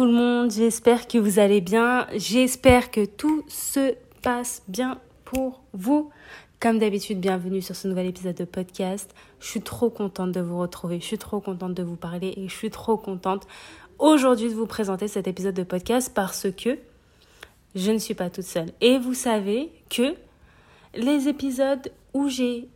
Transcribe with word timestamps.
Tout 0.00 0.06
le 0.06 0.12
monde, 0.12 0.50
j'espère 0.50 1.06
que 1.08 1.18
vous 1.18 1.38
allez 1.38 1.60
bien, 1.60 2.06
j'espère 2.16 2.90
que 2.90 3.04
tout 3.04 3.44
se 3.48 3.96
passe 4.22 4.62
bien 4.66 4.98
pour 5.26 5.60
vous. 5.74 6.08
Comme 6.58 6.78
d'habitude, 6.78 7.20
bienvenue 7.20 7.60
sur 7.60 7.76
ce 7.76 7.86
nouvel 7.86 8.06
épisode 8.06 8.34
de 8.34 8.46
podcast. 8.46 9.14
Je 9.40 9.46
suis 9.46 9.60
trop 9.60 9.90
contente 9.90 10.32
de 10.32 10.40
vous 10.40 10.58
retrouver, 10.58 11.00
je 11.00 11.04
suis 11.04 11.18
trop 11.18 11.40
contente 11.40 11.74
de 11.74 11.82
vous 11.82 11.96
parler 11.96 12.32
et 12.38 12.48
je 12.48 12.54
suis 12.56 12.70
trop 12.70 12.96
contente 12.96 13.46
aujourd'hui 13.98 14.48
de 14.48 14.54
vous 14.54 14.64
présenter 14.64 15.06
cet 15.06 15.28
épisode 15.28 15.54
de 15.54 15.64
podcast 15.64 16.10
parce 16.14 16.50
que 16.50 16.78
je 17.74 17.90
ne 17.90 17.98
suis 17.98 18.14
pas 18.14 18.30
toute 18.30 18.46
seule. 18.46 18.70
Et 18.80 18.96
vous 18.96 19.12
savez 19.12 19.70
que 19.90 20.14
les 20.94 21.28
épisodes 21.28 21.92
où 22.14 22.30
j'ai 22.30 22.70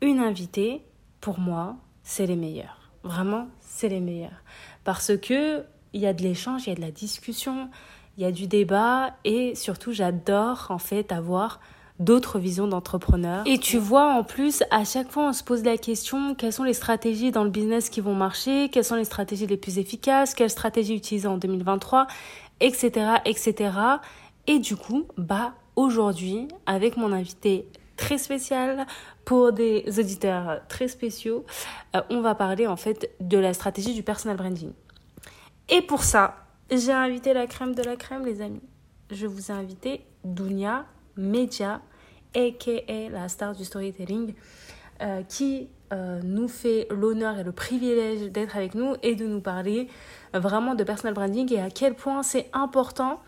une 0.00 0.18
invitée, 0.18 0.80
pour 1.20 1.40
moi, 1.40 1.76
c'est 2.04 2.24
les 2.24 2.36
meilleurs. 2.36 2.90
Vraiment, 3.02 3.48
c'est 3.60 3.90
les 3.90 4.00
meilleurs. 4.00 4.42
Parce 4.82 5.14
que 5.18 5.62
il 5.92 6.00
y 6.00 6.06
a 6.06 6.12
de 6.12 6.22
l'échange, 6.22 6.66
il 6.66 6.70
y 6.70 6.72
a 6.72 6.76
de 6.76 6.80
la 6.80 6.90
discussion, 6.90 7.68
il 8.16 8.22
y 8.22 8.26
a 8.26 8.32
du 8.32 8.46
débat 8.46 9.14
et 9.24 9.54
surtout 9.54 9.92
j'adore 9.92 10.66
en 10.70 10.78
fait 10.78 11.12
avoir 11.12 11.60
d'autres 12.00 12.38
visions 12.38 12.66
d'entrepreneurs. 12.66 13.44
Et 13.46 13.58
tu 13.58 13.76
vois, 13.78 14.14
en 14.14 14.24
plus, 14.24 14.64
à 14.70 14.84
chaque 14.84 15.10
fois, 15.10 15.28
on 15.28 15.32
se 15.32 15.44
pose 15.44 15.62
la 15.62 15.76
question, 15.76 16.34
quelles 16.34 16.52
sont 16.52 16.64
les 16.64 16.74
stratégies 16.74 17.30
dans 17.30 17.44
le 17.44 17.50
business 17.50 17.90
qui 17.90 18.00
vont 18.00 18.14
marcher, 18.14 18.70
quelles 18.70 18.84
sont 18.84 18.96
les 18.96 19.04
stratégies 19.04 19.46
les 19.46 19.58
plus 19.58 19.78
efficaces, 19.78 20.34
quelles 20.34 20.50
stratégies 20.50 20.94
utiliser 20.94 21.28
en 21.28 21.36
2023, 21.36 22.06
etc., 22.60 23.16
etc. 23.26 23.72
Et 24.46 24.58
du 24.58 24.76
coup, 24.76 25.04
bah, 25.18 25.52
aujourd'hui, 25.76 26.48
avec 26.64 26.96
mon 26.96 27.12
invité 27.12 27.68
très 27.96 28.16
spécial 28.16 28.86
pour 29.26 29.52
des 29.52 29.84
auditeurs 29.98 30.60
très 30.68 30.88
spéciaux, 30.88 31.44
euh, 31.94 32.00
on 32.08 32.22
va 32.22 32.34
parler 32.34 32.66
en 32.66 32.76
fait 32.76 33.10
de 33.20 33.36
la 33.36 33.52
stratégie 33.52 33.92
du 33.92 34.02
personal 34.02 34.38
branding. 34.38 34.72
Et 35.72 35.82
pour 35.82 36.02
ça, 36.02 36.34
j'ai 36.68 36.92
invité 36.92 37.32
la 37.32 37.46
crème 37.46 37.76
de 37.76 37.82
la 37.82 37.94
crème, 37.94 38.26
les 38.26 38.42
amis. 38.42 38.62
Je 39.10 39.26
vous 39.26 39.52
ai 39.52 39.54
invité 39.54 40.04
Dunia 40.24 40.84
Media, 41.16 41.80
aka 42.34 43.08
la 43.08 43.28
star 43.28 43.54
du 43.54 43.64
storytelling, 43.64 44.34
euh, 45.00 45.22
qui 45.22 45.68
euh, 45.92 46.20
nous 46.24 46.48
fait 46.48 46.88
l'honneur 46.90 47.38
et 47.38 47.44
le 47.44 47.52
privilège 47.52 48.32
d'être 48.32 48.56
avec 48.56 48.74
nous 48.74 48.94
et 49.04 49.14
de 49.14 49.26
nous 49.26 49.40
parler 49.40 49.88
vraiment 50.34 50.74
de 50.74 50.82
personal 50.82 51.14
branding 51.14 51.52
et 51.52 51.60
à 51.60 51.70
quel 51.70 51.94
point 51.94 52.24
c'est 52.24 52.50
important 52.52 53.20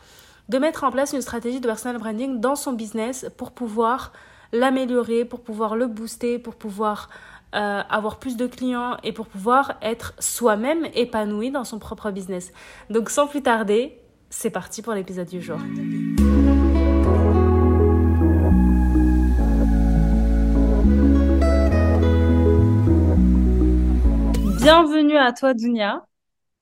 de 0.48 0.58
mettre 0.58 0.82
en 0.82 0.90
place 0.90 1.12
une 1.12 1.22
stratégie 1.22 1.60
de 1.60 1.66
personal 1.66 1.98
branding 1.98 2.40
dans 2.40 2.56
son 2.56 2.72
business 2.72 3.26
pour 3.36 3.52
pouvoir 3.52 4.12
l'améliorer, 4.52 5.24
pour 5.24 5.40
pouvoir 5.40 5.76
le 5.76 5.86
booster, 5.86 6.38
pour 6.38 6.56
pouvoir 6.56 7.08
euh, 7.54 7.82
avoir 7.88 8.18
plus 8.18 8.36
de 8.36 8.46
clients 8.46 8.96
et 9.02 9.12
pour 9.12 9.26
pouvoir 9.26 9.78
être 9.82 10.14
soi-même 10.18 10.86
épanoui 10.94 11.50
dans 11.50 11.64
son 11.64 11.78
propre 11.78 12.10
business. 12.10 12.52
Donc 12.88 13.10
sans 13.10 13.26
plus 13.26 13.42
tarder, 13.42 13.98
c'est 14.30 14.50
parti 14.50 14.80
pour 14.80 14.94
l'épisode 14.94 15.28
du 15.28 15.42
jour. 15.42 15.58
Bienvenue 24.62 25.16
à 25.16 25.32
toi, 25.32 25.54
Dunia, 25.54 26.06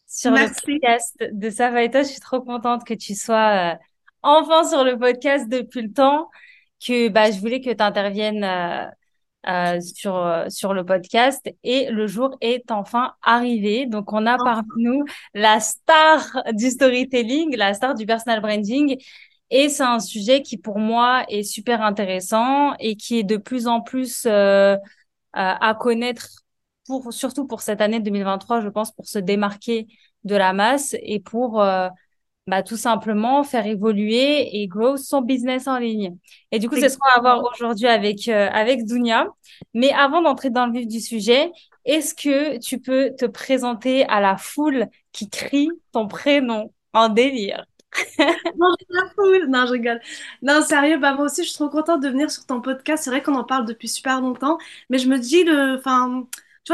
sur 0.07 0.33
le 0.33 0.49
podcast 0.49 1.17
de 1.21 1.51
Savaïta. 1.51 2.03
Je 2.03 2.09
suis 2.09 2.21
trop 2.21 2.41
contente 2.41 2.85
que 2.85 2.95
tu 2.95 3.15
sois 3.15 3.75
euh, 3.75 3.77
enfin 4.23 4.65
sur 4.65 4.85
le 4.85 4.99
podcast 4.99 5.49
depuis 5.49 5.83
le 5.83 5.93
temps 5.93 6.31
que 6.84 7.09
bah, 7.09 7.31
je 7.31 7.39
voulais 7.39 7.61
que 7.61 7.71
tu 7.71 7.83
interviennes 7.83 8.43
euh, 8.43 8.87
euh, 9.49 9.81
sur, 9.81 10.17
euh, 10.17 10.51
sur 10.51 10.75
le 10.75 10.84
podcast 10.84 11.49
et 11.65 11.91
le 11.91 12.06
jour 12.06 12.37
est 12.43 12.71
enfin 12.71 13.15
arrivé. 13.23 13.87
Donc, 13.87 14.12
on 14.12 14.27
a 14.27 14.37
parmi 14.37 14.69
nous 14.77 15.05
la 15.33 15.61
star 15.61 16.43
du 16.53 16.71
storytelling, 16.71 17.56
la 17.56 17.73
star 17.73 17.95
du 17.95 18.05
personal 18.05 18.43
branding. 18.43 18.97
Et 19.50 19.69
c'est 19.71 19.83
un 19.83 19.99
sujet 19.99 20.43
qui, 20.43 20.59
pour 20.59 20.79
moi, 20.79 21.25
est 21.29 21.43
super 21.43 21.81
intéressant 21.83 22.75
et 22.79 22.97
qui 22.97 23.19
est 23.19 23.25
de 23.25 23.39
plus 23.39 23.67
en 23.67 23.81
plus 23.81 24.25
euh, 24.27 24.77
à 25.33 25.75
connaître, 25.75 26.29
pour, 26.87 27.12
surtout 27.12 27.47
pour 27.47 27.62
cette 27.62 27.81
année 27.81 28.00
2023, 28.00 28.61
je 28.61 28.69
pense, 28.69 28.93
pour 28.93 29.06
se 29.06 29.19
démarquer 29.19 29.87
de 30.25 30.37
la 30.37 30.53
masse 30.53 30.95
et 31.00 31.19
pour 31.19 31.62
bah, 32.50 32.62
tout 32.65 32.77
simplement 32.77 33.44
faire 33.44 33.65
évoluer 33.66 34.61
et 34.61 34.66
grow 34.66 34.97
son 34.97 35.22
business 35.22 35.69
en 35.69 35.78
ligne. 35.78 36.16
Et 36.50 36.59
du 36.59 36.69
coup, 36.69 36.77
c'est 36.77 36.88
ce 36.88 36.99
qu'on 36.99 37.09
va 37.15 37.21
voir 37.21 37.44
aujourd'hui 37.55 37.87
avec, 37.87 38.27
euh, 38.28 38.49
avec 38.53 38.84
Dunia. 38.84 39.28
Mais 39.72 39.93
avant 39.93 40.21
d'entrer 40.21 40.50
dans 40.50 40.66
le 40.66 40.72
vif 40.72 40.88
du 40.88 41.00
sujet, 41.00 41.53
est-ce 41.84 42.12
que 42.12 42.59
tu 42.59 42.81
peux 42.81 43.12
te 43.16 43.25
présenter 43.25 44.05
à 44.06 44.21
la 44.21 44.37
foule 44.37 44.87
qui 45.12 45.31
crie 45.31 45.71
ton 45.93 46.09
prénom 46.09 46.72
en 46.93 47.09
délire? 47.09 47.65
Non, 48.56 48.69
je 48.88 49.47
non, 49.47 49.67
je 49.67 49.72
rigole. 49.72 50.00
Non, 50.43 50.62
sérieux, 50.62 50.99
bah 50.99 51.15
moi 51.15 51.27
aussi, 51.27 51.43
je 51.43 51.49
suis 51.49 51.56
trop 51.56 51.69
contente 51.69 52.03
de 52.03 52.09
venir 52.09 52.31
sur 52.31 52.47
ton 52.47 52.61
podcast. 52.61 53.05
C'est 53.05 53.11
vrai 53.11 53.22
qu'on 53.22 53.34
en 53.34 53.44
parle 53.44 53.65
depuis 53.67 53.88
super 53.88 54.21
longtemps, 54.21 54.59
mais 54.91 54.99
je 54.99 55.09
me 55.09 55.19
dis, 55.19 55.44
le, 55.44 55.77
enfin, 55.78 56.27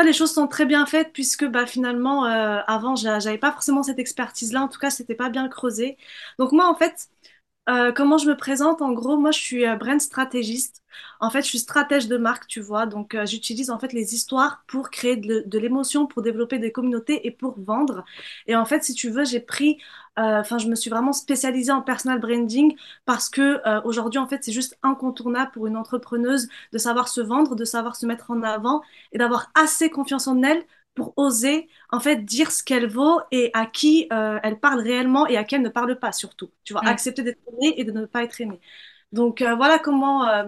les 0.05 0.13
choses 0.13 0.33
sont 0.33 0.47
très 0.49 0.67
bien 0.67 0.87
faites 0.87 1.13
puisque 1.13 1.45
bah, 1.47 1.67
finalement, 1.67 2.27
euh, 2.27 2.61
avant, 2.67 2.97
j'avais 2.97 3.39
pas 3.39 3.53
forcément 3.53 3.83
cette 3.83 3.99
expertise-là. 3.99 4.63
En 4.63 4.69
tout 4.69 4.79
cas, 4.79 4.91
c'était 4.91 5.15
pas 5.15 5.29
bien 5.31 5.49
creusé. 5.49 5.97
Donc 6.39 6.53
moi, 6.53 6.69
en 6.69 6.75
fait, 6.77 7.09
euh, 7.69 7.91
comment 7.93 8.17
je 8.17 8.29
me 8.29 8.37
présente? 8.37 8.81
En 8.81 8.93
gros, 8.93 9.17
moi, 9.17 9.33
je 9.33 9.41
suis 9.41 9.67
euh, 9.67 9.75
brand 9.77 10.01
stratégiste. 10.01 10.83
En 11.19 11.31
fait, 11.31 11.43
je 11.43 11.49
suis 11.49 11.59
stratège 11.59 12.07
de 12.07 12.17
marque, 12.17 12.47
tu 12.47 12.61
vois. 12.61 12.87
Donc, 12.87 13.15
euh, 13.15 13.27
j'utilise 13.27 13.71
en 13.71 13.79
fait 13.81 13.93
les 13.93 14.15
histoires 14.15 14.63
pour 14.69 14.91
créer 14.91 15.17
de, 15.17 15.43
de 15.45 15.59
l'émotion, 15.59 16.07
pour 16.07 16.23
développer 16.23 16.59
des 16.61 16.71
communautés 16.71 17.27
et 17.27 17.33
pour 17.33 17.59
vendre. 17.61 18.05
Et 18.47 18.55
en 18.55 18.65
fait, 18.67 18.85
si 18.85 18.95
tu 18.95 19.11
veux, 19.11 19.25
j'ai 19.25 19.41
pris, 19.41 19.79
enfin, 20.17 20.59
je 20.59 20.69
me 20.69 20.75
suis 20.77 20.91
vraiment 20.91 21.13
spécialisée 21.13 21.73
en 21.73 21.83
personal 21.83 22.21
branding 22.21 22.77
parce 23.05 23.29
que 23.29 23.61
aujourd'hui, 23.87 24.19
en 24.19 24.27
fait, 24.29 24.43
c'est 24.45 24.53
juste 24.53 24.79
incontournable 24.83 25.51
pour 25.53 25.67
une 25.67 25.77
entrepreneuse 25.77 26.49
de 26.73 26.79
savoir 26.79 27.09
se 27.09 27.21
vendre, 27.21 27.57
de 27.57 27.65
savoir 27.65 27.97
se 27.97 28.07
mettre 28.07 28.31
en 28.31 28.43
avant 28.43 28.81
et 29.13 29.19
d'avoir 29.19 29.51
assez 29.55 29.91
confiance 29.91 30.29
en 30.29 30.43
elle 30.43 30.65
pour 30.97 31.13
oser 31.17 31.69
en 31.91 32.01
fait 32.01 32.25
dire 32.25 32.51
ce 32.51 32.65
qu'elle 32.65 32.89
vaut 32.89 33.21
et 33.31 33.51
à 33.55 33.67
qui 33.67 34.09
euh, 34.13 34.41
elle 34.43 34.59
parle 34.59 34.81
réellement 34.81 35.29
et 35.29 35.37
à 35.37 35.45
qui 35.45 35.55
elle 35.55 35.63
ne 35.63 35.69
parle 35.69 35.97
pas 35.99 36.11
surtout. 36.11 36.51
Tu 36.65 36.73
vois, 36.73 36.85
accepter 36.85 37.23
d'être 37.23 37.39
aimée 37.53 37.75
et 37.77 37.85
de 37.85 37.93
ne 37.93 38.07
pas 38.07 38.25
être 38.25 38.41
aimée. 38.41 38.61
Donc 39.13 39.43
euh, 39.43 39.55
voilà 39.55 39.79
comment 39.79 40.27
euh, 40.27 40.45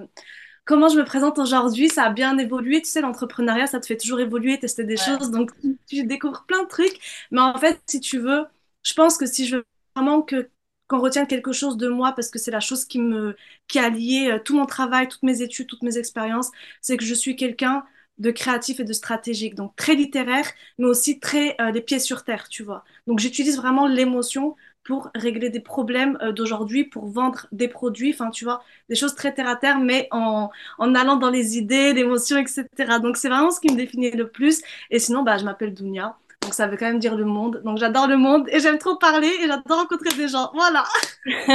comment 0.64 0.88
je 0.88 0.98
me 0.98 1.04
présente 1.04 1.38
aujourd'hui. 1.38 1.88
Ça 1.88 2.04
a 2.04 2.10
bien 2.10 2.36
évolué. 2.38 2.82
Tu 2.82 2.88
sais, 2.88 3.02
l'entrepreneuriat, 3.02 3.66
ça 3.68 3.78
te 3.78 3.86
fait 3.86 3.98
toujours 3.98 4.20
évoluer, 4.20 4.58
tester 4.58 4.84
des 4.84 4.96
choses. 4.96 5.30
Donc 5.30 5.52
tu, 5.86 6.04
découvres 6.04 6.44
plein 6.48 6.62
de 6.64 6.68
trucs. 6.68 6.98
Mais 7.30 7.40
en 7.40 7.58
fait, 7.58 7.80
si 7.86 8.00
tu 8.00 8.18
veux, 8.18 8.46
je 8.82 8.94
pense 8.94 9.18
que 9.18 9.26
si 9.26 9.46
je 9.46 9.56
veux 9.56 9.64
vraiment 9.94 10.22
que 10.22 10.50
qu'on 10.88 11.00
retienne 11.00 11.26
quelque 11.26 11.52
chose 11.52 11.76
de 11.76 11.88
moi 11.88 12.12
parce 12.12 12.30
que 12.30 12.38
c'est 12.38 12.50
la 12.50 12.60
chose 12.60 12.86
qui 12.86 12.98
me 12.98 13.36
qui 13.66 13.78
a 13.78 13.90
lié 13.90 14.38
tout 14.46 14.56
mon 14.56 14.64
travail, 14.64 15.08
toutes 15.08 15.22
mes 15.22 15.42
études, 15.42 15.66
toutes 15.66 15.82
mes 15.82 15.98
expériences, 15.98 16.50
c'est 16.80 16.96
que 16.96 17.04
je 17.04 17.12
suis 17.12 17.36
quelqu'un 17.36 17.84
de 18.18 18.30
créatif 18.30 18.80
et 18.80 18.84
de 18.84 18.92
stratégique. 18.92 19.54
Donc 19.54 19.74
très 19.76 19.94
littéraire, 19.94 20.46
mais 20.78 20.86
aussi 20.86 21.20
très 21.20 21.56
euh, 21.60 21.70
les 21.70 21.80
pieds 21.80 21.98
sur 21.98 22.24
terre, 22.24 22.48
tu 22.48 22.62
vois. 22.62 22.84
Donc 23.06 23.18
j'utilise 23.20 23.56
vraiment 23.56 23.86
l'émotion 23.86 24.56
pour 24.84 25.10
régler 25.14 25.50
des 25.50 25.60
problèmes 25.60 26.18
euh, 26.22 26.32
d'aujourd'hui, 26.32 26.84
pour 26.84 27.06
vendre 27.06 27.46
des 27.52 27.68
produits, 27.68 28.12
enfin 28.14 28.30
tu 28.30 28.44
vois, 28.44 28.62
des 28.88 28.94
choses 28.94 29.14
très 29.14 29.34
terre 29.34 29.48
à 29.48 29.56
terre, 29.56 29.78
mais 29.80 30.08
en, 30.10 30.50
en 30.78 30.94
allant 30.94 31.16
dans 31.16 31.30
les 31.30 31.58
idées, 31.58 31.92
l'émotion, 31.92 32.38
etc. 32.38 33.00
Donc 33.00 33.16
c'est 33.16 33.28
vraiment 33.28 33.50
ce 33.50 33.60
qui 33.60 33.70
me 33.70 33.76
définit 33.76 34.10
le 34.10 34.28
plus. 34.28 34.62
Et 34.90 34.98
sinon, 34.98 35.22
bah, 35.22 35.36
je 35.38 35.44
m'appelle 35.44 35.74
Dounia. 35.74 36.16
Donc 36.48 36.54
ça 36.54 36.66
veut 36.66 36.78
quand 36.78 36.86
même 36.86 36.98
dire 36.98 37.14
le 37.14 37.26
monde. 37.26 37.60
Donc 37.62 37.76
j'adore 37.76 38.06
le 38.06 38.16
monde 38.16 38.48
et 38.48 38.58
j'aime 38.58 38.78
trop 38.78 38.96
parler 38.96 39.28
et 39.28 39.46
j'adore 39.46 39.80
rencontrer 39.80 40.16
des 40.16 40.28
gens. 40.28 40.50
Voilà. 40.54 40.82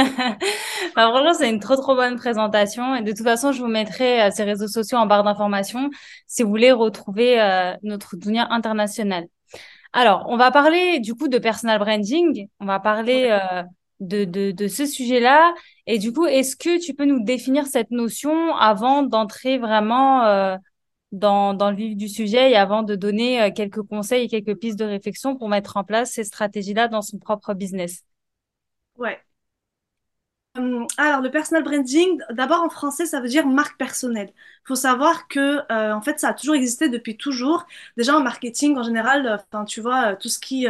bah, 0.94 1.08
franchement, 1.08 1.34
c'est 1.34 1.50
une 1.50 1.58
trop 1.58 1.74
trop 1.74 1.96
bonne 1.96 2.14
présentation. 2.14 2.94
Et 2.94 3.02
de 3.02 3.10
toute 3.10 3.24
façon, 3.24 3.50
je 3.50 3.60
vous 3.60 3.66
mettrai 3.66 4.22
euh, 4.22 4.30
ces 4.30 4.44
réseaux 4.44 4.68
sociaux 4.68 4.98
en 4.98 5.06
barre 5.06 5.24
d'informations 5.24 5.90
si 6.28 6.44
vous 6.44 6.48
voulez 6.48 6.70
retrouver 6.70 7.40
euh, 7.40 7.74
notre 7.82 8.16
Dunia 8.16 8.46
internationale. 8.52 9.24
Alors, 9.92 10.26
on 10.28 10.36
va 10.36 10.52
parler 10.52 11.00
du 11.00 11.16
coup 11.16 11.26
de 11.26 11.38
personal 11.38 11.80
branding. 11.80 12.46
On 12.60 12.66
va 12.66 12.78
parler 12.78 13.30
euh, 13.32 13.64
de, 13.98 14.24
de, 14.24 14.52
de, 14.52 14.68
ce 14.68 14.86
sujet-là. 14.86 15.54
Et 15.88 15.98
du 15.98 16.12
coup, 16.12 16.26
est-ce 16.26 16.54
que 16.54 16.80
tu 16.80 16.94
peux 16.94 17.04
nous 17.04 17.24
définir 17.24 17.66
cette 17.66 17.90
notion 17.90 18.54
avant 18.54 19.02
d'entrer 19.02 19.58
vraiment 19.58 20.56
dans, 21.14 21.54
dans 21.54 21.70
le 21.70 21.76
vif 21.76 21.96
du 21.96 22.08
sujet 22.08 22.50
et 22.50 22.56
avant 22.56 22.82
de 22.82 22.94
donner 22.96 23.42
euh, 23.42 23.50
quelques 23.54 23.82
conseils 23.82 24.24
et 24.24 24.28
quelques 24.28 24.58
pistes 24.58 24.78
de 24.78 24.84
réflexion 24.84 25.36
pour 25.36 25.48
mettre 25.48 25.76
en 25.76 25.84
place 25.84 26.12
ces 26.12 26.24
stratégies-là 26.24 26.88
dans 26.88 27.02
son 27.02 27.18
propre 27.18 27.54
business. 27.54 28.04
Ouais. 28.96 29.24
Hum, 30.56 30.86
alors, 30.98 31.20
le 31.20 31.30
personal 31.32 31.64
branding, 31.64 32.20
d'abord 32.30 32.60
en 32.62 32.70
français, 32.70 33.06
ça 33.06 33.20
veut 33.20 33.28
dire 33.28 33.44
marque 33.46 33.76
personnelle. 33.76 34.32
Il 34.36 34.68
faut 34.68 34.76
savoir 34.76 35.26
que, 35.26 35.60
euh, 35.72 35.92
en 35.92 36.00
fait, 36.00 36.20
ça 36.20 36.28
a 36.28 36.34
toujours 36.34 36.54
existé 36.54 36.88
depuis 36.88 37.16
toujours. 37.16 37.66
Déjà 37.96 38.16
en 38.16 38.20
marketing, 38.22 38.76
en 38.76 38.84
général, 38.84 39.26
euh, 39.26 39.36
enfin, 39.50 39.64
tu 39.64 39.80
vois, 39.80 40.14
tout 40.14 40.28
ce 40.28 40.38
qui 40.38 40.66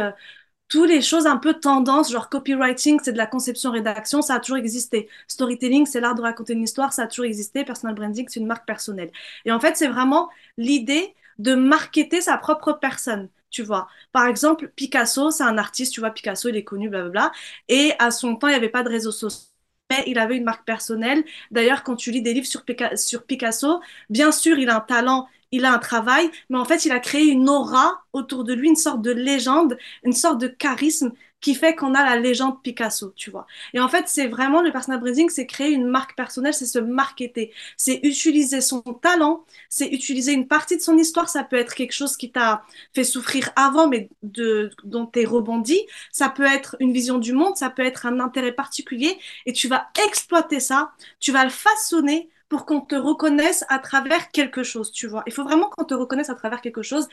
toutes 0.67 0.89
les 0.89 1.01
choses 1.01 1.27
un 1.27 1.37
peu 1.37 1.53
tendance, 1.53 2.11
genre 2.11 2.29
copywriting, 2.29 2.99
c'est 3.03 3.13
de 3.13 3.17
la 3.17 3.27
conception-rédaction, 3.27 4.21
ça 4.21 4.35
a 4.35 4.39
toujours 4.39 4.57
existé. 4.57 5.09
Storytelling, 5.27 5.85
c'est 5.85 5.99
l'art 6.01 6.15
de 6.15 6.21
raconter 6.21 6.53
une 6.53 6.63
histoire, 6.63 6.91
ça 6.93 7.03
a 7.03 7.07
toujours 7.07 7.25
existé. 7.25 7.63
Personal 7.63 7.95
branding, 7.95 8.25
c'est 8.29 8.39
une 8.39 8.47
marque 8.47 8.65
personnelle. 8.65 9.11
Et 9.45 9.51
en 9.51 9.59
fait, 9.59 9.77
c'est 9.77 9.87
vraiment 9.87 10.29
l'idée 10.57 11.13
de 11.37 11.53
marketer 11.55 12.21
sa 12.21 12.37
propre 12.37 12.73
personne. 12.73 13.29
tu 13.51 13.63
vois. 13.63 13.87
Par 14.11 14.25
exemple, 14.27 14.69
Picasso, 14.75 15.31
c'est 15.31 15.43
un 15.43 15.57
artiste, 15.57 15.93
tu 15.93 15.99
vois, 16.01 16.11
Picasso, 16.11 16.49
il 16.49 16.55
est 16.57 16.63
connu, 16.63 16.89
blablabla. 16.89 17.31
Et 17.69 17.93
à 17.99 18.11
son 18.11 18.35
temps, 18.35 18.47
il 18.47 18.51
n'y 18.51 18.55
avait 18.57 18.69
pas 18.69 18.83
de 18.83 18.89
réseaux 18.89 19.11
sociaux. 19.11 19.47
Mais 19.91 20.03
il 20.07 20.17
avait 20.17 20.35
une 20.37 20.43
marque 20.43 20.65
personnelle. 20.65 21.23
D'ailleurs, 21.51 21.83
quand 21.83 21.95
tu 21.95 22.09
lis 22.11 22.21
des 22.23 22.33
livres 22.33 22.47
sur, 22.47 22.63
sur 22.95 23.23
Picasso, 23.23 23.81
bien 24.09 24.31
sûr, 24.31 24.57
il 24.57 24.69
a 24.69 24.77
un 24.77 24.79
talent, 24.81 25.27
il 25.51 25.65
a 25.65 25.73
un 25.73 25.79
travail, 25.79 26.29
mais 26.49 26.57
en 26.57 26.65
fait, 26.65 26.85
il 26.85 26.91
a 26.91 26.99
créé 26.99 27.25
une 27.25 27.49
aura 27.49 28.03
autour 28.13 28.43
de 28.43 28.53
lui, 28.53 28.69
une 28.69 28.75
sorte 28.75 29.01
de 29.01 29.11
légende, 29.11 29.77
une 30.03 30.13
sorte 30.13 30.39
de 30.39 30.47
charisme 30.47 31.11
qui 31.41 31.53
fait 31.53 31.75
qu'on 31.75 31.93
a 31.93 32.03
la 32.03 32.15
légende 32.17 32.61
Picasso, 32.63 33.13
tu 33.15 33.29
vois. 33.29 33.45
Et 33.73 33.79
en 33.79 33.87
fait, 33.87 34.07
c'est 34.07 34.27
vraiment 34.27 34.61
le 34.61 34.71
personal 34.71 34.99
branding, 34.99 35.29
c'est 35.29 35.45
créer 35.45 35.71
une 35.71 35.85
marque 35.85 36.15
personnelle, 36.15 36.55
c'est 36.55 36.65
se 36.65 36.79
marketer, 36.79 37.51
c'est 37.77 37.99
utiliser 38.01 38.61
son 38.61 38.81
talent, 38.81 39.45
c'est 39.69 39.87
utiliser 39.87 40.33
une 40.33 40.47
partie 40.47 40.75
de 40.77 40.81
son 40.81 40.97
histoire. 40.97 41.29
Ça 41.29 41.43
peut 41.43 41.57
être 41.57 41.75
quelque 41.75 41.91
chose 41.91 42.17
qui 42.17 42.31
t'a 42.31 42.63
fait 42.95 43.03
souffrir 43.03 43.51
avant, 43.55 43.87
mais 43.87 44.09
de, 44.23 44.71
dont 44.85 45.05
t'es 45.05 45.25
rebondi. 45.25 45.79
Ça 46.11 46.29
peut 46.29 46.45
être 46.45 46.77
une 46.79 46.93
vision 46.93 47.19
du 47.19 47.33
monde, 47.33 47.55
ça 47.57 47.69
peut 47.69 47.85
être 47.85 48.07
un 48.07 48.19
intérêt 48.19 48.51
particulier, 48.53 49.15
et 49.45 49.53
tu 49.53 49.67
vas 49.67 49.89
exploiter 50.07 50.59
ça, 50.59 50.93
tu 51.19 51.31
vas 51.31 51.43
le 51.43 51.51
façonner 51.51 52.29
pour 52.49 52.65
qu'on 52.65 52.81
te 52.81 52.95
reconnaisse 52.95 53.65
à 53.69 53.79
travers 53.79 54.31
quelque 54.31 54.63
chose, 54.63 54.91
tu 54.91 55.07
vois. 55.07 55.23
Il 55.27 55.33
faut 55.33 55.43
vraiment 55.43 55.69
qu'on 55.69 55.85
te 55.85 55.93
reconnaisse 55.93 56.29
à 56.29 56.35
travers 56.35 56.61
quelque 56.61 56.83
chose. 56.83 57.07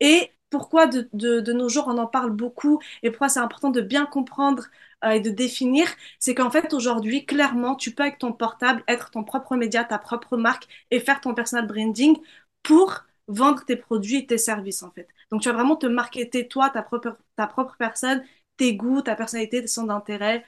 Et 0.00 0.32
pourquoi 0.50 0.86
de, 0.86 1.52
nos 1.52 1.68
jours 1.68 1.84
on 1.88 1.98
en 1.98 2.06
parle 2.06 2.30
beaucoup 2.30 2.80
et 3.02 3.10
pourquoi 3.10 3.28
c'est 3.28 3.40
important 3.40 3.70
de 3.70 3.80
bien 3.80 4.06
comprendre 4.06 4.64
euh, 5.04 5.10
et 5.10 5.20
de 5.20 5.30
définir, 5.30 5.86
c'est 6.18 6.34
qu'en 6.34 6.50
fait 6.50 6.72
aujourd'hui, 6.74 7.24
clairement, 7.26 7.74
tu 7.76 7.92
peux 7.94 8.02
avec 8.02 8.18
ton 8.18 8.32
portable 8.32 8.82
être 8.88 9.10
ton 9.10 9.24
propre 9.24 9.56
média, 9.56 9.84
ta 9.84 9.98
propre 9.98 10.36
marque 10.36 10.66
et 10.90 11.00
faire 11.00 11.20
ton 11.20 11.34
personal 11.34 11.66
branding 11.66 12.18
pour 12.62 13.04
vendre 13.28 13.64
tes 13.64 13.76
produits 13.76 14.16
et 14.16 14.26
tes 14.26 14.38
services 14.38 14.82
en 14.82 14.90
fait. 14.90 15.08
Donc 15.30 15.42
tu 15.42 15.48
vas 15.48 15.54
vraiment 15.54 15.76
te 15.76 15.86
marketer 15.86 16.48
toi, 16.48 16.70
ta 16.70 16.82
propre, 16.82 17.16
ta 17.36 17.46
propre 17.46 17.76
personne, 17.78 18.24
tes 18.56 18.74
goûts, 18.74 19.02
ta 19.02 19.14
personnalité, 19.16 19.60
tes 19.60 19.66
centres 19.68 19.88
d'intérêt. 19.88 20.44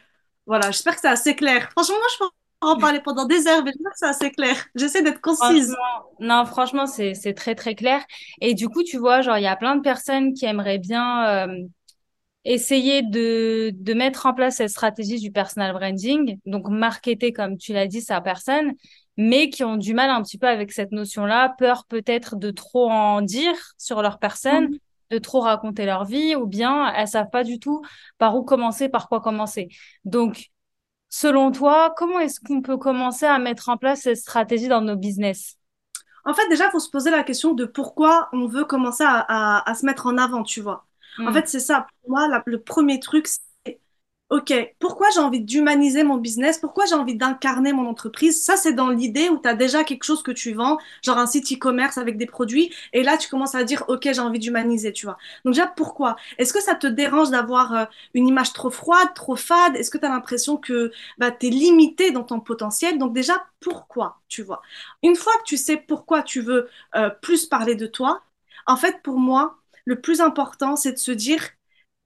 Voilà, 0.46 0.70
j'espère 0.70 0.94
que 0.94 1.00
c'est 1.02 1.08
assez 1.08 1.36
clair. 1.36 1.70
Franchement, 1.72 1.96
moi 1.96 2.06
je 2.12 2.18
pense 2.18 2.39
en 2.60 2.76
parler 2.76 3.00
pendant 3.00 3.24
des 3.24 3.46
heures, 3.46 3.64
mais 3.64 3.72
que 3.72 3.78
c'est 3.94 4.06
assez 4.06 4.30
clair. 4.30 4.54
J'essaie 4.74 5.02
d'être 5.02 5.20
concise. 5.20 5.74
non, 6.20 6.44
franchement, 6.44 6.86
c'est 6.86 7.34
très, 7.34 7.54
très 7.54 7.74
clair. 7.74 8.04
Et 8.40 8.54
du 8.54 8.68
coup, 8.68 8.82
tu 8.82 8.98
vois, 8.98 9.22
genre, 9.22 9.38
il 9.38 9.44
y 9.44 9.46
a 9.46 9.56
plein 9.56 9.76
de 9.76 9.80
personnes 9.80 10.34
qui 10.34 10.44
aimeraient 10.44 10.78
bien 10.78 11.48
euh, 11.48 11.66
essayer 12.44 13.02
de, 13.02 13.70
de 13.74 13.94
mettre 13.94 14.26
en 14.26 14.34
place 14.34 14.56
cette 14.56 14.70
stratégie 14.70 15.18
du 15.18 15.30
personal 15.30 15.72
branding, 15.72 16.38
donc 16.46 16.68
marketer, 16.68 17.32
comme 17.32 17.56
tu 17.56 17.72
l'as 17.72 17.86
dit, 17.86 18.02
sa 18.02 18.20
personne, 18.20 18.72
mais 19.16 19.50
qui 19.50 19.64
ont 19.64 19.76
du 19.76 19.94
mal 19.94 20.10
un 20.10 20.22
petit 20.22 20.38
peu 20.38 20.46
avec 20.46 20.72
cette 20.72 20.92
notion-là, 20.92 21.54
peur 21.58 21.84
peut-être 21.88 22.36
de 22.36 22.50
trop 22.50 22.90
en 22.90 23.22
dire 23.22 23.54
sur 23.78 24.02
leur 24.02 24.18
personne. 24.18 24.68
Mm. 24.68 24.78
de 25.10 25.18
trop 25.18 25.40
raconter 25.40 25.86
leur 25.86 26.04
vie 26.04 26.36
ou 26.36 26.46
bien 26.46 26.92
elles 26.94 27.08
savent 27.08 27.30
pas 27.32 27.42
du 27.42 27.58
tout 27.58 27.82
par 28.18 28.36
où 28.36 28.44
commencer, 28.44 28.88
par 28.88 29.08
quoi 29.08 29.20
commencer? 29.20 29.68
Donc, 30.04 30.50
Selon 31.10 31.50
toi, 31.50 31.92
comment 31.96 32.20
est-ce 32.20 32.40
qu'on 32.40 32.62
peut 32.62 32.78
commencer 32.78 33.26
à 33.26 33.38
mettre 33.38 33.68
en 33.68 33.76
place 33.76 34.02
cette 34.02 34.16
stratégie 34.16 34.68
dans 34.68 34.80
nos 34.80 34.96
business? 34.96 35.56
En 36.24 36.34
fait, 36.34 36.48
déjà, 36.48 36.66
il 36.66 36.70
faut 36.70 36.78
se 36.78 36.90
poser 36.90 37.10
la 37.10 37.24
question 37.24 37.52
de 37.52 37.64
pourquoi 37.64 38.28
on 38.32 38.46
veut 38.46 38.64
commencer 38.64 39.04
à, 39.06 39.74
se 39.78 39.84
mettre 39.84 40.06
en 40.06 40.16
avant, 40.18 40.44
tu 40.44 40.60
vois. 40.60 40.86
En 41.18 41.30
hmm. 41.30 41.32
fait, 41.32 41.48
c'est 41.48 41.60
ça. 41.60 41.86
Pour 42.02 42.10
moi, 42.10 42.28
le 42.46 42.62
premier 42.62 43.00
truc, 43.00 43.26
OK, 44.30 44.52
pourquoi 44.78 45.08
j'ai 45.12 45.18
envie 45.18 45.40
d'humaniser 45.40 46.04
mon 46.04 46.16
business? 46.16 46.58
Pourquoi 46.58 46.86
j'ai 46.86 46.94
envie 46.94 47.16
d'incarner 47.16 47.72
mon 47.72 47.88
entreprise? 47.88 48.44
Ça, 48.44 48.56
c'est 48.56 48.72
dans 48.72 48.88
l'idée 48.88 49.28
où 49.28 49.38
tu 49.38 49.48
as 49.48 49.54
déjà 49.54 49.82
quelque 49.82 50.04
chose 50.04 50.22
que 50.22 50.30
tu 50.30 50.52
vends, 50.52 50.78
genre 51.02 51.18
un 51.18 51.26
site 51.26 51.52
e-commerce 51.52 51.98
avec 51.98 52.16
des 52.16 52.26
produits, 52.26 52.72
et 52.92 53.02
là, 53.02 53.16
tu 53.16 53.28
commences 53.28 53.56
à 53.56 53.64
dire, 53.64 53.82
OK, 53.88 54.02
j'ai 54.04 54.20
envie 54.20 54.38
d'humaniser, 54.38 54.92
tu 54.92 55.06
vois. 55.06 55.18
Donc 55.44 55.54
déjà, 55.54 55.66
pourquoi? 55.66 56.14
Est-ce 56.38 56.52
que 56.52 56.60
ça 56.62 56.76
te 56.76 56.86
dérange 56.86 57.30
d'avoir 57.30 57.74
euh, 57.74 57.84
une 58.14 58.28
image 58.28 58.52
trop 58.52 58.70
froide, 58.70 59.08
trop 59.16 59.34
fade? 59.34 59.74
Est-ce 59.74 59.90
que 59.90 59.98
tu 59.98 60.04
as 60.06 60.08
l'impression 60.10 60.56
que 60.56 60.92
bah, 61.18 61.32
tu 61.32 61.48
es 61.48 61.50
limité 61.50 62.12
dans 62.12 62.22
ton 62.22 62.38
potentiel? 62.38 62.98
Donc 62.98 63.12
déjà, 63.12 63.44
pourquoi, 63.58 64.20
tu 64.28 64.42
vois? 64.42 64.62
Une 65.02 65.16
fois 65.16 65.32
que 65.38 65.44
tu 65.44 65.56
sais 65.56 65.76
pourquoi 65.76 66.22
tu 66.22 66.40
veux 66.40 66.68
euh, 66.94 67.10
plus 67.20 67.46
parler 67.46 67.74
de 67.74 67.86
toi, 67.88 68.22
en 68.66 68.76
fait, 68.76 69.02
pour 69.02 69.18
moi, 69.18 69.56
le 69.86 70.00
plus 70.00 70.20
important, 70.20 70.76
c'est 70.76 70.92
de 70.92 70.98
se 70.98 71.10
dire 71.10 71.42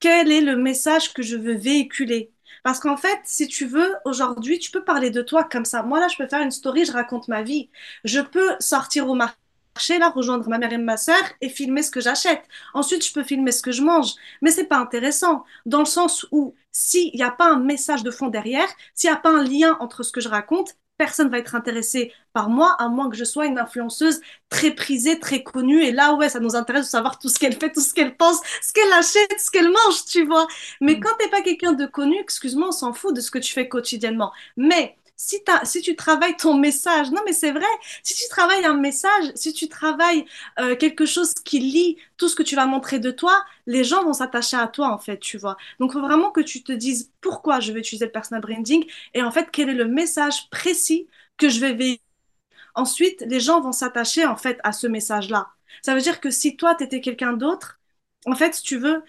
quel 0.01 0.31
est 0.33 0.41
le 0.41 0.57
message 0.57 1.13
que 1.15 1.23
je 1.23 1.37
veux 1.37 1.55
véhiculer. 1.57 2.33
Parce 2.63 2.81
qu'en 2.81 2.97
fait, 2.97 3.19
si 3.25 3.49
tu 3.49 3.67
veux, 3.67 3.95
aujourd'hui, 4.05 4.59
tu 4.59 4.71
peux 4.71 4.85
parler 4.85 5.11
de 5.11 5.23
toi 5.23 5.45
comme 5.45 5.65
ça. 5.65 5.83
Moi, 5.83 6.01
là, 6.01 6.09
je 6.09 6.17
peux 6.17 6.29
faire 6.29 6.43
une 6.43 6.51
story, 6.51 6.85
je 6.85 6.93
raconte 6.93 7.29
ma 7.29 7.43
vie. 7.43 7.71
Je 8.05 8.21
peux 8.21 8.57
sortir 8.61 9.09
au 9.09 9.15
marché, 9.15 9.99
là, 9.99 10.11
rejoindre 10.11 10.49
ma 10.49 10.59
mère 10.59 10.73
et 10.73 10.79
ma 10.79 10.97
soeur 10.97 11.23
et 11.41 11.49
filmer 11.49 11.83
ce 11.83 11.91
que 11.91 12.01
j'achète. 12.01 12.43
Ensuite, 12.75 13.07
je 13.07 13.13
peux 13.13 13.25
filmer 13.25 13.53
ce 13.53 13.63
que 13.63 13.73
je 13.73 13.83
mange. 13.83 14.13
Mais 14.43 14.51
c'est 14.51 14.65
pas 14.67 14.79
intéressant, 14.79 15.45
dans 15.67 15.81
le 15.81 15.85
sens 15.85 16.27
où 16.33 16.55
s'il 16.73 17.15
n'y 17.15 17.23
a 17.23 17.31
pas 17.31 17.51
un 17.53 17.61
message 17.61 18.03
de 18.03 18.11
fond 18.11 18.29
derrière, 18.29 18.69
s'il 18.95 19.11
n'y 19.11 19.17
a 19.17 19.21
pas 19.21 19.31
un 19.31 19.45
lien 19.45 19.77
entre 19.81 20.03
ce 20.03 20.13
que 20.13 20.21
je 20.21 20.29
raconte, 20.29 20.77
personne 20.97 21.29
va 21.29 21.39
être 21.39 21.55
intéressé 21.55 22.13
par 22.33 22.49
moi, 22.49 22.77
à 22.79 22.89
moins 22.89 23.11
que 23.11 23.17
je 23.17 23.25
sois 23.25 23.47
une 23.47 23.59
influenceuse 23.59 24.21
très 24.49 24.71
prisée, 24.71 25.19
très 25.19 25.43
connue. 25.43 25.83
Et 25.83 25.93
là, 25.93 26.15
ouais, 26.15 26.29
ça 26.29 26.41
nous 26.41 26.57
intéresse 26.57 26.87
de 26.87 26.91
savoir 26.91 27.19
tout 27.19 27.29
ce 27.29 27.39
qu'elle 27.39 27.55
fait, 27.55 27.73
tout 27.73 27.81
ce 27.81 27.95
qu'elle 27.95 28.17
pense, 28.17 28.41
ce 28.63 28.73
qu'elle 28.73 28.93
achète, 28.93 29.41
ce 29.41 29.51
qu'elle 29.51 29.71
mange, 29.71 30.05
tu 30.07 30.25
vois. 30.25 30.47
Mais 30.81 30.95
mm. 30.95 31.01
quand 31.01 31.17
t'es 31.19 31.29
pas 31.29 31.43
quelqu'un 31.43 31.73
de 31.73 31.87
connu, 31.87 32.19
excuse-moi, 32.19 32.69
on 32.69 32.73
s'en 32.73 32.93
fout 32.93 33.15
de 33.15 33.21
ce 33.21 33.31
que 33.31 33.39
tu 33.39 33.53
fais 33.53 33.69
quotidiennement. 33.69 34.33
Mais 34.57 34.97
si, 35.17 35.81
tu 35.83 35.97
travailles 35.97 36.37
ton 36.37 36.55
message, 36.55 37.11
non 37.11 37.21
mais 37.25 37.33
c'est 37.33 37.53
vrai, 37.53 37.65
si 38.03 38.15
tu 38.15 38.29
travailles 38.29 38.65
un 38.65 38.75
message, 38.75 39.33
si 39.35 39.53
tu 39.53 39.69
travailles 39.69 40.25
euh, 40.59 40.77
quelque 40.77 41.07
chose 41.07 41.33
qui 41.45 41.61
lie 41.61 41.97
tout 42.17 42.29
ce 42.29 42.35
que 42.37 42.43
tu 42.43 42.57
vas 42.57 42.67
montrer 42.67 42.99
de 42.99 43.11
toi, 43.11 43.45
les 43.67 43.85
gens 43.85 44.05
vont 44.05 44.13
s'attacher 44.13 44.57
à 44.57 44.67
toi 44.69 44.89
en 44.93 44.99
fait, 44.99 45.19
tu 45.19 45.39
vois. 45.39 45.57
Donc 45.81 45.93
faut 45.93 46.01
vraiment 46.01 46.31
que 46.31 46.41
tu 46.41 46.63
te 46.63 46.73
dises 46.73 47.13
pourquoi 47.21 47.61
je 47.61 47.73
vais 47.73 47.81
utiliser 47.81 48.07
le 48.07 48.13
personal 48.13 48.43
branding 48.43 48.85
et 49.15 49.23
en 49.23 49.31
fait 49.31 49.49
quel 49.53 49.69
est 49.71 49.75
le 49.75 49.87
message 49.87 50.51
précis 50.51 51.07
que 51.39 51.49
je 51.49 51.61
vais 51.61 51.73
véhiculer. 51.75 52.01
Ensuite, 52.75 53.23
les 53.27 53.41
gens 53.41 53.61
vont 53.61 53.73
s'attacher 53.73 54.27
en 54.27 54.37
fait 54.37 54.59
à 54.65 54.73
ce 54.73 54.87
message-là. 54.87 55.49
Ça 55.83 55.95
veut 55.95 56.01
dire 56.01 56.21
que 56.21 56.31
si 56.31 56.57
toi, 56.57 56.75
tu 56.75 56.85
étais 56.85 57.01
quelqu'un 57.01 57.33
d'autre, 57.35 57.81
en 58.27 58.35
fait, 58.35 58.61
tu 58.63 58.79
veux, 58.79 59.03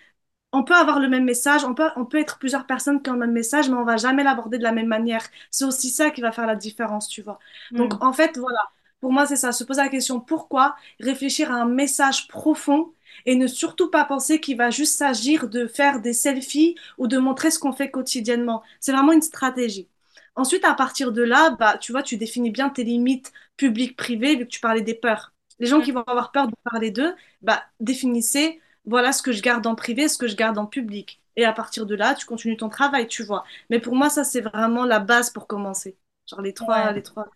on 0.56 0.64
peut 0.64 0.74
avoir 0.74 1.00
le 1.00 1.10
même 1.10 1.26
message, 1.26 1.66
on 1.66 1.74
peut, 1.74 1.90
on 1.98 2.06
peut 2.06 2.18
être 2.18 2.40
plusieurs 2.40 2.66
personnes 2.66 3.02
qui 3.02 3.10
ont 3.10 3.14
le 3.14 3.20
même 3.20 3.34
message, 3.34 3.70
mais 3.70 3.76
on 3.76 3.84
va 3.84 3.98
jamais 3.98 4.24
l'aborder 4.24 4.58
de 4.58 4.64
la 4.64 4.72
même 4.72 4.88
manière. 4.88 5.22
C'est 5.52 5.66
aussi 5.66 5.90
ça 5.90 6.12
qui 6.12 6.22
va 6.22 6.32
faire 6.32 6.48
la 6.48 6.56
différence, 6.56 7.10
tu 7.10 7.22
vois. 7.22 7.40
Mm. 7.72 7.78
Donc, 7.78 8.02
en 8.02 8.14
fait, 8.14 8.38
voilà, 8.38 8.62
pour 9.02 9.12
moi, 9.12 9.26
c'est 9.26 9.36
ça, 9.36 9.52
se 9.52 9.66
poser 9.66 9.82
la 9.82 9.90
question 9.90 10.22
pourquoi, 10.22 10.78
réfléchir 11.02 11.52
à 11.52 11.56
un 11.56 11.66
message 11.66 12.30
profond 12.30 12.94
et 13.26 13.36
ne 13.36 13.48
surtout 13.48 13.90
pas 13.90 14.06
penser 14.06 14.40
qu'il 14.40 14.56
va 14.56 14.70
juste 14.70 14.98
s'agir 14.98 15.50
de 15.50 15.68
faire 15.68 16.00
des 16.00 16.14
selfies 16.14 16.76
ou 16.98 17.08
de 17.08 17.18
montrer 17.18 17.52
ce 17.52 17.60
qu'on 17.60 17.74
fait 17.74 17.92
quotidiennement. 17.92 18.64
C'est 18.80 18.94
vraiment 18.94 19.12
une 19.12 19.22
stratégie. 19.22 19.90
Ensuite, 20.38 20.64
à 20.64 20.74
partir 20.74 21.12
de 21.12 21.22
là, 21.22 21.50
bah, 21.52 21.78
tu 21.78 21.92
vois, 21.92 22.02
tu 22.02 22.16
définis 22.16 22.52
bien 22.52 22.70
tes 22.70 22.86
limites 22.86 23.34
publiques-privées, 23.58 24.38
vu 24.38 24.46
que 24.46 24.52
tu 24.52 24.62
parlais 24.62 24.82
des 24.82 24.96
peurs. 24.96 25.34
Les 25.60 25.68
gens 25.68 25.80
mm. 25.80 25.84
qui 25.84 25.92
vont 25.92 26.04
avoir 26.04 26.32
peur 26.32 26.48
de 26.48 26.56
parler 26.64 26.92
d'eux, 26.92 27.14
bah, 27.42 27.62
définissez 27.82 28.62
voilà 28.86 29.12
ce 29.12 29.22
que 29.22 29.32
je 29.32 29.42
garde 29.42 29.66
en 29.68 29.76
privé, 29.76 30.08
ce 30.08 30.18
que 30.18 30.28
je 30.28 30.36
garde 30.36 30.58
en 30.58 30.66
public. 30.66 31.22
Et 31.36 31.46
à 31.46 31.54
partir 31.54 31.86
de 31.86 31.96
là, 31.96 32.16
tu 32.16 32.26
continues 32.26 32.58
ton 32.58 32.70
travail, 32.70 33.08
tu 33.08 33.24
vois. 33.24 33.44
Mais 33.70 33.80
pour 33.80 33.96
moi, 33.96 34.10
ça, 34.10 34.24
c'est 34.24 34.42
vraiment 34.42 34.86
la 34.86 35.00
base 35.00 35.30
pour 35.30 35.48
commencer. 35.48 35.98
Genre 36.30 36.42
les 36.42 36.54
trois, 36.54 36.92
les 36.92 37.04
trois. 37.04 37.28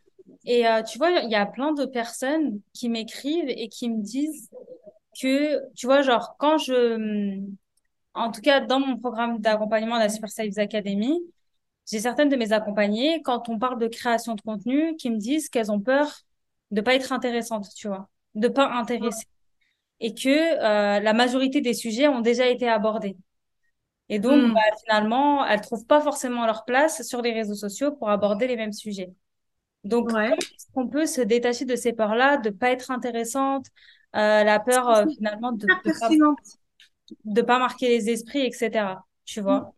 Et 0.46 0.68
euh, 0.68 0.82
tu 0.84 0.98
vois, 0.98 1.10
il 1.10 1.30
y 1.30 1.36
a 1.36 1.46
plein 1.46 1.74
de 1.74 1.86
personnes 1.86 2.62
qui 2.74 2.90
m'écrivent 2.90 3.50
et 3.50 3.68
qui 3.68 3.90
me 3.90 4.02
disent 4.02 4.50
que, 5.22 5.60
tu 5.74 5.86
vois, 5.86 6.02
genre, 6.02 6.36
quand 6.40 6.58
je. 6.58 7.42
En 8.14 8.32
tout 8.32 8.42
cas, 8.42 8.60
dans 8.60 8.80
mon 8.80 8.98
programme 8.98 9.40
d'accompagnement 9.40 9.96
de 9.96 10.02
la 10.02 10.10
Super 10.10 10.30
Sales 10.30 10.60
Academy, 10.60 11.20
j'ai 11.92 12.00
certaines 12.00 12.30
de 12.30 12.36
mes 12.36 12.54
accompagnées, 12.54 13.22
quand 13.24 13.50
on 13.50 13.60
parle 13.60 13.80
de 13.80 13.88
création 13.88 14.36
de 14.36 14.42
contenu, 14.42 14.96
qui 14.96 15.10
me 15.10 15.18
disent 15.18 15.50
qu'elles 15.50 15.72
ont 15.72 15.80
peur 15.80 16.22
de 16.72 16.82
pas 16.82 16.96
être 16.96 17.12
intéressantes, 17.12 17.68
tu 17.76 17.88
vois, 17.88 18.10
de 18.36 18.48
pas 18.48 18.72
intéresser 18.72 19.26
et 20.00 20.14
que 20.14 20.30
euh, 20.30 21.00
la 21.00 21.14
majorité 21.14 21.62
des 21.62 21.74
sujets 21.74 22.08
ont 22.08 22.22
déjà 22.22 22.48
été 22.48 22.68
abordés. 22.68 23.18
Et 24.10 24.20
donc, 24.20 24.42
hmm. 24.42 24.54
bah, 24.54 24.62
finalement, 24.84 25.46
elles 25.46 25.62
trouvent 25.62 25.86
pas 25.86 26.02
forcément 26.02 26.46
leur 26.46 26.66
place 26.66 27.08
sur 27.08 27.22
les 27.22 27.32
réseaux 27.32 27.56
sociaux 27.56 27.92
pour 27.92 28.10
aborder 28.10 28.48
les 28.48 28.56
mêmes 28.56 28.74
sujets. 28.74 29.12
Donc, 29.84 30.12
est-ce 30.12 30.66
qu'on 30.74 30.88
peut 30.88 31.06
se 31.06 31.22
détacher 31.22 31.66
de 31.66 31.76
ces 31.76 31.94
peurs-là, 31.94 32.38
de 32.38 32.50
pas 32.50 32.72
être 32.72 32.92
intéressante, 32.92 33.68
euh, 34.16 34.44
la 34.44 34.60
peur 34.60 34.90
euh, 34.90 35.06
finalement 35.16 35.52
de 35.52 35.68
ne 37.26 37.42
pas, 37.42 37.44
pas, 37.46 37.60
marquer 37.60 37.88
les 37.90 38.10
esprits, 38.10 38.42
etc. 38.42 39.06
Tu 39.26 39.42
vois? 39.42 39.74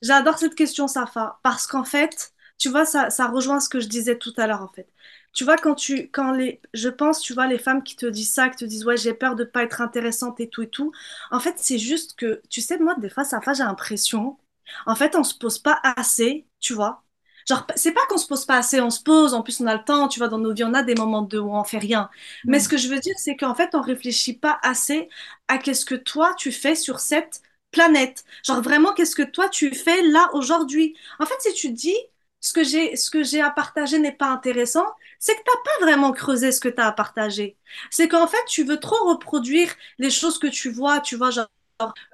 J'adore 0.00 0.38
cette 0.38 0.54
question, 0.54 0.86
Safa, 0.86 1.38
parce 1.42 1.66
qu'en 1.66 1.84
fait, 1.84 2.32
tu 2.58 2.68
vois, 2.68 2.84
ça, 2.84 3.10
ça 3.10 3.26
rejoint 3.26 3.60
ce 3.60 3.68
que 3.68 3.80
je 3.80 3.88
disais 3.88 4.16
tout 4.16 4.32
à 4.36 4.46
l'heure, 4.46 4.62
en 4.62 4.68
fait 4.68 4.88
tu 5.32 5.44
vois, 5.44 5.56
quand 5.56 5.74
tu, 5.74 6.08
quand 6.10 6.32
les, 6.32 6.60
je 6.74 6.88
pense, 6.88 7.20
tu 7.20 7.32
vois, 7.34 7.46
les 7.46 7.58
femmes 7.58 7.82
qui 7.82 7.96
te 7.96 8.06
disent 8.06 8.32
ça, 8.32 8.48
qui 8.50 8.56
te 8.56 8.64
disent, 8.64 8.84
ouais, 8.84 8.96
j'ai 8.96 9.14
peur 9.14 9.34
de 9.36 9.44
pas 9.44 9.62
être 9.64 9.80
intéressante 9.80 10.40
et 10.40 10.48
tout 10.48 10.62
et 10.62 10.68
tout. 10.68 10.92
En 11.30 11.40
fait, 11.40 11.54
c'est 11.58 11.78
juste 11.78 12.16
que, 12.16 12.42
tu 12.50 12.60
sais, 12.60 12.78
moi, 12.78 12.94
des 12.96 13.08
fois, 13.10 13.24
ça 13.24 13.40
fait, 13.40 13.54
j'ai 13.54 13.64
l'impression, 13.64 14.38
en 14.86 14.94
fait, 14.94 15.16
on 15.16 15.24
se 15.24 15.34
pose 15.34 15.58
pas 15.58 15.80
assez, 15.96 16.46
tu 16.60 16.74
vois. 16.74 17.02
Genre, 17.48 17.66
c'est 17.74 17.92
pas 17.92 18.06
qu'on 18.08 18.18
se 18.18 18.26
pose 18.28 18.44
pas 18.46 18.56
assez, 18.58 18.80
on 18.80 18.90
se 18.90 19.02
pose, 19.02 19.34
en 19.34 19.42
plus 19.42 19.60
on 19.60 19.66
a 19.66 19.74
le 19.76 19.82
temps, 19.84 20.06
tu 20.08 20.20
vois, 20.20 20.28
dans 20.28 20.38
nos 20.38 20.52
vies, 20.54 20.62
on 20.64 20.74
a 20.74 20.82
des 20.84 20.94
moments 20.94 21.22
de 21.22 21.38
où 21.38 21.54
on 21.56 21.64
fait 21.64 21.78
rien. 21.78 22.08
Mais 22.46 22.60
ce 22.60 22.68
que 22.68 22.76
je 22.76 22.88
veux 22.88 23.00
dire, 23.00 23.14
c'est 23.18 23.36
qu'en 23.36 23.54
fait, 23.54 23.74
on 23.74 23.80
réfléchit 23.80 24.34
pas 24.38 24.58
assez 24.62 25.08
à 25.48 25.58
qu'est-ce 25.58 25.84
que 25.84 25.96
toi 25.96 26.34
tu 26.36 26.52
fais 26.52 26.76
sur 26.76 27.00
cette 27.00 27.42
planète. 27.72 28.24
Genre, 28.44 28.62
vraiment, 28.62 28.92
qu'est-ce 28.94 29.16
que 29.16 29.22
toi 29.22 29.48
tu 29.48 29.74
fais 29.74 30.02
là 30.02 30.30
aujourd'hui? 30.34 30.96
En 31.18 31.26
fait, 31.26 31.34
si 31.40 31.52
tu 31.54 31.70
dis 31.72 31.96
ce 32.40 32.52
que 32.52 32.62
j'ai, 32.64 32.94
ce 32.96 33.10
que 33.10 33.22
j'ai 33.24 33.40
à 33.40 33.50
partager 33.50 33.98
n'est 33.98 34.12
pas 34.12 34.28
intéressant, 34.30 34.86
c'est 35.22 35.36
que 35.36 35.42
t'as 35.44 35.52
pas 35.80 35.86
vraiment 35.86 36.12
creusé 36.12 36.52
ce 36.52 36.60
que 36.60 36.68
tu 36.68 36.80
as 36.82 36.88
à 36.88 36.92
partager. 36.92 37.56
C'est 37.90 38.08
qu'en 38.08 38.26
fait, 38.28 38.44
tu 38.48 38.64
veux 38.64 38.80
trop 38.80 38.96
reproduire 39.10 39.72
les 39.98 40.10
choses 40.10 40.38
que 40.40 40.48
tu 40.48 40.70
vois, 40.72 41.00
tu 41.00 41.16
vois, 41.16 41.30
genre, 41.30 41.48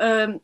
euh, 0.00 0.38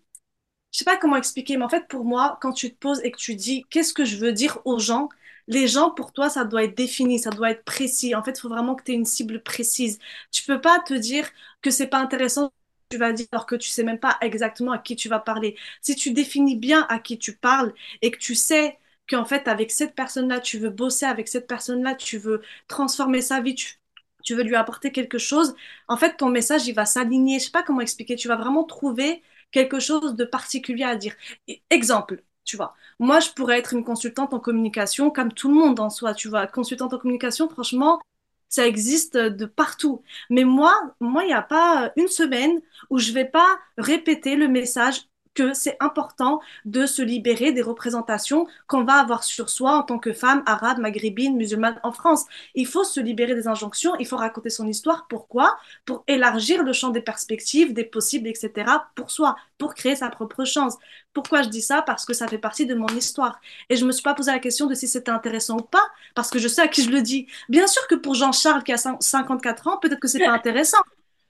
je 0.72 0.78
sais 0.78 0.84
pas 0.84 0.96
comment 0.96 1.16
expliquer, 1.16 1.56
mais 1.56 1.64
en 1.64 1.68
fait, 1.68 1.86
pour 1.88 2.04
moi, 2.04 2.38
quand 2.42 2.52
tu 2.52 2.70
te 2.72 2.76
poses 2.78 3.00
et 3.04 3.10
que 3.12 3.16
tu 3.18 3.34
dis 3.36 3.64
qu'est-ce 3.70 3.94
que 3.94 4.04
je 4.04 4.16
veux 4.16 4.32
dire 4.32 4.60
aux 4.64 4.78
gens, 4.78 5.08
les 5.46 5.68
gens, 5.68 5.90
pour 5.90 6.12
toi, 6.12 6.30
ça 6.30 6.44
doit 6.44 6.64
être 6.64 6.76
défini, 6.76 7.18
ça 7.18 7.30
doit 7.30 7.50
être 7.50 7.64
précis. 7.64 8.14
En 8.14 8.22
fait, 8.24 8.32
il 8.38 8.40
faut 8.40 8.48
vraiment 8.48 8.74
que 8.74 8.82
tu 8.84 8.92
aies 8.92 8.94
une 8.94 9.04
cible 9.04 9.42
précise. 9.42 9.98
Tu 10.32 10.42
peux 10.44 10.60
pas 10.60 10.80
te 10.80 10.94
dire 10.94 11.28
que 11.62 11.70
c'est 11.70 11.86
pas 11.86 11.98
intéressant, 11.98 12.52
tu 12.90 12.96
vas 12.98 13.12
dire, 13.12 13.26
alors 13.32 13.46
que 13.46 13.54
tu 13.56 13.68
sais 13.68 13.84
même 13.84 14.00
pas 14.00 14.18
exactement 14.22 14.72
à 14.72 14.78
qui 14.78 14.96
tu 14.96 15.08
vas 15.08 15.20
parler. 15.20 15.56
Si 15.82 15.94
tu 15.96 16.12
définis 16.12 16.56
bien 16.56 16.86
à 16.88 16.98
qui 16.98 17.18
tu 17.18 17.36
parles 17.36 17.72
et 18.02 18.10
que 18.10 18.18
tu 18.18 18.34
sais 18.34 18.78
qu'en 19.08 19.24
fait, 19.24 19.48
avec 19.48 19.70
cette 19.70 19.94
personne-là, 19.94 20.40
tu 20.40 20.58
veux 20.58 20.70
bosser 20.70 21.06
avec 21.06 21.28
cette 21.28 21.46
personne-là, 21.46 21.94
tu 21.94 22.18
veux 22.18 22.42
transformer 22.68 23.20
sa 23.20 23.40
vie, 23.40 23.54
tu, 23.54 24.34
veux 24.34 24.42
lui 24.42 24.56
apporter 24.56 24.92
quelque 24.92 25.18
chose, 25.18 25.54
en 25.88 25.96
fait, 25.96 26.16
ton 26.16 26.28
message, 26.30 26.66
il 26.66 26.74
va 26.74 26.86
s'aligner. 26.86 27.38
Je 27.38 27.46
sais 27.46 27.50
pas 27.50 27.62
comment 27.62 27.80
expliquer. 27.80 28.16
Tu 28.16 28.28
vas 28.28 28.36
vraiment 28.36 28.64
trouver 28.64 29.22
quelque 29.50 29.80
chose 29.80 30.16
de 30.16 30.24
particulier 30.24 30.84
à 30.84 30.96
dire. 30.96 31.14
Et- 31.48 31.62
Exemple, 31.70 32.22
tu 32.44 32.56
vois. 32.56 32.74
Moi, 32.98 33.20
je 33.20 33.30
pourrais 33.30 33.58
être 33.58 33.72
une 33.74 33.84
consultante 33.84 34.32
en 34.34 34.40
communication 34.40 35.10
comme 35.10 35.32
tout 35.32 35.48
le 35.48 35.54
monde 35.54 35.80
en 35.80 35.90
soi, 35.90 36.14
tu 36.14 36.28
vois. 36.28 36.46
Consultante 36.46 36.92
en 36.94 36.98
communication, 36.98 37.48
franchement, 37.48 38.00
ça 38.48 38.66
existe 38.66 39.16
de 39.16 39.46
partout. 39.46 40.02
Mais 40.30 40.44
moi, 40.44 40.72
moi, 41.00 41.24
il 41.24 41.28
n'y 41.28 41.32
a 41.34 41.42
pas 41.42 41.92
une 41.96 42.08
semaine 42.08 42.60
où 42.90 42.98
je 42.98 43.12
vais 43.12 43.24
pas 43.24 43.58
répéter 43.78 44.36
le 44.36 44.48
message 44.48 45.08
que 45.34 45.52
c'est 45.52 45.76
important 45.80 46.40
de 46.64 46.86
se 46.86 47.02
libérer 47.02 47.52
des 47.52 47.62
représentations 47.62 48.46
qu'on 48.66 48.84
va 48.84 48.94
avoir 48.94 49.24
sur 49.24 49.50
soi 49.50 49.76
en 49.76 49.82
tant 49.82 49.98
que 49.98 50.12
femme 50.12 50.42
arabe, 50.46 50.78
maghrébine, 50.78 51.36
musulmane 51.36 51.80
en 51.82 51.92
France. 51.92 52.24
Il 52.54 52.66
faut 52.66 52.84
se 52.84 53.00
libérer 53.00 53.34
des 53.34 53.48
injonctions, 53.48 53.94
il 53.98 54.06
faut 54.06 54.16
raconter 54.16 54.50
son 54.50 54.66
histoire. 54.66 55.06
Pourquoi? 55.08 55.56
Pour 55.84 56.04
élargir 56.06 56.62
le 56.62 56.72
champ 56.72 56.90
des 56.90 57.00
perspectives, 57.00 57.74
des 57.74 57.84
possibles, 57.84 58.28
etc. 58.28 58.52
pour 58.94 59.10
soi, 59.10 59.36
pour 59.58 59.74
créer 59.74 59.96
sa 59.96 60.08
propre 60.08 60.44
chance. 60.44 60.76
Pourquoi 61.12 61.42
je 61.42 61.48
dis 61.48 61.62
ça? 61.62 61.82
Parce 61.82 62.04
que 62.04 62.12
ça 62.12 62.28
fait 62.28 62.38
partie 62.38 62.66
de 62.66 62.74
mon 62.74 62.88
histoire. 62.88 63.40
Et 63.70 63.76
je 63.76 63.84
me 63.84 63.92
suis 63.92 64.02
pas 64.02 64.14
posé 64.14 64.32
la 64.32 64.38
question 64.38 64.66
de 64.66 64.74
si 64.74 64.88
c'était 64.88 65.10
intéressant 65.10 65.58
ou 65.58 65.62
pas, 65.62 65.86
parce 66.14 66.30
que 66.30 66.38
je 66.38 66.48
sais 66.48 66.62
à 66.62 66.68
qui 66.68 66.82
je 66.82 66.90
le 66.90 67.02
dis. 67.02 67.26
Bien 67.48 67.66
sûr 67.66 67.86
que 67.88 67.94
pour 67.94 68.14
Jean-Charles 68.14 68.62
qui 68.64 68.72
a 68.72 68.76
54 68.76 69.68
ans, 69.68 69.78
peut-être 69.78 70.00
que 70.00 70.08
c'est 70.08 70.24
pas 70.24 70.32
intéressant. 70.32 70.78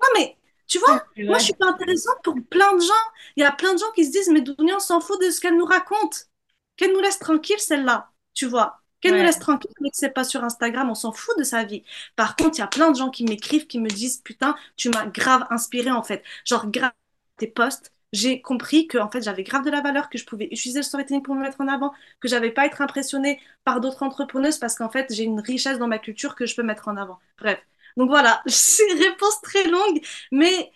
Non, 0.02 0.08
mais 0.16 0.36
tu 0.66 0.78
vois, 0.78 1.04
moi 1.18 1.38
je 1.38 1.44
suis 1.44 1.54
pas 1.54 1.66
intéressante 1.66 2.16
pour 2.22 2.34
plein 2.50 2.74
de 2.74 2.80
gens. 2.80 2.92
Il 3.36 3.42
y 3.42 3.46
a 3.46 3.52
plein 3.52 3.74
de 3.74 3.78
gens 3.78 3.90
qui 3.94 4.04
se 4.04 4.10
disent, 4.12 4.30
mais 4.30 4.40
Dounia, 4.40 4.76
on 4.76 4.78
s'en 4.80 5.00
fout 5.00 5.20
de 5.20 5.30
ce 5.30 5.40
qu'elle 5.40 5.56
nous 5.56 5.64
raconte. 5.64 6.28
Qu'elle 6.76 6.92
nous 6.92 7.00
laisse 7.00 7.18
tranquille, 7.18 7.58
celle-là. 7.58 8.10
Tu 8.34 8.46
vois. 8.46 8.80
Qu'elle 9.00 9.16
nous 9.16 9.22
laisse 9.22 9.38
tranquille, 9.38 9.70
mais 9.80 9.90
que 9.90 9.96
c'est 9.96 10.10
pas 10.10 10.24
sur 10.24 10.42
Instagram, 10.44 10.90
on 10.90 10.94
s'en 10.94 11.12
fout 11.12 11.36
de 11.38 11.44
sa 11.44 11.64
vie. 11.64 11.84
Par 12.16 12.36
contre, 12.36 12.58
il 12.58 12.60
y 12.60 12.64
a 12.64 12.66
plein 12.66 12.90
de 12.90 12.96
gens 12.96 13.10
qui 13.10 13.24
m'écrivent, 13.24 13.66
qui 13.66 13.78
me 13.78 13.88
disent, 13.88 14.18
putain, 14.22 14.56
tu 14.76 14.88
m'as 14.88 15.06
grave 15.06 15.46
inspiré 15.50 15.90
en 15.90 16.02
fait. 16.02 16.24
Genre, 16.46 16.66
grave 16.70 16.92
tes 17.36 17.46
posts, 17.48 17.92
j'ai 18.12 18.40
compris 18.40 18.86
que 18.86 18.96
en 18.98 19.10
fait, 19.10 19.22
j'avais 19.22 19.42
grave 19.42 19.64
de 19.64 19.70
la 19.70 19.80
valeur, 19.82 20.08
que 20.08 20.18
je 20.18 20.24
pouvais 20.24 20.46
utiliser 20.46 20.78
le 20.80 20.84
storytelling 20.84 21.22
pour 21.22 21.34
me 21.34 21.42
mettre 21.42 21.60
en 21.60 21.68
avant, 21.68 21.92
que 22.20 22.28
j'avais 22.28 22.50
pas 22.50 22.62
à 22.62 22.66
être 22.66 22.80
impressionnée 22.80 23.40
par 23.64 23.80
d'autres 23.80 24.02
entrepreneuses 24.02 24.58
parce 24.58 24.76
qu'en 24.76 24.88
fait, 24.90 25.12
j'ai 25.12 25.24
une 25.24 25.40
richesse 25.40 25.78
dans 25.78 25.88
ma 25.88 25.98
culture 25.98 26.34
que 26.36 26.46
je 26.46 26.54
peux 26.56 26.62
mettre 26.62 26.88
en 26.88 26.96
avant. 26.96 27.18
Bref. 27.38 27.58
Donc 27.96 28.08
voilà, 28.08 28.42
c'est 28.46 28.92
réponse 28.92 29.40
très 29.42 29.68
longue, 29.68 30.00
mais 30.32 30.72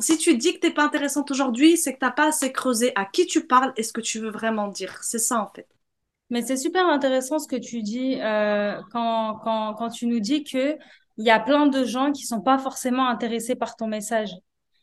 si 0.00 0.18
tu 0.18 0.36
dis 0.36 0.54
que 0.54 0.58
t'es 0.60 0.72
pas 0.72 0.84
intéressante 0.84 1.30
aujourd'hui, 1.30 1.76
c'est 1.76 1.94
que 1.94 1.98
t'as 2.00 2.10
pas 2.10 2.28
assez 2.28 2.52
creusé 2.52 2.92
à 2.96 3.04
qui 3.04 3.26
tu 3.26 3.46
parles 3.46 3.72
et 3.76 3.82
ce 3.82 3.92
que 3.92 4.00
tu 4.00 4.18
veux 4.18 4.30
vraiment 4.30 4.68
dire. 4.68 4.98
C'est 5.02 5.18
ça 5.18 5.40
en 5.40 5.50
fait. 5.54 5.68
Mais 6.30 6.42
c'est 6.42 6.56
super 6.56 6.86
intéressant 6.86 7.38
ce 7.38 7.46
que 7.46 7.56
tu 7.56 7.82
dis 7.82 8.20
euh, 8.20 8.80
quand, 8.92 9.90
tu 9.90 10.06
nous 10.06 10.20
dis 10.20 10.44
que 10.44 10.76
il 11.16 11.24
y 11.24 11.30
a 11.30 11.38
plein 11.38 11.66
de 11.66 11.84
gens 11.84 12.12
qui 12.12 12.26
sont 12.26 12.40
pas 12.40 12.58
forcément 12.58 13.06
intéressés 13.08 13.54
par 13.54 13.76
ton 13.76 13.86
message. 13.86 14.30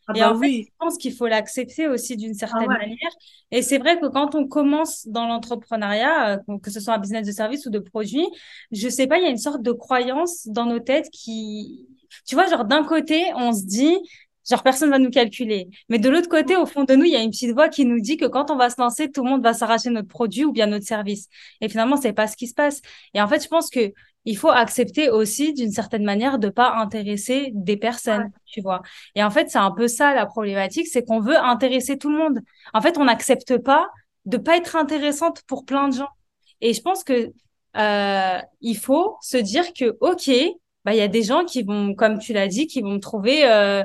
Ah 0.06 0.14
Et 0.14 0.22
bah 0.22 0.30
en 0.30 0.34
fait, 0.34 0.48
je 0.50 0.58
oui. 0.58 0.72
pense 0.78 0.98
qu'il 0.98 1.14
faut 1.14 1.26
l'accepter 1.26 1.88
aussi 1.88 2.16
d'une 2.16 2.34
Ah 2.50 2.62
certaine 2.62 2.66
ouais. 2.66 2.76
manière. 2.76 3.10
Et 3.50 3.62
c'est 3.62 3.78
vrai 3.78 3.98
que 4.00 4.06
quand 4.08 4.34
on 4.34 4.46
commence 4.46 5.06
dans 5.08 5.26
l'entrepreneuriat, 5.26 6.38
euh, 6.48 6.58
que 6.62 6.70
ce 6.70 6.80
soit 6.80 6.94
un 6.94 6.98
business 6.98 7.26
de 7.26 7.32
service 7.32 7.66
ou 7.66 7.70
de 7.70 7.78
produit, 7.78 8.26
je 8.72 8.88
sais 8.88 9.06
pas, 9.06 9.18
il 9.18 9.24
y 9.24 9.26
a 9.26 9.30
une 9.30 9.38
sorte 9.38 9.62
de 9.62 9.72
croyance 9.72 10.46
dans 10.48 10.66
nos 10.66 10.80
têtes 10.80 11.08
qui, 11.10 11.86
tu 12.26 12.34
vois, 12.34 12.46
genre 12.48 12.64
d'un 12.64 12.84
côté, 12.84 13.24
on 13.36 13.52
se 13.52 13.64
dit, 13.64 13.96
genre 14.48 14.62
personne 14.62 14.90
va 14.90 14.98
nous 14.98 15.10
calculer. 15.10 15.68
Mais 15.88 15.98
de 15.98 16.08
l'autre 16.08 16.28
côté, 16.28 16.56
au 16.56 16.66
fond 16.66 16.84
de 16.84 16.94
nous, 16.94 17.04
il 17.04 17.12
y 17.12 17.16
a 17.16 17.22
une 17.22 17.30
petite 17.30 17.52
voix 17.52 17.68
qui 17.68 17.84
nous 17.84 18.00
dit 18.00 18.16
que 18.16 18.26
quand 18.26 18.50
on 18.50 18.56
va 18.56 18.70
se 18.70 18.80
lancer, 18.80 19.10
tout 19.10 19.22
le 19.24 19.30
monde 19.30 19.42
va 19.42 19.54
s'arracher 19.54 19.90
notre 19.90 20.08
produit 20.08 20.44
ou 20.44 20.52
bien 20.52 20.66
notre 20.66 20.86
service. 20.86 21.28
Et 21.60 21.68
finalement, 21.68 21.96
c'est 21.96 22.12
pas 22.12 22.26
ce 22.26 22.36
qui 22.36 22.46
se 22.48 22.54
passe. 22.54 22.80
Et 23.14 23.20
en 23.22 23.28
fait, 23.28 23.42
je 23.42 23.48
pense 23.48 23.70
que 23.70 23.92
il 24.24 24.36
faut 24.36 24.50
accepter 24.50 25.10
aussi, 25.10 25.52
d'une 25.52 25.72
certaine 25.72 26.04
manière, 26.04 26.38
de 26.38 26.48
pas 26.48 26.74
intéresser 26.76 27.50
des 27.54 27.76
Ouais. 28.10 28.20
personnes, 28.20 28.30
tu 28.46 28.60
vois. 28.60 28.82
Et 29.16 29.24
en 29.24 29.30
fait, 29.30 29.50
c'est 29.50 29.58
un 29.58 29.72
peu 29.72 29.88
ça 29.88 30.14
la 30.14 30.26
problématique, 30.26 30.86
c'est 30.86 31.02
qu'on 31.04 31.18
veut 31.20 31.36
intéresser 31.36 31.98
tout 31.98 32.08
le 32.10 32.18
monde. 32.18 32.38
En 32.72 32.80
fait, 32.80 32.98
on 32.98 33.04
n'accepte 33.04 33.58
pas 33.58 33.88
de 34.24 34.36
pas 34.36 34.56
être 34.56 34.76
intéressante 34.76 35.42
pour 35.48 35.64
plein 35.64 35.88
de 35.88 35.94
gens. 35.94 36.08
Et 36.60 36.72
je 36.74 36.80
pense 36.82 37.02
que 37.02 37.32
euh, 37.76 38.38
il 38.60 38.76
faut 38.76 39.16
se 39.22 39.36
dire 39.38 39.72
que 39.72 39.96
ok, 40.00 40.30
bah 40.84 40.92
il 40.94 40.98
y 40.98 41.00
a 41.00 41.08
des 41.08 41.22
gens 41.22 41.44
qui 41.44 41.62
vont, 41.62 41.94
comme 41.94 42.18
tu 42.18 42.32
l'as 42.32 42.46
dit, 42.48 42.66
qui 42.66 42.80
vont 42.82 42.92
me 42.92 42.98
trouver, 43.00 43.44
euh, 43.48 43.82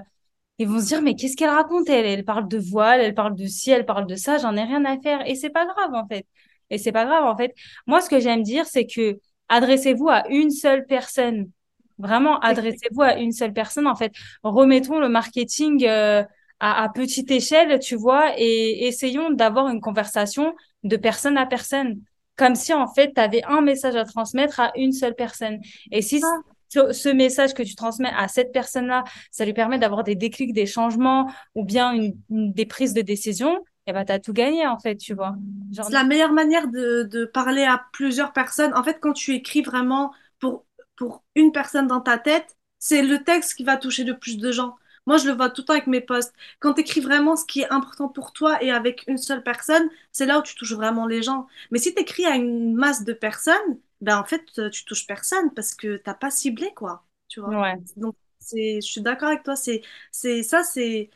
ils 0.59 0.67
vont 0.67 0.79
se 0.79 0.85
dire 0.87 1.01
mais 1.01 1.15
qu'est-ce 1.15 1.35
qu'elle 1.35 1.49
raconte? 1.49 1.89
Elle? 1.89 2.05
Elle 2.05 2.25
parle 2.25 2.47
de 2.47 2.57
voile, 2.57 3.01
elle 3.01 3.13
parle 3.15 3.35
de 3.35 3.45
ci, 3.45 3.71
elle 3.71 3.85
parle 3.85 4.07
de 4.07 4.15
ça, 4.15 4.37
j'en 4.37 4.55
ai 4.55 4.63
rien 4.63 4.83
à 4.85 4.99
faire. 4.99 5.27
Et 5.27 5.35
c'est 5.35 5.49
pas 5.49 5.65
grave 5.65 5.93
en 5.93 6.07
fait. 6.07 6.25
Et 6.69 6.77
c'est 6.77 6.91
pas 6.91 7.05
grave 7.05 7.23
en 7.25 7.37
fait. 7.37 7.53
Moi, 7.85 8.01
ce 8.01 8.09
que 8.09 8.19
j'aime 8.19 8.43
dire, 8.43 8.65
c'est 8.65 8.85
que 8.85 9.19
adressez-vous 9.49 10.09
à 10.09 10.27
une 10.29 10.51
seule 10.51 10.85
personne. 10.85 11.49
Vraiment, 11.97 12.39
adressez-vous 12.39 13.01
à 13.01 13.15
une 13.17 13.31
seule 13.31 13.53
personne. 13.53 13.87
En 13.87 13.95
fait, 13.95 14.11
remettons 14.43 14.99
le 14.99 15.09
marketing 15.09 15.85
euh, 15.85 16.23
à, 16.59 16.83
à 16.83 16.89
petite 16.89 17.31
échelle, 17.31 17.79
tu 17.79 17.95
vois, 17.95 18.33
et 18.37 18.87
essayons 18.87 19.31
d'avoir 19.31 19.67
une 19.69 19.81
conversation 19.81 20.55
de 20.83 20.97
personne 20.97 21.37
à 21.37 21.45
personne. 21.45 22.01
Comme 22.35 22.53
si, 22.55 22.71
en 22.73 22.87
fait, 22.87 23.13
tu 23.15 23.21
avais 23.21 23.43
un 23.45 23.61
message 23.61 23.95
à 23.95 24.05
transmettre 24.05 24.59
à 24.59 24.71
une 24.75 24.91
seule 24.91 25.15
personne. 25.15 25.59
Et 25.91 26.01
si 26.03 26.21
Ah, 26.21 26.56
ce, 26.69 27.09
message 27.09 27.53
que 27.53 27.63
tu 27.63 27.75
transmets 27.75 28.11
à 28.15 28.27
cette 28.27 28.51
personne-là, 28.51 29.03
ça 29.31 29.45
lui 29.45 29.53
permet 29.53 29.79
d'avoir 29.79 30.03
des 30.03 30.15
déclics, 30.15 30.53
des 30.53 30.65
changements 30.65 31.31
ou 31.55 31.63
bien 31.63 31.91
une, 31.93 32.13
des 32.29 32.65
prises 32.65 32.93
de 32.93 33.01
décision, 33.01 33.59
eh 33.87 33.93
ben, 33.93 34.03
t'as 34.03 34.19
tout 34.19 34.33
gagné, 34.33 34.67
en 34.67 34.77
fait, 34.77 34.97
tu 34.97 35.13
vois. 35.13 35.35
C'est 35.71 35.91
la 35.91 36.03
meilleure 36.03 36.33
manière 36.33 36.67
de, 36.67 37.03
de 37.03 37.25
parler 37.25 37.63
à 37.63 37.85
plusieurs 37.93 38.33
personnes. 38.33 38.73
En 38.75 38.83
fait, 38.83 38.99
quand 38.99 39.13
tu 39.13 39.33
écris 39.33 39.61
vraiment 39.61 40.11
pour, 40.39 40.65
pour 40.97 41.23
une 41.35 41.51
personne 41.51 41.87
dans 41.87 42.01
ta 42.01 42.17
tête, 42.17 42.57
c'est 42.79 43.01
le 43.01 43.23
texte 43.23 43.55
qui 43.55 43.63
va 43.63 43.77
toucher 43.77 44.03
le 44.03 44.17
plus 44.17 44.37
de 44.37 44.51
gens. 44.51 44.75
Moi, 45.05 45.17
je 45.17 45.25
le 45.25 45.33
vois 45.33 45.49
tout 45.49 45.61
le 45.61 45.65
temps 45.65 45.73
avec 45.73 45.87
mes 45.87 46.01
posts. 46.01 46.33
Quand 46.59 46.73
tu 46.73 46.81
écris 46.81 46.99
vraiment 46.99 47.37
ce 47.37 47.45
qui 47.45 47.61
est 47.61 47.71
important 47.71 48.09
pour 48.09 48.33
toi 48.33 48.61
et 48.61 48.71
avec 48.71 49.05
une 49.07 49.17
seule 49.17 49.41
personne, 49.41 49.89
c'est 50.11 50.25
là 50.25 50.39
où 50.39 50.43
tu 50.43 50.53
touches 50.55 50.73
vraiment 50.73 51.07
les 51.07 51.23
gens. 51.23 51.47
Mais 51.71 51.79
si 51.79 51.95
tu 51.95 52.01
écris 52.01 52.25
à 52.25 52.35
une 52.35 52.75
masse 52.75 53.05
de 53.05 53.13
personnes, 53.13 53.79
ben 54.01 54.17
en 54.19 54.25
fait, 54.25 54.43
euh, 54.59 54.69
tu 54.69 54.85
touches 54.85 55.07
personne 55.07 55.53
parce 55.53 55.73
que 55.75 55.97
t'as 55.97 56.13
pas 56.13 56.31
ciblé, 56.31 56.73
quoi. 56.75 57.05
Tu 57.27 57.39
vois. 57.41 57.57
ouais. 57.57 57.77
Donc, 57.95 58.15
c'est, 58.39 58.75
je 58.81 58.87
suis 58.87 59.01
d'accord 59.01 59.29
avec 59.29 59.43
toi. 59.43 59.55
C'est, 59.55 59.81
c'est, 60.11 60.43
ça, 60.43 60.63
c'est 60.63 61.09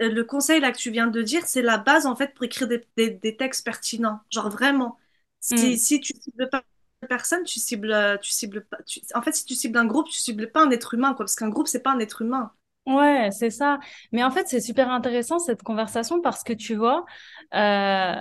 euh, 0.00 0.10
le 0.10 0.24
conseil 0.24 0.60
là 0.60 0.72
que 0.72 0.78
tu 0.78 0.90
viens 0.90 1.06
de 1.08 1.22
dire, 1.22 1.46
c'est 1.46 1.62
la 1.62 1.78
base 1.78 2.06
en 2.06 2.16
fait 2.16 2.34
pour 2.34 2.44
écrire 2.44 2.68
des, 2.68 2.84
des- 2.96 3.10
des 3.10 3.36
textes 3.36 3.64
pertinents. 3.64 4.20
Genre 4.30 4.50
vraiment, 4.50 4.98
si, 5.40 5.76
Mm. 5.76 5.78
si 5.78 6.00
tu 6.00 6.14
cibles 6.20 6.48
pas 6.50 6.64
personne, 7.08 7.44
tu 7.44 7.60
cibles, 7.60 7.92
euh, 7.92 8.16
tu 8.18 8.32
cibles 8.32 8.64
pas. 8.66 8.78
tu- 8.86 9.00
En 9.14 9.22
fait, 9.22 9.32
si 9.34 9.44
tu 9.44 9.54
cibles 9.54 9.78
un 9.78 9.86
groupe, 9.86 10.08
tu 10.08 10.18
cibles 10.18 10.50
pas 10.50 10.62
un 10.64 10.70
être 10.70 10.94
humain, 10.94 11.10
quoi, 11.14 11.18
parce 11.26 11.36
qu'un 11.36 11.50
groupe, 11.50 11.68
c'est 11.68 11.82
pas 11.82 11.92
un 11.92 11.98
être 12.00 12.22
humain. 12.22 12.52
Ouais, 12.86 13.30
c'est 13.32 13.48
ça. 13.48 13.80
Mais 14.12 14.22
en 14.22 14.30
fait, 14.30 14.46
c'est 14.46 14.60
super 14.60 14.90
intéressant 14.90 15.38
cette 15.38 15.62
conversation 15.62 16.20
parce 16.20 16.44
que 16.44 16.52
tu 16.52 16.74
vois, 16.74 17.06
euh, 17.54 18.14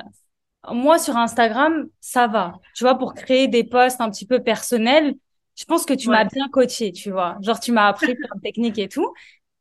moi 0.72 0.98
sur 1.00 1.17
Instagram, 1.17 1.88
ça 2.00 2.27
va. 2.27 2.60
Tu 2.74 2.84
vois, 2.84 2.98
pour 2.98 3.13
créer 3.13 3.48
des 3.48 3.63
posts 3.63 4.01
un 4.01 4.10
petit 4.10 4.25
peu 4.25 4.41
personnels, 4.43 5.15
je 5.55 5.65
pense 5.65 5.86
que 5.86 5.93
tu 5.93 6.10
m'as 6.10 6.25
bien 6.25 6.48
coaché, 6.50 6.91
tu 6.91 7.12
vois. 7.12 7.38
Genre, 7.41 7.60
tu 7.60 7.72
m'as 7.72 7.88
appris 7.88 8.15
plein 8.15 8.36
de 8.38 8.41
techniques 8.41 8.79
et 8.79 8.88
tout. 8.89 9.13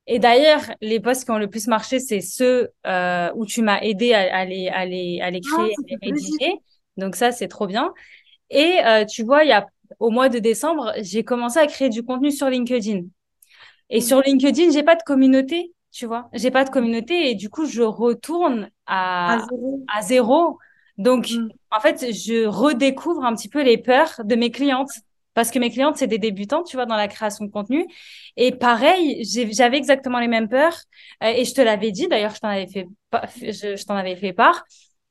Et 0.06 0.18
d'ailleurs, 0.20 0.60
les 0.82 1.00
posts 1.00 1.24
qui 1.24 1.30
ont 1.32 1.38
le 1.38 1.48
plus 1.50 1.68
marché, 1.68 2.00
c'est 2.00 2.20
ceux 2.20 2.70
euh, 2.86 3.30
où 3.36 3.46
tu 3.46 3.62
m'as 3.62 3.80
aidé 3.82 4.14
à, 4.14 4.36
à 4.38 4.44
les, 4.44 4.68
à 4.68 4.84
les, 4.86 5.20
à 5.22 5.30
les 5.30 5.40
Ah, 5.44 5.68
créer, 5.68 5.72
à 5.74 5.76
les 5.88 5.98
rédiger. 6.02 6.54
Donc 6.98 7.16
ça, 7.16 7.32
c'est 7.32 7.48
trop 7.48 7.66
bien. 7.66 7.92
Et 8.50 8.78
euh, 8.86 9.04
tu 9.06 9.24
vois, 9.24 9.44
il 9.44 9.50
y 9.50 9.52
a, 9.52 9.66
au 10.00 10.10
mois 10.10 10.28
de 10.30 10.38
décembre, 10.38 10.92
j'ai 11.02 11.24
commencé 11.24 11.58
à 11.60 11.66
créer 11.66 11.90
du 11.90 12.04
contenu 12.04 12.32
sur 12.32 12.48
LinkedIn. 12.50 13.02
Et 13.90 14.00
Mm. 14.00 14.02
sur 14.02 14.20
LinkedIn, 14.20 14.70
j'ai 14.70 14.82
pas 14.82 14.96
de 14.96 15.02
communauté, 15.02 15.72
tu 15.90 16.06
vois. 16.06 16.28
J'ai 16.32 16.50
pas 16.50 16.64
de 16.64 16.70
communauté 16.70 17.30
et 17.30 17.34
du 17.34 17.50
coup, 17.50 17.66
je 17.66 17.82
retourne 17.82 18.70
À 19.26 19.36
à, 19.36 19.46
zéro. 19.48 19.88
à 19.88 20.02
zéro. 20.02 20.58
Donc, 20.98 21.28
Mm. 21.28 21.52
en 21.70 21.80
fait, 21.80 22.12
je 22.12 22.46
redécouvre 22.46 23.24
un 23.24 23.34
petit 23.34 23.48
peu 23.48 23.62
les 23.62 23.78
peurs 23.78 24.20
de 24.24 24.34
mes 24.34 24.50
clientes. 24.50 24.90
Parce 25.34 25.50
que 25.50 25.58
mes 25.58 25.70
clientes, 25.70 25.96
c'est 25.96 26.06
des 26.06 26.18
débutants, 26.18 26.62
tu 26.62 26.76
vois, 26.76 26.84
dans 26.84 26.96
la 26.96 27.08
création 27.08 27.46
de 27.46 27.50
contenu. 27.50 27.86
Et 28.36 28.52
pareil, 28.52 29.24
j'avais 29.24 29.78
exactement 29.78 30.20
les 30.20 30.28
mêmes 30.28 30.48
peurs. 30.48 30.76
Euh, 31.22 31.28
et 31.28 31.44
je 31.46 31.54
te 31.54 31.62
l'avais 31.62 31.90
dit, 31.90 32.06
d'ailleurs, 32.06 32.34
je 32.34 32.40
t'en 32.40 32.48
avais 32.48 32.66
fait, 32.66 32.86
je, 33.40 33.76
je 33.76 33.84
t'en 33.86 33.96
avais 33.96 34.16
fait 34.16 34.34
part, 34.34 34.64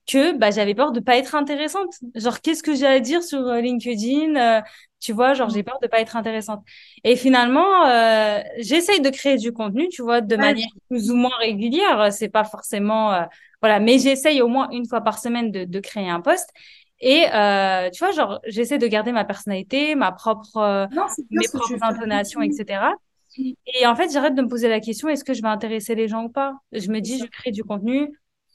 que 0.07 0.37
bah, 0.37 0.51
j'avais 0.51 0.73
peur 0.75 0.91
de 0.91 0.99
pas 0.99 1.17
être 1.17 1.35
intéressante. 1.35 1.93
Genre, 2.15 2.41
qu'est-ce 2.41 2.63
que 2.63 2.75
j'ai 2.75 2.87
à 2.87 2.99
dire 2.99 3.23
sur 3.23 3.39
euh, 3.47 3.61
LinkedIn 3.61 4.35
euh, 4.35 4.61
Tu 4.99 5.13
vois, 5.13 5.33
genre, 5.33 5.49
j'ai 5.49 5.63
peur 5.63 5.79
de 5.81 5.87
pas 5.87 5.99
être 6.01 6.15
intéressante. 6.15 6.63
Et 7.03 7.15
finalement, 7.15 7.85
euh, 7.87 8.39
j'essaye 8.59 9.01
de 9.01 9.09
créer 9.09 9.37
du 9.37 9.53
contenu, 9.53 9.87
tu 9.89 10.01
vois, 10.01 10.21
de 10.21 10.35
Ouais. 10.35 10.41
manière 10.41 10.67
plus 10.89 11.11
ou 11.11 11.15
moins 11.15 11.35
régulière. 11.39 12.11
C'est 12.11 12.29
pas 12.29 12.43
forcément, 12.43 13.25
voilà, 13.61 13.79
mais 13.79 13.99
j'essaye 13.99 14.41
au 14.41 14.47
moins 14.47 14.69
une 14.71 14.87
fois 14.87 15.01
par 15.01 15.19
semaine 15.19 15.51
de, 15.51 15.63
de 15.63 15.79
créer 15.79 16.09
un 16.09 16.21
post. 16.21 16.49
Et 16.99 17.25
euh, 17.33 17.89
tu 17.89 18.03
vois, 18.03 18.11
genre, 18.11 18.39
j'essaie 18.45 18.77
de 18.77 18.87
garder 18.87 19.11
ma 19.11 19.25
personnalité, 19.25 19.95
ma 19.95 20.11
propre, 20.11 20.87
Non, 20.93 21.05
mes 21.31 21.47
propres 21.47 21.83
intonations, 21.83 22.41
etc. 22.41 22.91
Mm. 23.37 23.51
Et 23.79 23.87
en 23.87 23.95
fait, 23.95 24.11
j'arrête 24.11 24.35
de 24.35 24.41
me 24.41 24.47
poser 24.47 24.67
la 24.69 24.79
question, 24.79 25.09
est-ce 25.09 25.23
que 25.23 25.33
je 25.33 25.41
vais 25.41 25.47
intéresser 25.47 25.95
les 25.95 26.07
gens 26.07 26.25
ou 26.25 26.29
pas? 26.29 26.55
Je 26.71 26.89
me 26.91 26.99
dis, 26.99 27.17
je 27.17 27.25
crée 27.25 27.51
du 27.51 27.63
contenu 27.63 28.11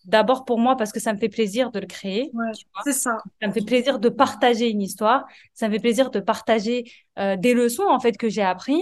d'abord 0.06 0.44
pour 0.44 0.58
moi 0.58 0.76
parce 0.76 0.92
que 0.92 1.00
ça 1.00 1.12
me 1.12 1.18
fait 1.18 1.28
plaisir 1.28 1.70
de 1.70 1.80
le 1.80 1.86
créer. 1.86 2.30
Ouais, 2.32 2.52
c'est 2.84 2.92
ça. 2.92 3.18
Ça 3.42 3.48
me 3.48 3.52
fait 3.52 3.64
plaisir 3.64 3.98
de 3.98 4.08
partager 4.08 4.70
une 4.70 4.80
histoire. 4.80 5.26
Ça 5.52 5.68
me 5.68 5.74
fait 5.74 5.80
plaisir 5.80 6.10
de 6.10 6.20
partager 6.20 6.84
euh, 7.18 7.36
des 7.36 7.54
leçons 7.54 7.86
en 7.88 8.00
fait 8.00 8.16
que 8.16 8.28
j'ai 8.28 8.42
appris. 8.42 8.80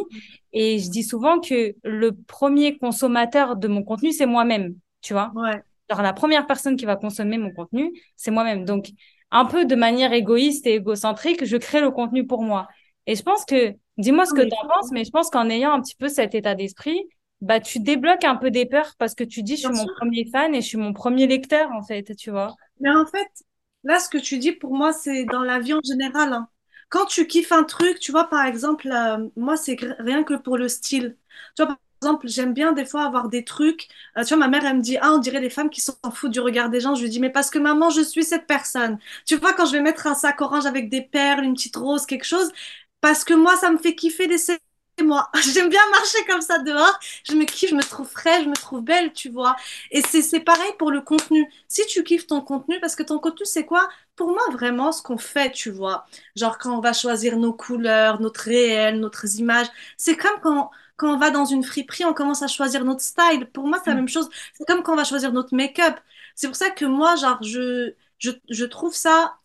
Et 0.52 0.78
je 0.78 0.90
dis 0.90 1.02
souvent 1.02 1.40
que 1.40 1.75
le 1.83 2.12
premier 2.12 2.76
consommateur 2.76 3.57
de 3.57 3.69
mon 3.69 3.83
contenu, 3.83 4.12
c'est 4.12 4.26
moi-même. 4.26 4.75
Tu 5.00 5.12
vois. 5.12 5.33
Ouais. 5.35 5.62
Genre 5.91 6.03
la 6.03 6.12
première 6.12 6.47
personne 6.47 6.76
qui 6.76 6.85
va 6.87 6.97
consommer 6.97 7.38
mon 7.38 7.53
contenu, 7.53 7.93
c'est 8.17 8.31
moi-même. 8.31 8.64
Donc 8.64 8.88
un 9.31 9.45
peu 9.45 9.64
de 9.64 9.75
manière 9.75 10.12
égoïste 10.12 10.67
et 10.67 10.75
égocentrique, 10.75 11.45
je 11.45 11.57
crée 11.57 11.81
le 11.81 11.91
contenu 11.91 12.26
pour 12.26 12.43
moi. 12.43 12.69
Et 13.07 13.17
je 13.17 13.23
pense 13.23 13.45
que, 13.45 13.75
dis-moi 13.99 14.26
ce 14.26 14.33
que 14.35 14.43
tu 14.43 14.55
en 14.62 14.69
penses, 14.69 14.91
mais 14.93 15.05
je 15.05 15.11
pense 15.11 15.31
qu'en 15.31 15.49
ayant 15.50 15.73
un 15.73 15.81
petit 15.83 15.97
peu 15.97 16.09
cet 16.09 16.35
état 16.35 16.55
d'esprit, 16.55 17.00
bah, 17.41 17.61
tu 17.61 17.81
débloques 17.81 18.25
un 18.25 18.37
peu 18.37 18.50
des 18.50 18.67
peurs 18.67 18.95
parce 18.99 19.14
que 19.14 19.25
tu 19.25 19.43
dis, 19.43 19.57
je 19.57 19.62
suis 19.62 19.73
bien 19.73 19.75
mon 19.75 19.85
sûr. 19.85 19.95
premier 19.97 20.25
fan 20.33 20.55
et 20.55 20.61
je 20.62 20.67
suis 20.67 20.79
mon 20.79 20.93
premier 20.93 21.26
lecteur, 21.26 21.71
en 21.73 21.83
fait, 21.83 22.14
tu 22.17 22.31
vois. 22.31 22.57
Mais 22.81 22.91
en 22.91 23.07
fait, 23.07 23.29
là, 23.85 23.99
ce 24.00 24.09
que 24.09 24.19
tu 24.19 24.38
dis, 24.38 24.53
pour 24.53 24.75
moi, 24.75 24.93
c'est 24.93 25.25
dans 25.26 25.43
la 25.43 25.59
vie 25.61 25.75
en 25.75 25.81
général. 25.85 26.33
hein. 26.33 26.49
Quand 26.88 27.07
tu 27.07 27.26
kiffes 27.26 27.53
un 27.53 27.64
truc, 27.64 27.99
tu 27.99 28.12
vois, 28.12 28.29
par 28.29 28.45
exemple, 28.47 28.88
euh, 28.91 29.29
moi, 29.37 29.57
c'est 29.57 29.76
rien 29.99 30.23
que 30.25 30.35
pour 30.35 30.57
le 30.59 30.69
style. 30.69 31.17
Tu 31.57 31.62
vois, 31.64 31.69
par 31.69 31.79
exemple, 32.04 32.28
j'aime 32.28 32.52
bien 32.54 32.73
des 32.73 32.84
fois 32.84 33.04
avoir 33.04 33.28
des 33.28 33.44
trucs. 33.44 33.88
euh, 34.18 34.23
tu 34.25 34.28
vois, 34.34 34.37
ma 34.38 34.49
mère, 34.49 34.64
elle 34.64 34.76
me 34.78 34.82
dit, 34.82 34.96
ah, 35.00 35.12
on 35.12 35.18
dirait 35.18 35.40
les 35.40 35.50
femmes 35.50 35.70
qui 35.70 35.80
s'en 35.80 35.94
foutent 36.12 36.30
du 36.32 36.40
regard 36.40 36.70
des 36.70 36.80
gens. 36.80 36.94
Je 36.94 37.02
lui 37.02 37.11
dis, 37.11 37.20
mais 37.20 37.30
parce 37.30 37.50
que 37.50 37.58
maman, 37.58 37.90
je 37.90 38.00
suis 38.02 38.25
cette 38.25 38.46
personne. 38.46 38.99
Tu 39.26 39.37
vois, 39.37 39.52
quand 39.54 39.66
je 39.66 39.73
vais 39.73 39.80
mettre 39.82 40.06
un 40.06 40.14
sac 40.14 40.40
orange 40.40 40.66
avec 40.66 40.88
des 40.90 41.02
perles, 41.02 41.44
une 41.44 41.54
petite 41.54 41.76
rose, 41.76 42.06
quelque 42.06 42.25
chose, 42.25 42.50
parce 43.00 43.25
que 43.25 43.34
moi, 43.34 43.56
ça 43.56 43.70
me 43.70 43.78
fait 43.78 43.94
kiffer, 43.94 44.26
laissez-moi. 44.26 45.28
J'aime 45.52 45.68
bien 45.68 45.80
marcher 45.90 46.18
comme 46.28 46.40
ça 46.40 46.58
dehors. 46.58 46.99
Je 47.28 47.34
me 47.34 47.44
kiffe, 47.44 47.70
je 47.70 47.75
me 47.75 47.82
trouve 47.82 48.08
fraîche, 48.08 48.44
je 48.44 48.49
me 48.49 48.54
trouve 48.54 48.82
belle, 48.82 49.12
tu 49.12 49.28
vois. 49.30 49.56
Et 49.90 50.00
c'est 50.02 50.40
pareil 50.40 50.70
pour 50.78 50.90
le 50.90 51.00
contenu. 51.00 51.46
Si 51.68 51.84
tu 51.87 52.02
kiffes 52.04 52.26
ton 52.26 52.40
contenu, 52.40 52.78
parce 52.80 52.96
que 52.96 53.02
ton 53.02 53.18
contenu, 53.18 53.44
c'est 53.46 53.66
quoi? 53.66 53.88
Pour 54.16 54.28
moi, 54.28 54.42
vraiment, 54.52 54.92
ce 54.92 55.02
qu'on 55.02 55.18
fait, 55.18 55.50
tu 55.52 55.70
vois. 55.70 56.06
Genre, 56.37 56.58
quand 56.58 56.76
on 56.76 56.80
va 56.80 56.92
choisir 56.92 57.37
nos 57.37 57.52
couleurs, 57.52 58.20
notre 58.20 58.40
réel, 58.42 59.00
notre 59.00 59.25
images, 59.38 59.66
c'est 59.96 60.16
comme 60.16 60.40
quand, 60.42 60.70
quand 60.96 61.14
on 61.14 61.18
va 61.18 61.30
dans 61.30 61.44
une 61.44 61.64
friperie, 61.64 62.04
on 62.04 62.14
commence 62.14 62.42
à 62.42 62.46
choisir 62.48 62.84
notre 62.84 63.02
style. 63.02 63.46
Pour 63.52 63.66
moi, 63.66 63.78
c'est 63.84 63.90
la 63.90 63.94
Mm. 63.94 63.96
même 63.96 64.08
chose. 64.08 64.28
C'est 64.54 64.64
comme 64.66 64.82
quand 64.82 64.92
on 64.94 64.96
va 64.96 65.04
choisir 65.04 65.32
notre 65.32 65.54
make-up. 65.54 65.96
C'est 66.34 66.46
pour 66.48 66.56
ça 66.56 66.70
que 66.70 66.84
moi, 66.84 67.16
genre, 67.16 67.42
je, 67.42 67.94
je, 68.18 68.30
je 68.50 68.64
trouve 68.64 68.94
ça 68.94 69.38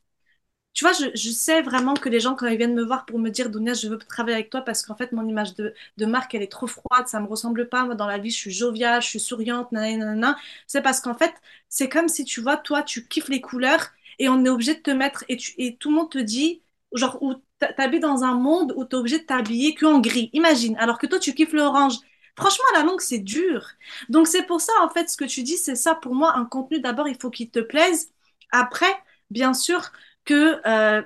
tu 0.74 0.86
vois, 0.86 0.94
je, 0.94 1.08
je 1.16 1.30
sais 1.32 1.62
vraiment 1.62 1.96
que 1.96 2.08
les 2.10 2.20
gens, 2.22 2.36
quand 2.36 2.48
ils 2.48 2.58
viennent 2.58 2.76
me 2.76 2.84
voir 2.84 3.06
pour 3.06 3.20
me 3.20 3.30
dire, 3.30 3.50
Dounia, 3.50 3.74
je 3.74 3.88
veux 3.90 3.98
travailler 3.98 4.36
avec 4.36 4.50
toi 4.50 4.62
parce 4.62 4.84
qu'en 4.84 4.96
fait, 4.96 5.12
mon 5.12 5.28
image 5.28 5.56
de, 5.56 5.74
de 5.98 6.06
marque, 6.06 6.34
elle 6.36 6.44
est 6.44 6.52
trop 6.52 6.68
froide, 6.68 7.08
ça 7.08 7.20
me 7.20 7.28
ressemble 7.28 7.68
pas. 7.68 7.84
Moi, 7.86 7.96
dans 7.96 8.08
la 8.08 8.18
vie, 8.20 8.30
je 8.32 8.38
suis 8.38 8.52
joviale, 8.52 9.02
je 9.02 9.08
suis 9.08 9.20
souriante, 9.20 9.72
nanana. 9.74 10.38
C'est 10.68 10.82
parce 10.82 11.02
qu'en 11.02 11.16
fait, 11.16 11.34
c'est 11.68 11.90
comme 11.90 12.08
si, 12.08 12.24
tu 12.24 12.40
vois, 12.42 12.56
toi, 12.58 12.84
tu 12.84 13.08
kiffes 13.08 13.28
les 13.30 13.42
couleurs 13.42 13.88
et 14.20 14.30
on 14.30 14.46
est 14.46 14.50
obligé 14.50 14.76
de 14.76 14.80
te 14.82 14.92
mettre, 14.92 15.26
et, 15.28 15.38
tu, 15.38 15.54
et 15.58 15.76
tout 15.76 15.90
le 15.90 15.96
monde 15.96 16.12
te 16.12 16.18
dit, 16.20 16.62
genre, 16.94 17.22
où 17.22 17.34
t'habilles 17.60 18.00
dans 18.00 18.24
un 18.24 18.34
monde 18.34 18.74
où 18.76 18.86
t'es 18.86 18.96
obligé 18.96 19.20
de 19.20 19.24
t'habiller 19.26 19.76
qu'en 19.76 20.00
gris. 20.00 20.30
Imagine, 20.34 20.76
alors 20.78 20.98
que 20.98 21.08
toi, 21.08 21.20
tu 21.20 21.34
kiffes 21.34 21.54
l'orange. 21.54 21.96
Franchement, 22.38 22.66
la 22.74 22.84
longue, 22.84 23.02
c'est 23.02 23.20
dur. 23.20 23.68
Donc, 24.10 24.28
c'est 24.28 24.44
pour 24.44 24.62
ça, 24.62 24.72
en 24.82 24.90
fait, 24.90 25.10
ce 25.10 25.18
que 25.18 25.26
tu 25.26 25.44
dis, 25.44 25.58
c'est 25.58 25.76
ça. 25.76 25.96
Pour 25.96 26.16
moi, 26.16 26.36
un 26.38 26.46
contenu, 26.46 26.80
d'abord, 26.80 27.08
il 27.08 27.18
faut 27.20 27.30
qu'il 27.30 27.50
te 27.52 27.60
plaise. 27.60 28.12
Après, 28.52 28.92
bien 29.30 29.54
sûr, 29.54 29.92
que 30.26 30.62
euh, 30.68 31.02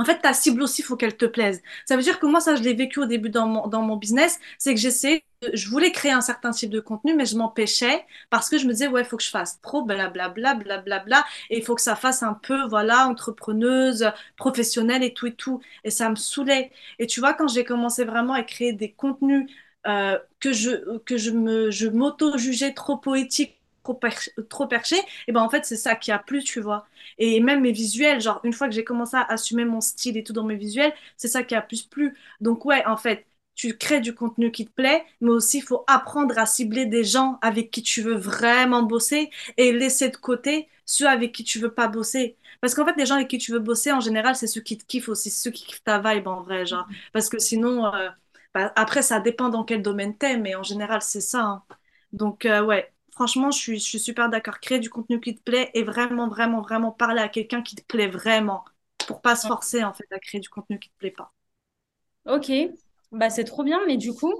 en 0.00 0.04
fait 0.04 0.20
ta 0.20 0.32
cible 0.32 0.62
aussi 0.62 0.82
il 0.82 0.84
faut 0.84 0.96
qu'elle 0.96 1.16
te 1.16 1.26
plaise. 1.26 1.62
Ça 1.86 1.96
veut 1.96 2.02
dire 2.02 2.18
que 2.20 2.26
moi 2.26 2.40
ça 2.40 2.54
je 2.56 2.62
l'ai 2.62 2.74
vécu 2.74 3.00
au 3.00 3.06
début 3.06 3.30
dans 3.30 3.46
mon, 3.46 3.66
dans 3.68 3.82
mon 3.82 3.96
business 3.96 4.38
c'est 4.58 4.74
que 4.74 4.80
j'essayais 4.80 5.24
je 5.54 5.68
voulais 5.68 5.92
créer 5.92 6.10
un 6.12 6.20
certain 6.20 6.50
type 6.50 6.70
de 6.70 6.80
contenu 6.80 7.14
mais 7.14 7.24
je 7.26 7.36
m'empêchais 7.36 8.04
parce 8.30 8.48
que 8.50 8.58
je 8.58 8.66
me 8.66 8.72
disais 8.72 8.88
ouais 8.88 9.02
il 9.02 9.04
faut 9.06 9.16
que 9.16 9.22
je 9.22 9.30
fasse 9.30 9.60
trop 9.60 9.82
blablabla 9.84 10.54
blablabla 10.54 11.24
et 11.50 11.58
il 11.58 11.64
faut 11.64 11.74
que 11.74 11.82
ça 11.82 11.96
fasse 11.96 12.22
un 12.22 12.34
peu 12.34 12.66
voilà 12.68 13.06
entrepreneuse 13.08 14.10
professionnelle 14.36 15.02
et 15.04 15.14
tout 15.14 15.26
et 15.26 15.34
tout. 15.34 15.60
Et 15.84 15.90
ça 15.90 16.10
me 16.10 16.16
saoulait. 16.16 16.70
Et 16.98 17.06
tu 17.06 17.20
vois 17.20 17.34
quand 17.34 17.48
j'ai 17.48 17.64
commencé 17.64 18.04
vraiment 18.04 18.32
à 18.34 18.42
créer 18.42 18.72
des 18.72 18.92
contenus 18.92 19.48
euh, 19.86 20.18
que 20.40 20.52
je 20.52 20.98
que 21.00 21.16
je 21.16 21.30
je 21.70 21.86
m'auto-jugeais 21.88 22.74
trop 22.74 22.96
poétique 22.96 23.57
trop, 23.82 23.94
perché, 23.94 24.30
trop 24.48 24.66
perché 24.66 24.96
et 25.26 25.32
ben 25.32 25.40
en 25.42 25.48
fait 25.50 25.64
c'est 25.64 25.76
ça 25.76 25.94
qui 25.96 26.10
a 26.12 26.18
plu 26.18 26.42
tu 26.42 26.60
vois 26.60 26.86
et 27.18 27.40
même 27.40 27.60
mes 27.62 27.72
visuels, 27.72 28.20
genre 28.20 28.40
une 28.44 28.52
fois 28.52 28.68
que 28.68 28.74
j'ai 28.74 28.84
commencé 28.84 29.16
à 29.16 29.22
assumer 29.32 29.64
mon 29.64 29.80
style 29.80 30.16
et 30.16 30.24
tout 30.24 30.32
dans 30.32 30.44
mes 30.44 30.56
visuels, 30.56 30.92
c'est 31.16 31.28
ça 31.28 31.42
qui 31.42 31.54
a 31.54 31.62
plus 31.62 31.82
plu. 31.82 32.16
Donc 32.40 32.64
ouais, 32.64 32.84
en 32.86 32.96
fait, 32.96 33.26
tu 33.54 33.76
crées 33.76 34.00
du 34.00 34.14
contenu 34.14 34.50
qui 34.52 34.66
te 34.66 34.70
plaît, 34.72 35.04
mais 35.20 35.30
aussi 35.30 35.58
il 35.58 35.62
faut 35.62 35.84
apprendre 35.88 36.38
à 36.38 36.46
cibler 36.46 36.86
des 36.86 37.02
gens 37.04 37.38
avec 37.42 37.70
qui 37.70 37.82
tu 37.82 38.02
veux 38.02 38.14
vraiment 38.14 38.82
bosser 38.82 39.30
et 39.56 39.72
laisser 39.72 40.08
de 40.10 40.16
côté 40.16 40.68
ceux 40.84 41.06
avec 41.08 41.32
qui 41.32 41.44
tu 41.44 41.58
veux 41.58 41.72
pas 41.74 41.88
bosser. 41.88 42.36
Parce 42.60 42.74
qu'en 42.74 42.84
fait, 42.86 42.94
les 42.96 43.04
gens 43.06 43.16
avec 43.16 43.28
qui 43.28 43.38
tu 43.38 43.52
veux 43.52 43.58
bosser, 43.58 43.92
en 43.92 44.00
général, 44.00 44.34
c'est 44.36 44.46
ceux 44.46 44.60
qui 44.62 44.78
te 44.78 44.84
kiffent 44.86 45.08
aussi, 45.08 45.30
ceux 45.30 45.50
qui 45.50 45.64
kiffent 45.66 45.84
ta 45.84 45.98
vibe 46.00 46.26
en 46.28 46.40
vrai, 46.42 46.64
genre. 46.66 46.86
Parce 47.12 47.28
que 47.28 47.38
sinon, 47.38 47.92
euh, 47.94 48.08
bah, 48.54 48.72
après, 48.76 49.02
ça 49.02 49.20
dépend 49.20 49.48
dans 49.48 49.64
quel 49.64 49.82
domaine 49.82 50.16
t'es, 50.16 50.36
mais 50.38 50.54
en 50.54 50.62
général, 50.62 51.02
c'est 51.02 51.20
ça. 51.20 51.40
hein. 51.42 51.64
Donc 52.12 52.46
euh, 52.46 52.62
ouais, 52.64 52.92
franchement, 53.18 53.50
je 53.50 53.58
suis, 53.58 53.78
je 53.80 53.84
suis 53.84 53.98
super 53.98 54.28
d'accord. 54.30 54.60
Créer 54.60 54.78
du 54.78 54.90
contenu 54.90 55.20
qui 55.20 55.34
te 55.36 55.42
plaît 55.42 55.70
et 55.74 55.82
vraiment, 55.82 56.28
vraiment, 56.28 56.60
vraiment 56.62 56.92
parler 56.92 57.20
à 57.20 57.28
quelqu'un 57.28 57.62
qui 57.62 57.74
te 57.76 57.82
plaît 57.82 58.06
vraiment 58.08 58.64
pour 59.06 59.20
pas 59.22 59.34
se 59.36 59.46
forcer 59.46 59.82
en 59.84 59.92
fait 59.94 60.06
à 60.12 60.18
créer 60.20 60.40
du 60.40 60.48
contenu 60.48 60.78
qui 60.78 60.90
te 60.90 60.96
plaît 60.98 61.10
pas. 61.10 61.32
Ok, 62.26 62.50
bah 63.12 63.30
c'est 63.30 63.44
trop 63.44 63.64
bien, 63.64 63.80
mais 63.86 63.96
du 63.96 64.12
coup, 64.12 64.32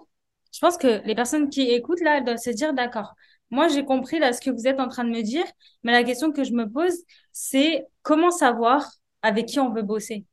je 0.53 0.59
pense 0.61 0.77
que 0.77 1.03
les 1.07 1.15
personnes 1.15 1.49
qui 1.51 1.63
écoutent 1.71 2.01
là, 2.01 2.19
elles 2.19 2.25
doivent 2.25 2.37
se 2.39 2.51
dire, 2.51 2.75
d'accord, 2.75 3.15
moi 3.51 3.69
j'ai 3.69 3.85
compris 3.85 4.19
là 4.19 4.33
ce 4.33 4.41
que 4.43 4.51
vous 4.51 4.67
êtes 4.67 4.79
en 4.81 4.89
train 4.89 5.05
de 5.05 5.11
me 5.11 5.23
dire, 5.23 5.45
mais 5.83 5.93
la 5.93 6.05
question 6.05 6.33
que 6.33 6.45
je 6.45 6.53
me 6.53 6.71
pose, 6.71 6.95
c'est 7.33 7.87
comment 8.03 8.31
savoir 8.31 8.87
avec 9.23 9.47
qui 9.47 9.59
on 9.61 9.73
veut 9.73 9.83
bosser? 9.83 10.27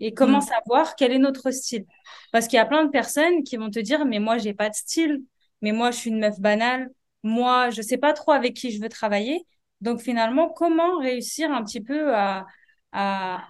Et 0.00 0.14
comment 0.14 0.40
Mm. 0.40 0.42
savoir 0.42 0.96
quel 0.96 1.12
est 1.12 1.18
notre 1.18 1.50
style? 1.52 1.86
Parce 2.32 2.48
qu'il 2.48 2.56
y 2.58 2.60
a 2.60 2.66
plein 2.66 2.84
de 2.86 2.90
personnes 2.90 3.44
qui 3.44 3.56
vont 3.58 3.70
te 3.70 3.80
dire, 3.80 4.04
mais 4.06 4.20
moi 4.20 4.38
j'ai 4.38 4.54
pas 4.54 4.70
de 4.70 4.74
style, 4.76 5.22
mais 5.62 5.72
moi 5.72 5.90
je 5.92 5.98
suis 5.98 6.10
une 6.10 6.20
meuf 6.20 6.40
banale, 6.40 6.90
moi 7.22 7.70
je 7.70 7.82
sais 7.82 7.98
pas 7.98 8.12
trop 8.12 8.32
avec 8.32 8.54
qui 8.54 8.70
je 8.72 8.80
veux 8.80 8.88
travailler. 8.88 9.46
Donc 9.80 10.00
finalement, 10.00 10.48
comment 10.50 10.98
réussir 10.98 11.50
un 11.52 11.64
petit 11.64 11.80
peu 11.80 12.14
à, 12.14 12.46
à 12.92 13.46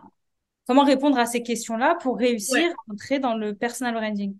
Comment 0.66 0.84
répondre 0.84 1.18
à 1.18 1.26
ces 1.26 1.42
questions-là 1.42 1.96
pour 1.96 2.18
Ouais. 2.48 2.62
réussir 2.62 2.70
à 2.88 2.92
entrer 2.92 3.18
dans 3.20 3.34
le 3.36 3.54
personal 3.54 3.94
branding? 3.94 4.36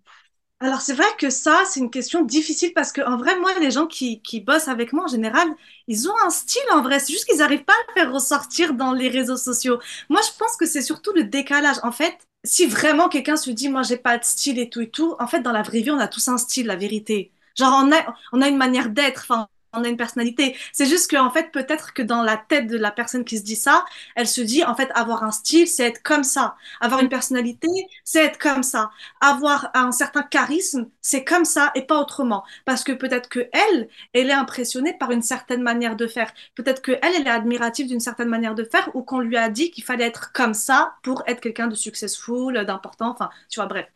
Alors 0.59 0.79
c'est 0.81 0.93
vrai 0.93 1.05
que 1.19 1.29
ça, 1.29 1.63
c'est 1.65 1.81
une 1.81 1.91
question 1.91 2.21
difficile 2.23 2.71
parce 2.73 2.93
que 2.93 3.01
en 3.01 3.17
vrai, 3.17 3.37
moi, 3.39 3.51
les 3.59 3.69
gens 3.71 3.85
qui, 3.85 4.21
qui 4.21 4.39
bossent 4.39 4.69
avec 4.69 4.93
moi 4.93 5.03
en 5.05 5.07
général, 5.07 5.47
ils 5.87 6.07
ont 6.09 6.13
un 6.25 6.29
style 6.29 6.61
en 6.71 6.81
vrai. 6.81 6.99
C'est 6.99 7.11
juste 7.11 7.25
qu'ils 7.25 7.39
n'arrivent 7.39 7.65
pas 7.65 7.73
à 7.73 7.83
le 7.89 7.93
faire 8.01 8.13
ressortir 8.13 8.73
dans 8.73 8.93
les 8.93 9.09
réseaux 9.09 9.35
sociaux. 9.37 9.79
Moi, 10.09 10.21
je 10.25 10.37
pense 10.39 10.55
que 10.55 10.65
c'est 10.65 10.81
surtout 10.81 11.11
le 11.13 11.25
décalage. 11.25 11.75
En 11.83 11.91
fait, 11.91 12.17
si 12.45 12.65
vraiment 12.65 13.09
quelqu'un 13.09 13.35
se 13.35 13.51
dit, 13.51 13.67
moi, 13.69 13.83
j'ai 13.83 13.97
pas 13.97 14.17
de 14.17 14.23
style 14.23 14.57
et 14.57 14.69
tout 14.69 14.79
et 14.81 14.89
tout, 14.89 15.15
en 15.19 15.27
fait, 15.27 15.41
dans 15.41 15.51
la 15.51 15.63
vraie 15.63 15.81
vie, 15.81 15.91
on 15.91 15.99
a 15.99 16.07
tous 16.07 16.27
un 16.29 16.37
style, 16.37 16.67
la 16.67 16.77
vérité. 16.77 17.33
Genre, 17.55 17.83
on 18.31 18.41
a, 18.41 18.47
une 18.47 18.57
manière 18.57 18.89
d'être, 18.89 19.25
enfin, 19.29 19.47
on 19.73 19.83
a 19.83 19.89
une 19.89 19.97
personnalité. 19.97 20.55
C'est 20.71 20.85
juste 20.85 21.09
que, 21.09 21.17
en 21.17 21.31
fait, 21.31 21.51
peut-être 21.51 21.93
que 21.93 22.01
dans 22.01 22.23
la 22.23 22.37
tête 22.37 22.67
de 22.67 22.77
la 22.77 22.91
personne 22.91 23.25
qui 23.25 23.37
se 23.37 23.43
dit 23.43 23.55
ça, 23.55 23.85
elle 24.15 24.27
se 24.27 24.41
dit, 24.41 24.63
en 24.63 24.75
fait, 24.75 24.89
avoir 24.93 25.23
un 25.23 25.31
style, 25.31 25.67
c'est 25.67 25.83
être 25.85 26.03
comme 26.03 26.23
ça. 26.23 26.55
Avoir 26.79 27.01
une 27.01 27.09
personnalité, 27.09 27.67
c'est 28.03 28.23
être 28.25 28.37
comme 28.39 28.63
ça 28.63 28.91
avoir 29.21 29.71
un 29.73 29.91
certain 29.91 30.23
charisme, 30.23 30.89
c'est 31.01 31.23
comme 31.23 31.45
ça 31.45 31.71
et 31.75 31.83
pas 31.83 31.99
autrement. 31.99 32.43
Parce 32.65 32.83
que 32.83 32.91
peut-être 32.91 33.29
que 33.29 33.49
elle, 33.51 33.89
elle 34.13 34.29
est 34.29 34.33
impressionnée 34.33 34.93
par 34.93 35.11
une 35.11 35.21
certaine 35.21 35.61
manière 35.61 35.95
de 35.95 36.07
faire. 36.07 36.33
Peut-être 36.55 36.81
que 36.81 36.91
elle, 37.01 37.13
elle 37.15 37.27
est 37.27 37.29
admirative 37.29 37.87
d'une 37.87 37.99
certaine 37.99 38.29
manière 38.29 38.55
de 38.55 38.63
faire 38.63 38.89
ou 38.95 39.03
qu'on 39.03 39.19
lui 39.19 39.37
a 39.37 39.49
dit 39.49 39.71
qu'il 39.71 39.83
fallait 39.83 40.05
être 40.05 40.31
comme 40.33 40.53
ça 40.53 40.95
pour 41.03 41.23
être 41.27 41.41
quelqu'un 41.41 41.67
de 41.67 41.75
successful, 41.75 42.53
d'important. 42.65 43.11
Enfin, 43.11 43.29
tu 43.49 43.59
vois, 43.59 43.67
bref. 43.67 43.87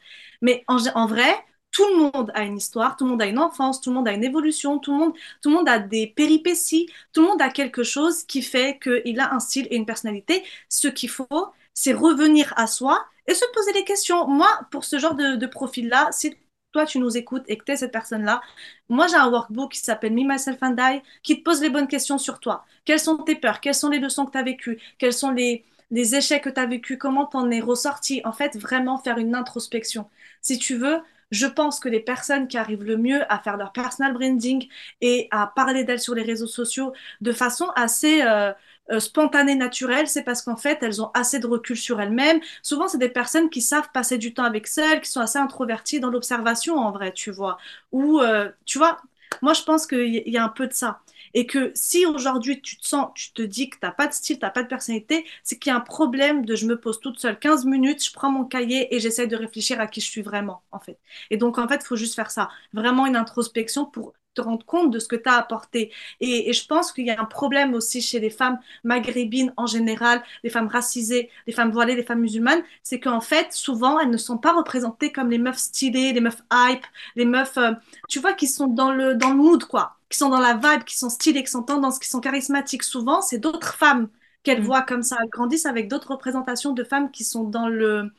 Mais 0.42 0.64
en 0.68 1.08
vrai, 1.08 1.36
tout 1.78 1.88
le 1.90 1.96
monde 1.98 2.32
a 2.34 2.44
une 2.44 2.58
histoire, 2.58 2.98
tout 2.98 3.04
le 3.04 3.12
monde 3.12 3.22
a 3.22 3.28
une 3.28 3.38
enfance, 3.38 3.82
tout 3.82 3.92
le 3.92 3.98
monde 3.98 4.08
a 4.08 4.12
une 4.12 4.24
évolution, 4.24 4.80
tout 4.80 4.92
le 4.94 4.98
monde, 4.98 5.14
tout 5.44 5.50
le 5.50 5.58
monde 5.58 5.70
a 5.70 5.78
des 5.78 6.08
péripéties, 6.08 6.90
tout 7.14 7.22
le 7.22 7.28
monde 7.28 7.42
a 7.42 7.50
quelque 7.50 7.84
chose 7.84 8.24
qui 8.24 8.42
fait 8.42 8.80
qu'il 8.82 9.20
a 9.20 9.32
un 9.32 9.40
style 9.40 9.68
et 9.70 9.76
une 9.76 9.86
personnalité. 9.86 10.44
Ce 10.70 10.88
qu'il 10.88 11.10
faut, 11.10 11.28
c'est 11.76 11.94
revenir 11.94 12.52
à 12.58 12.66
soi 12.66 13.06
et 13.28 13.36
se 13.36 13.46
poser 13.54 13.74
des 13.74 13.84
questions. 13.84 14.28
Moi, 14.28 14.48
pour 14.72 14.86
ce 14.86 14.98
genre 14.98 15.14
de, 15.14 15.46
profil-là, 15.46 16.10
si 16.12 16.36
toi 16.72 16.88
tu 16.88 16.98
nous 16.98 17.16
écoutes 17.16 17.44
et 17.48 17.60
que 17.60 17.64
tu 17.64 17.74
es 17.74 17.76
cette 17.78 17.92
personne-là, 17.92 18.42
moi 18.90 19.06
j'ai 19.06 19.16
un 19.16 19.30
workbook 19.30 19.74
qui 19.74 19.80
s'appelle 19.80 20.14
Me, 20.14 20.24
Myself 20.28 20.58
and 20.64 20.76
I 20.80 21.04
qui 21.22 21.38
te 21.38 21.44
pose 21.44 21.62
les 21.62 21.70
bonnes 21.70 21.88
questions 21.88 22.18
sur 22.18 22.40
toi. 22.40 22.66
Quelles 22.86 23.00
sont 23.00 23.18
tes 23.18 23.36
peurs? 23.36 23.62
Quelles 23.62 23.76
sont 23.76 23.90
les 23.90 24.00
leçons 24.00 24.26
que 24.26 24.32
tu 24.32 24.40
as 24.40 24.44
vécues? 24.44 24.80
Quels 24.98 25.14
sont 25.14 25.30
les, 25.30 25.64
les 25.92 26.16
échecs 26.16 26.44
que 26.44 26.50
tu 26.50 26.60
as 26.60 26.66
vécus 26.66 26.98
Comment 27.00 27.28
t'en 27.28 27.52
es 27.52 27.60
ressorti? 27.60 28.22
En 28.26 28.32
fait, 28.34 28.58
vraiment 28.58 28.98
faire 28.98 29.20
une 29.20 29.36
introspection. 29.36 30.10
Si 30.42 30.58
tu 30.58 30.76
veux, 30.76 31.02
je 31.32 31.46
pense 31.48 31.80
que 31.80 31.90
les 31.90 32.00
personnes 32.00 32.48
qui 32.48 32.58
arrivent 32.58 32.84
le 32.84 32.98
mieux 32.98 33.22
à 33.32 33.40
faire 33.40 33.58
leur 33.58 33.72
personal 33.74 34.14
branding 34.14 34.68
et 35.02 35.28
à 35.32 35.48
parler 35.48 35.84
d'elles 35.84 36.00
sur 36.00 36.16
les 36.16 36.24
réseaux 36.24 36.48
sociaux 36.48 36.94
de 37.22 37.32
façon 37.32 37.68
assez 37.76 38.22
euh, 38.24 38.52
euh, 38.92 39.00
spontanée, 39.00 39.56
naturelle, 39.56 40.08
c'est 40.08 40.24
parce 40.24 40.42
qu'en 40.42 40.56
fait, 40.56 40.82
elles 40.82 41.02
ont 41.02 41.12
assez 41.14 41.40
de 41.40 41.48
recul 41.48 41.76
sur 41.78 42.00
elles-mêmes. 42.00 42.40
Souvent, 42.62 42.88
c'est 42.88 42.98
des 42.98 43.10
personnes 43.10 43.50
qui 43.50 43.62
savent 43.62 43.90
passer 43.94 44.18
du 44.18 44.34
temps 44.34 44.44
avec 44.46 44.68
seules, 44.68 45.02
qui 45.02 45.10
sont 45.12 45.20
assez 45.22 45.40
introverties 45.40 46.00
dans 46.00 46.10
l'observation, 46.10 46.78
en 46.78 46.92
vrai, 46.92 47.12
tu 47.12 47.32
vois. 47.32 47.58
Ou, 47.92 48.20
euh, 48.22 48.50
tu 48.66 48.78
vois, 48.78 48.98
moi, 49.42 49.54
je 49.54 49.64
pense 49.64 49.88
qu'il 49.88 50.24
y 50.30 50.38
a 50.38 50.44
un 50.44 50.50
peu 50.50 50.68
de 50.68 50.74
ça. 50.74 51.02
Et 51.38 51.46
que 51.46 51.72
si 51.76 52.04
aujourd'hui 52.08 52.62
tu 52.64 52.78
te 52.78 52.88
sens, 52.88 53.10
tu 53.14 53.32
te 53.32 53.44
dis 53.44 53.70
que 53.70 53.76
tu 53.76 53.86
n'as 53.86 53.92
pas 53.92 54.08
de 54.08 54.14
style, 54.14 54.40
tu 54.40 54.42
n'as 54.44 54.50
pas 54.50 54.64
de 54.64 54.68
personnalité, 54.68 55.24
c'est 55.44 55.60
qu'il 55.60 55.70
y 55.70 55.74
a 55.74 55.78
un 55.78 55.82
problème 55.82 56.44
de 56.46 56.56
je 56.56 56.66
me 56.66 56.80
pose 56.80 57.00
toute 57.00 57.20
seule 57.20 57.38
15 57.38 57.66
minutes, 57.66 58.04
je 58.04 58.12
prends 58.12 58.32
mon 58.32 58.44
cahier 58.44 58.96
et 58.96 59.00
j'essaie 59.00 59.28
de 59.28 59.36
réfléchir 59.36 59.80
à 59.80 59.86
qui 59.86 60.02
je 60.02 60.08
suis 60.08 60.24
vraiment, 60.24 60.64
en 60.72 60.80
fait. 60.80 60.98
Et 61.30 61.38
donc, 61.38 61.60
en 61.60 61.68
fait, 61.68 61.82
il 61.84 61.86
faut 61.86 61.96
juste 61.96 62.16
faire 62.16 62.32
ça. 62.32 62.50
Vraiment 62.74 63.06
une 63.06 63.16
introspection 63.16 63.86
pour 63.86 64.14
te 64.34 64.42
rendre 64.42 64.66
compte 64.66 64.90
de 64.90 64.98
ce 64.98 65.08
que 65.08 65.16
tu 65.16 65.30
as 65.30 65.36
apporté. 65.36 65.92
Et, 66.22 66.52
je 66.54 66.66
pense 66.66 66.92
qu'il 66.92 67.06
y 67.06 67.12
a 67.12 67.22
un 67.22 67.26
problème 67.26 67.76
aussi 67.76 68.02
chez 68.02 68.20
les 68.20 68.32
femmes 68.32 68.58
maghrébines 68.84 69.54
en 69.58 69.68
général, 69.68 70.24
les 70.44 70.50
femmes 70.50 70.68
racisées, 70.68 71.30
les 71.46 71.54
femmes 71.54 71.70
voilées, 71.70 71.96
les 71.96 72.04
femmes 72.04 72.22
musulmanes, 72.22 72.64
c'est 72.82 73.00
qu'en 73.00 73.22
fait, 73.22 73.54
souvent, 73.54 74.00
elles 74.00 74.10
ne 74.10 74.18
sont 74.18 74.40
pas 74.40 74.54
représentées 74.54 75.12
comme 75.12 75.30
les 75.30 75.38
meufs 75.38 75.58
stylées, 75.60 76.14
les 76.14 76.22
meufs 76.22 76.42
hype, 76.52 76.86
les 77.16 77.26
meufs, 77.26 77.58
euh, 77.60 77.74
tu 78.10 78.20
vois, 78.20 78.34
qui 78.34 78.48
sont 78.48 78.66
dans 78.66 78.92
le, 78.92 79.14
dans 79.14 79.30
le 79.30 79.36
mood, 79.36 79.64
quoi, 79.66 79.97
qui 80.10 80.18
sont 80.18 80.30
dans 80.30 80.40
la 80.40 80.54
vibe, 80.54 80.84
qui 80.86 80.98
sont 80.98 81.10
stylées, 81.10 81.44
qui 81.44 81.52
sont 81.52 81.64
tendances, 81.64 82.00
qui 82.00 82.10
sont 82.10 82.22
charismatiques. 82.22 82.84
Souvent, 82.84 83.22
c'est 83.22 83.40
d'autres 83.40 83.76
femmes 83.76 84.10
qu'elles 84.44 84.62
mm. 84.62 84.66
voient 84.66 84.82
comme 84.82 85.04
ça. 85.04 85.18
Elles 85.22 85.30
grandissent 85.30 85.66
avec 85.66 85.88
d'autres 85.90 86.12
représentations 86.12 86.74
de 86.74 86.84
femmes 86.84 87.12
qui 87.12 87.24
sont 87.24 87.44
dans 87.44 87.68
le 87.68 88.12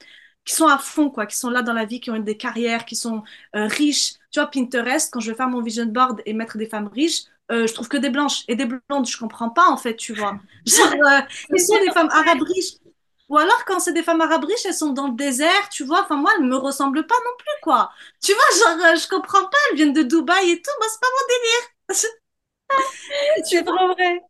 qui 0.49 0.55
sont 0.55 0.67
à 0.67 0.79
fond, 0.79 1.11
quoi, 1.11 1.27
qui 1.27 1.37
sont 1.37 1.51
là 1.51 1.61
dans 1.61 1.75
la 1.75 1.85
vie, 1.85 2.01
qui 2.01 2.11
ont 2.11 2.19
des 2.19 2.39
carrières, 2.39 2.87
qui 2.87 2.97
sont 2.97 3.23
euh, 3.55 3.67
riches. 3.67 4.15
Tu 4.31 4.41
vois, 4.41 4.51
Pinterest, 4.51 5.13
quand 5.13 5.21
je 5.21 5.31
vais 5.31 5.37
faire 5.37 5.49
mon 5.49 5.61
vision 5.61 5.85
board 5.85 6.23
et 6.25 6.33
mettre 6.33 6.57
des 6.57 6.67
femmes 6.67 6.89
riches, 6.89 7.25
euh, 7.51 7.67
je 7.67 7.75
trouve 7.75 7.89
que 7.89 7.99
des 7.99 8.09
blanches 8.09 8.45
et 8.49 8.57
des 8.57 8.65
blondes. 8.65 9.07
Je 9.07 9.19
comprends 9.19 9.51
pas, 9.51 9.69
en 9.69 9.77
fait, 9.77 9.97
tu 9.97 10.15
vois. 10.15 10.41
Genre, 10.67 10.87
euh, 10.87 11.59
sont 11.59 11.79
des 11.81 11.91
femmes 11.93 12.09
arabes 12.11 12.43
riches. 12.43 12.77
Ou 13.29 13.37
alors, 13.37 13.63
quand 13.67 13.79
c'est 13.79 13.93
des 13.93 14.03
femmes 14.03 14.23
arabes 14.23 14.45
riches, 14.45 14.65
elles 14.65 14.73
sont 14.73 14.95
dans 14.95 15.09
le 15.09 15.15
désert, 15.15 15.69
tu 15.71 15.85
vois. 15.85 16.03
Enfin, 16.05 16.17
moi, 16.17 16.31
elles 16.39 16.47
me 16.47 16.57
ressemblent 16.57 17.07
pas 17.07 17.15
non 17.27 17.37
plus, 17.39 17.63
quoi. 17.63 17.91
Tu 18.23 18.33
vois, 18.33 18.77
genre, 18.79 18.97
je 18.97 19.07
comprends 19.07 19.45
pas. 19.45 19.59
Elles 19.71 19.77
viennent 19.77 19.93
de 19.93 20.03
Dubaï 20.03 20.51
et 20.51 20.63
tout. 20.63 20.71
Moi, 20.79 20.89
c'est 20.91 21.01
pas 21.01 21.09
mon 21.09 21.27
délire. 21.29 21.78
es 23.53 23.65
trop 23.65 23.89
vrai. 23.89 24.21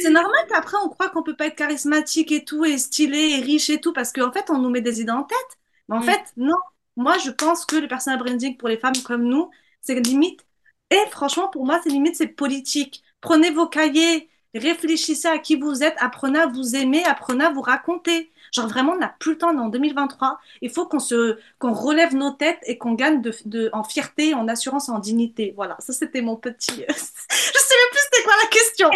C'est 0.00 0.10
normal 0.10 0.46
qu'après, 0.48 0.76
on 0.82 0.88
croit 0.88 1.10
qu'on 1.10 1.22
peut 1.22 1.36
pas 1.36 1.46
être 1.46 1.56
charismatique 1.56 2.32
et 2.32 2.44
tout, 2.44 2.64
et 2.64 2.78
stylé 2.78 3.38
et 3.38 3.40
riche 3.40 3.70
et 3.70 3.80
tout, 3.80 3.92
parce 3.92 4.12
qu'en 4.12 4.32
fait, 4.32 4.50
on 4.50 4.58
nous 4.58 4.70
met 4.70 4.80
des 4.80 5.00
idées 5.00 5.12
en 5.12 5.24
tête. 5.24 5.58
Mais 5.88 5.96
en 5.96 6.00
mm. 6.00 6.04
fait, 6.04 6.22
non. 6.36 6.56
Moi, 6.96 7.16
je 7.18 7.30
pense 7.30 7.64
que 7.64 7.76
le 7.76 7.88
personal 7.88 8.18
branding 8.18 8.56
pour 8.56 8.68
les 8.68 8.76
femmes 8.76 8.92
comme 9.04 9.24
nous, 9.24 9.50
c'est 9.80 9.94
limite. 9.94 10.46
Et 10.90 11.10
franchement, 11.10 11.48
pour 11.48 11.64
moi, 11.64 11.80
c'est 11.82 11.88
limite, 11.90 12.16
c'est 12.16 12.26
politique. 12.26 13.02
Prenez 13.20 13.50
vos 13.50 13.66
cahiers, 13.66 14.28
réfléchissez 14.54 15.28
à 15.28 15.38
qui 15.38 15.56
vous 15.56 15.82
êtes, 15.82 15.94
apprenez 15.98 16.38
à 16.38 16.46
vous 16.46 16.76
aimer, 16.76 17.02
apprenez 17.04 17.44
à 17.44 17.50
vous 17.50 17.62
raconter. 17.62 18.30
Genre 18.52 18.68
vraiment, 18.68 18.92
on 18.92 18.98
n'a 18.98 19.14
plus 19.18 19.32
le 19.32 19.38
temps, 19.38 19.56
en 19.56 19.68
2023. 19.68 20.38
Il 20.60 20.70
faut 20.70 20.86
qu'on 20.86 20.98
se, 20.98 21.38
qu'on 21.58 21.72
relève 21.72 22.14
nos 22.14 22.30
têtes 22.30 22.60
et 22.66 22.76
qu'on 22.76 22.92
gagne 22.92 23.22
de, 23.22 23.34
de, 23.46 23.70
en 23.72 23.82
fierté, 23.82 24.34
en 24.34 24.46
assurance, 24.46 24.90
en 24.90 24.98
dignité. 24.98 25.54
Voilà, 25.56 25.76
ça 25.78 25.92
c'était 25.92 26.20
mon 26.20 26.36
petit. 26.36 26.84
je 26.88 26.92
sais 26.92 27.74
même 27.78 27.90
plus 27.90 28.00
c'était 28.10 28.22
quoi 28.24 28.34
la 28.42 28.48
question. 28.48 28.90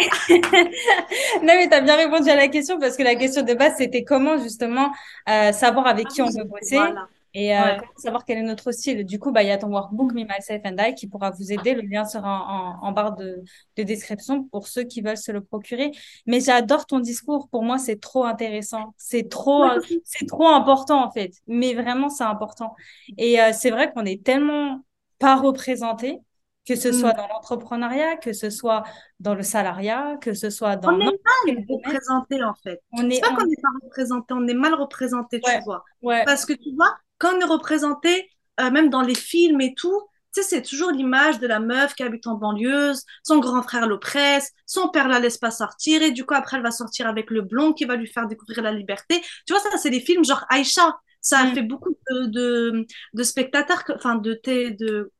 non 1.41 1.53
mais 1.55 1.67
tu 1.67 1.73
as 1.73 1.81
bien 1.81 1.95
répondu 1.95 2.29
à 2.29 2.35
la 2.35 2.47
question 2.47 2.79
parce 2.79 2.95
que 2.95 3.03
la 3.03 3.15
question 3.15 3.41
de 3.41 3.53
base 3.55 3.73
c'était 3.77 4.03
comment 4.03 4.37
justement 4.37 4.91
euh, 5.27 5.51
savoir 5.51 5.87
avec 5.87 6.07
qui 6.09 6.21
on 6.21 6.29
veut 6.29 6.43
bosser. 6.43 6.75
Voilà 6.75 7.07
et 7.33 7.57
euh, 7.57 7.77
savoir 7.97 8.25
quel 8.25 8.37
est 8.39 8.43
notre 8.43 8.71
style? 8.71 9.05
Du 9.05 9.19
coup, 9.19 9.31
bah, 9.31 9.43
il 9.43 9.49
y 9.49 9.51
a 9.51 9.57
ton 9.57 9.67
workbook 9.67 10.13
Me, 10.13 10.23
Myself 10.23 10.61
and 10.65 10.75
I 10.79 10.95
qui 10.95 11.07
pourra 11.07 11.31
vous 11.31 11.51
aider. 11.51 11.75
Le 11.75 11.81
lien 11.81 12.05
sera 12.05 12.77
en, 12.81 12.91
barre 12.91 13.15
de, 13.15 13.43
description 13.75 14.43
pour 14.45 14.67
ceux 14.67 14.83
qui 14.83 15.01
veulent 15.01 15.17
se 15.17 15.31
le 15.31 15.41
procurer. 15.41 15.91
Mais 16.25 16.39
j'adore 16.39 16.85
ton 16.85 16.99
discours. 16.99 17.47
Pour 17.49 17.63
moi, 17.63 17.77
c'est 17.77 17.99
trop 17.99 18.25
intéressant. 18.25 18.93
C'est 18.97 19.29
trop, 19.29 19.65
c'est 20.03 20.25
trop 20.25 20.47
important, 20.47 21.03
en 21.05 21.11
fait. 21.11 21.33
Mais 21.47 21.73
vraiment, 21.73 22.09
c'est 22.09 22.23
important. 22.23 22.75
Et 23.17 23.41
euh, 23.41 23.51
c'est 23.53 23.69
vrai 23.69 23.91
qu'on 23.91 24.05
est 24.05 24.23
tellement 24.23 24.83
pas 25.19 25.35
représenté 25.35 26.19
que 26.67 26.75
ce 26.75 26.91
soit 26.91 27.13
mm. 27.13 27.17
dans 27.17 27.27
l'entrepreneuriat, 27.27 28.17
que 28.17 28.33
ce 28.33 28.49
soit 28.49 28.83
dans 29.21 29.35
le 29.35 29.43
salariat, 29.43 30.17
que 30.19 30.33
ce 30.33 30.49
soit 30.49 30.75
dans... 30.75 30.93
On 30.93 30.99
est 30.99 31.05
mal 31.05 31.65
représenté 31.69 32.43
en 32.43 32.53
fait. 32.55 32.81
On 32.91 33.09
est, 33.09 33.21
pas 33.21 33.29
qu'on 33.29 33.45
n'est 33.45 33.55
pas 33.55 33.69
représenté, 33.85 34.33
on 34.33 34.47
est 34.47 34.53
mal 34.53 34.73
représenté, 34.73 35.39
tu 35.39 35.51
vois. 35.63 35.83
Parce 36.25 36.45
que 36.45 36.53
tu 36.53 36.75
vois, 36.75 36.93
quand 37.17 37.35
on 37.35 37.39
est 37.39 37.45
représenté, 37.45 38.29
euh, 38.59 38.71
même 38.71 38.89
dans 38.89 39.01
les 39.01 39.15
films 39.15 39.61
et 39.61 39.73
tout, 39.75 40.01
tu 40.33 40.41
sais, 40.41 40.47
c'est 40.47 40.61
toujours 40.61 40.91
l'image 40.91 41.39
de 41.39 41.47
la 41.47 41.59
meuf 41.59 41.95
qui 41.95 42.03
habite 42.03 42.27
en 42.27 42.35
banlieuse, 42.35 43.03
son 43.23 43.39
grand 43.39 43.63
frère 43.63 43.87
l'oppresse, 43.87 44.51
son 44.65 44.89
père 44.89 45.07
la 45.07 45.19
laisse 45.19 45.37
pas 45.37 45.51
sortir, 45.51 46.01
et 46.01 46.11
du 46.11 46.25
coup, 46.25 46.33
après, 46.33 46.57
elle 46.57 46.63
va 46.63 46.71
sortir 46.71 47.07
avec 47.07 47.31
le 47.31 47.41
blond 47.41 47.73
qui 47.73 47.85
va 47.85 47.95
lui 47.95 48.07
faire 48.07 48.27
découvrir 48.27 48.61
la 48.61 48.71
liberté. 48.71 49.21
Tu 49.45 49.53
vois, 49.53 49.61
ça, 49.61 49.77
c'est 49.77 49.89
des 49.89 50.01
films 50.01 50.25
genre 50.25 50.45
Aïcha. 50.49 50.97
Ça 51.21 51.39
a 51.39 51.45
mm. 51.45 51.55
fait 51.55 51.63
beaucoup 51.63 51.95
de, 52.09 52.85
de, 53.13 53.23
spectateurs, 53.23 53.83
enfin, 53.95 54.15
de, 54.15 54.39
de, 54.45 55.11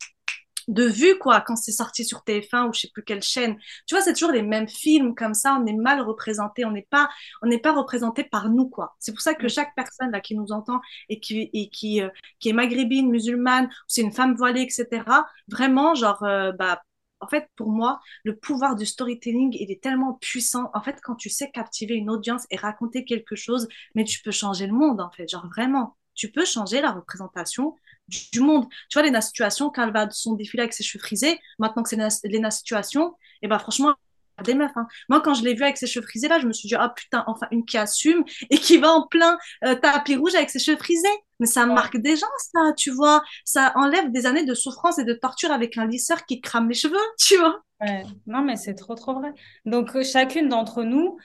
de 0.68 0.84
vue, 0.84 1.18
quoi, 1.18 1.42
quand 1.42 1.56
c'est 1.56 1.72
sorti 1.72 2.04
sur 2.04 2.20
TF1 2.20 2.68
ou 2.68 2.74
je 2.74 2.82
sais 2.82 2.90
plus 2.94 3.04
quelle 3.04 3.24
chaîne. 3.24 3.58
Tu 3.86 3.96
vois, 3.96 4.02
c'est 4.02 4.14
toujours 4.14 4.32
les 4.32 4.42
mêmes 4.42 4.68
films 4.68 5.16
comme 5.16 5.34
ça, 5.34 5.58
on 5.62 5.66
est 5.66 5.74
mal 5.74 6.02
représenté, 6.02 6.66
on 6.66 6.72
n'est 6.72 6.88
pas, 6.90 7.10
on 7.42 7.48
n'est 7.48 7.60
pas 7.60 7.74
représenté 7.74 8.24
par 8.24 8.50
nous, 8.50 8.68
quoi. 8.68 8.96
C'est 9.00 9.12
pour 9.14 9.22
ça 9.22 9.34
que 9.34 9.46
mm. 9.46 9.50
chaque 9.50 9.76
personne 9.76 10.12
là 10.12 10.20
qui 10.20 10.36
nous 10.36 10.52
entend 10.52 10.82
et 11.10 11.20
qui, 11.20 11.50
et 11.54 11.70
qui, 11.70 12.02
euh, 12.02 12.10
qui 12.40 12.50
est 12.50 12.54
maghrébine, 12.54 13.10
musulmane, 13.10 13.70
c'est 13.88 14.02
une 14.02 14.12
femme 14.12 14.36
voilée, 14.36 14.62
etc., 14.62 15.04
vraiment, 15.48 15.96
genre, 15.96 16.24
euh, 16.24 16.52
bah, 16.52 16.82
en 17.20 17.28
fait, 17.28 17.50
pour 17.56 17.70
moi, 17.70 18.00
le 18.24 18.36
pouvoir 18.36 18.76
du 18.76 18.86
storytelling, 18.86 19.56
il 19.60 19.72
est 19.72 19.82
tellement 19.82 20.14
puissant. 20.16 20.70
En 20.74 20.82
fait, 20.82 21.00
quand 21.02 21.16
tu 21.16 21.30
sais 21.30 21.50
captiver 21.50 21.96
une 21.96 22.10
audience 22.10 22.46
et 22.52 22.58
raconter 22.58 23.06
quelque 23.06 23.36
chose, 23.36 23.68
mais 23.96 24.04
tu 24.04 24.22
peux 24.22 24.32
changer 24.32 24.68
le 24.68 24.74
monde, 24.74 25.02
en 25.02 25.10
fait, 25.12 25.28
genre 25.30 25.48
vraiment. 25.48 25.98
Tu 26.14 26.32
peux 26.32 26.46
changer 26.46 26.82
la 26.82 26.92
représentation 26.92 27.76
du 28.08 28.40
monde. 28.40 28.68
Tu 28.90 28.98
vois, 28.98 29.04
Léna 29.04 29.22
Situation, 29.22 29.70
quand 29.70 29.84
elle 29.84 29.94
va 29.94 30.06
de 30.06 30.14
son 30.14 30.34
défilé 30.34 30.62
avec 30.62 30.74
ses 30.74 30.84
cheveux 30.84 31.02
frisés, 31.02 31.40
maintenant 31.60 31.84
que 31.84 31.90
c'est 31.90 32.28
Léna 32.28 32.52
Situation, 32.52 33.10
et 33.10 33.46
eh 33.46 33.48
ben 33.48 33.60
franchement, 33.60 33.96
des 34.44 34.54
meufs. 34.54 34.72
Hein. 34.76 34.88
Moi, 35.10 35.22
quand 35.22 35.34
je 35.34 35.44
l'ai 35.44 35.54
vue 35.54 35.64
avec 35.64 35.78
ses 35.78 35.88
cheveux 35.88 36.06
frisés, 36.06 36.28
là, 36.28 36.40
je 36.40 36.48
me 36.48 36.54
suis 36.54 36.68
dit, 36.68 36.76
ah 36.76 36.90
putain, 36.96 37.24
enfin, 37.28 37.48
une 37.52 37.66
qui 37.66 37.78
assume 37.78 38.24
et 38.50 38.58
qui 38.58 38.78
va 38.78 38.92
en 38.92 39.08
plein 39.08 39.38
euh, 39.66 39.76
tapis 39.76 40.16
rouge 40.16 40.36
avec 40.36 40.50
ses 40.50 40.60
cheveux 40.60 40.78
frisés. 40.78 41.08
Mais 41.40 41.48
ça 41.48 41.66
marque 41.66 41.98
des 41.98 42.16
gens, 42.16 42.28
ça, 42.54 42.74
tu 42.76 42.92
vois. 42.92 43.24
Ça 43.46 43.72
enlève 43.76 44.12
des 44.12 44.26
années 44.26 44.46
de 44.46 44.54
souffrance 44.54 44.98
et 45.00 45.04
de 45.04 45.14
torture 45.14 45.52
avec 45.52 45.78
un 45.78 45.86
lisseur 45.86 46.26
qui 46.26 46.42
crame 46.42 46.70
les 46.70 46.76
cheveux, 46.76 46.98
tu 47.20 47.38
vois. 47.38 47.62
Ouais. 47.82 48.04
Non, 48.26 48.42
mais 48.42 48.56
c'est 48.56 48.76
trop, 48.76 48.96
trop 48.96 49.14
vrai. 49.14 49.34
Donc, 49.66 49.96
euh, 49.96 50.04
chacune 50.04 50.50
d'entre 50.50 50.84
nous, 50.84 51.18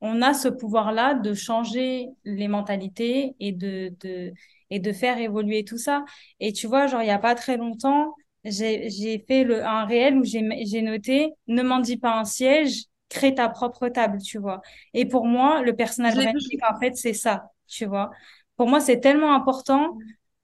on 0.00 0.22
a 0.22 0.34
ce 0.34 0.48
pouvoir-là 0.48 1.14
de 1.14 1.34
changer 1.34 2.08
les 2.24 2.48
mentalités 2.48 3.36
et 3.40 3.52
de, 3.52 3.94
de, 4.00 4.32
et 4.74 4.80
de 4.80 4.92
faire 4.92 5.18
évoluer 5.18 5.64
tout 5.64 5.78
ça. 5.78 6.04
Et 6.40 6.52
tu 6.52 6.66
vois, 6.66 6.88
genre, 6.88 7.00
il 7.00 7.06
n'y 7.06 7.10
a 7.12 7.18
pas 7.18 7.36
très 7.36 7.56
longtemps, 7.56 8.14
j'ai 8.44 9.24
fait 9.26 9.44
le, 9.44 9.64
un 9.64 9.84
réel 9.86 10.18
où 10.18 10.24
j'ai 10.24 10.82
noté 10.82 11.32
ne 11.46 11.62
m'en 11.62 11.78
dis 11.78 11.96
pas 11.96 12.18
un 12.18 12.24
siège, 12.24 12.84
crée 13.08 13.34
ta 13.34 13.48
propre 13.48 13.88
table, 13.88 14.18
tu 14.20 14.38
vois. 14.38 14.60
Et 14.92 15.06
pour 15.06 15.26
moi, 15.26 15.62
le 15.62 15.76
personnage 15.76 16.16
branding, 16.16 16.58
en 16.68 16.78
fait, 16.80 16.96
c'est 16.96 17.12
ça, 17.14 17.44
tu 17.68 17.86
vois. 17.86 18.10
Pour 18.56 18.68
moi, 18.68 18.80
c'est 18.80 19.00
tellement 19.00 19.34
important. 19.34 19.96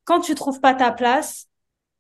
Quand 0.05 0.21
tu 0.21 0.35
trouves 0.35 0.61
pas 0.61 0.75
ta 0.75 0.93
place, 0.93 1.49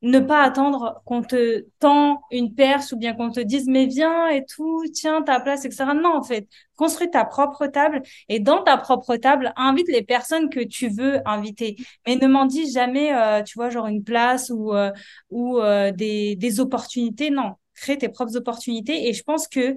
ne 0.02 0.18
pas 0.18 0.42
attendre 0.42 1.02
qu'on 1.04 1.22
te 1.22 1.66
tend 1.78 2.22
une 2.30 2.54
perche 2.54 2.92
ou 2.92 2.96
bien 2.96 3.12
qu'on 3.14 3.30
te 3.30 3.40
dise 3.40 3.66
mais 3.68 3.86
viens 3.86 4.28
et 4.28 4.44
tout, 4.46 4.82
tiens 4.94 5.22
ta 5.22 5.40
place, 5.40 5.64
etc. 5.66 5.92
Non, 5.94 6.14
en 6.16 6.22
fait, 6.22 6.48
construis 6.76 7.10
ta 7.10 7.24
propre 7.26 7.66
table 7.66 8.02
et 8.28 8.40
dans 8.40 8.62
ta 8.62 8.78
propre 8.78 9.16
table, 9.16 9.52
invite 9.56 9.88
les 9.88 10.02
personnes 10.02 10.48
que 10.48 10.60
tu 10.60 10.88
veux 10.88 11.20
inviter. 11.28 11.76
Mais 12.06 12.16
ne 12.16 12.26
m'en 12.26 12.46
dis 12.46 12.70
jamais, 12.72 13.14
euh, 13.14 13.42
tu 13.42 13.54
vois, 13.58 13.68
genre 13.70 13.86
une 13.88 14.02
place 14.04 14.50
ou, 14.54 14.72
euh, 14.74 14.90
ou 15.30 15.58
euh, 15.58 15.92
des, 15.92 16.36
des 16.36 16.60
opportunités. 16.60 17.30
Non, 17.30 17.54
crée 17.74 17.98
tes 17.98 18.08
propres 18.08 18.36
opportunités 18.36 19.08
et 19.08 19.12
je 19.12 19.22
pense 19.22 19.48
que 19.48 19.76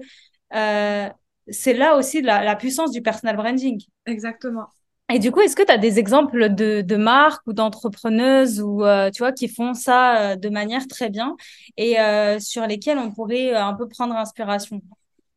c'est 1.48 1.74
là 1.74 1.96
aussi 1.96 2.22
la, 2.22 2.42
la 2.44 2.56
puissance 2.56 2.90
du 2.90 3.02
personal 3.02 3.36
branding. 3.36 3.80
Exactement. 4.06 4.66
Et 5.12 5.18
du 5.18 5.30
coup, 5.30 5.40
est-ce 5.40 5.54
que 5.54 5.62
tu 5.62 5.70
as 5.70 5.76
des 5.78 5.98
exemples 5.98 6.54
de, 6.54 6.80
de 6.80 6.96
marques 6.96 7.46
ou 7.46 7.52
d'entrepreneuses 7.52 8.60
ou 8.62 8.84
euh, 8.84 9.10
tu 9.10 9.18
vois 9.22 9.32
qui 9.32 9.48
font 9.48 9.74
ça 9.74 10.32
euh, 10.32 10.36
de 10.36 10.48
manière 10.48 10.88
très 10.88 11.10
bien 11.10 11.36
et 11.76 12.00
euh, 12.00 12.40
sur 12.40 12.66
lesquelles 12.66 12.98
on 12.98 13.12
pourrait 13.12 13.54
un 13.54 13.74
peu 13.74 13.86
prendre 13.86 14.14
inspiration? 14.16 14.80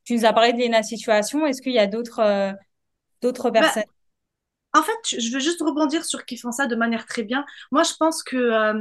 Tu 0.05 0.15
nous 0.15 0.25
as 0.25 0.33
parlé 0.33 0.53
de 0.53 0.59
Lena 0.59 0.83
Situation. 0.83 1.45
Est-ce 1.45 1.61
qu'il 1.61 1.73
y 1.73 1.79
a 1.79 1.87
d'autres 1.87 2.55
d'autres 3.21 3.51
Bah, 3.57 3.73
personnes? 3.73 3.83
en 4.73 4.83
fait, 4.83 5.19
je 5.19 5.31
veux 5.33 5.39
juste 5.39 5.61
rebondir 5.61 6.05
sur 6.05 6.25
qui 6.25 6.37
font 6.37 6.51
ça 6.51 6.67
de 6.67 6.75
manière 6.75 7.05
très 7.05 7.23
bien. 7.23 7.45
Moi, 7.71 7.83
je 7.83 7.93
pense 7.99 8.23
que 8.23 8.73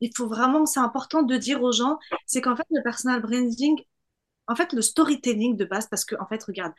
il 0.00 0.10
faut 0.16 0.28
vraiment, 0.28 0.66
c'est 0.66 0.80
important 0.80 1.22
de 1.22 1.36
dire 1.36 1.62
aux 1.62 1.72
gens, 1.72 1.98
c'est 2.26 2.40
qu'en 2.40 2.56
fait, 2.56 2.66
le 2.70 2.82
personal 2.82 3.22
branding, 3.22 3.76
en 4.48 4.56
fait, 4.56 4.72
le 4.72 4.82
storytelling 4.82 5.56
de 5.56 5.64
base, 5.64 5.88
parce 5.88 6.04
que, 6.04 6.14
en 6.20 6.26
fait, 6.26 6.42
regarde, 6.44 6.72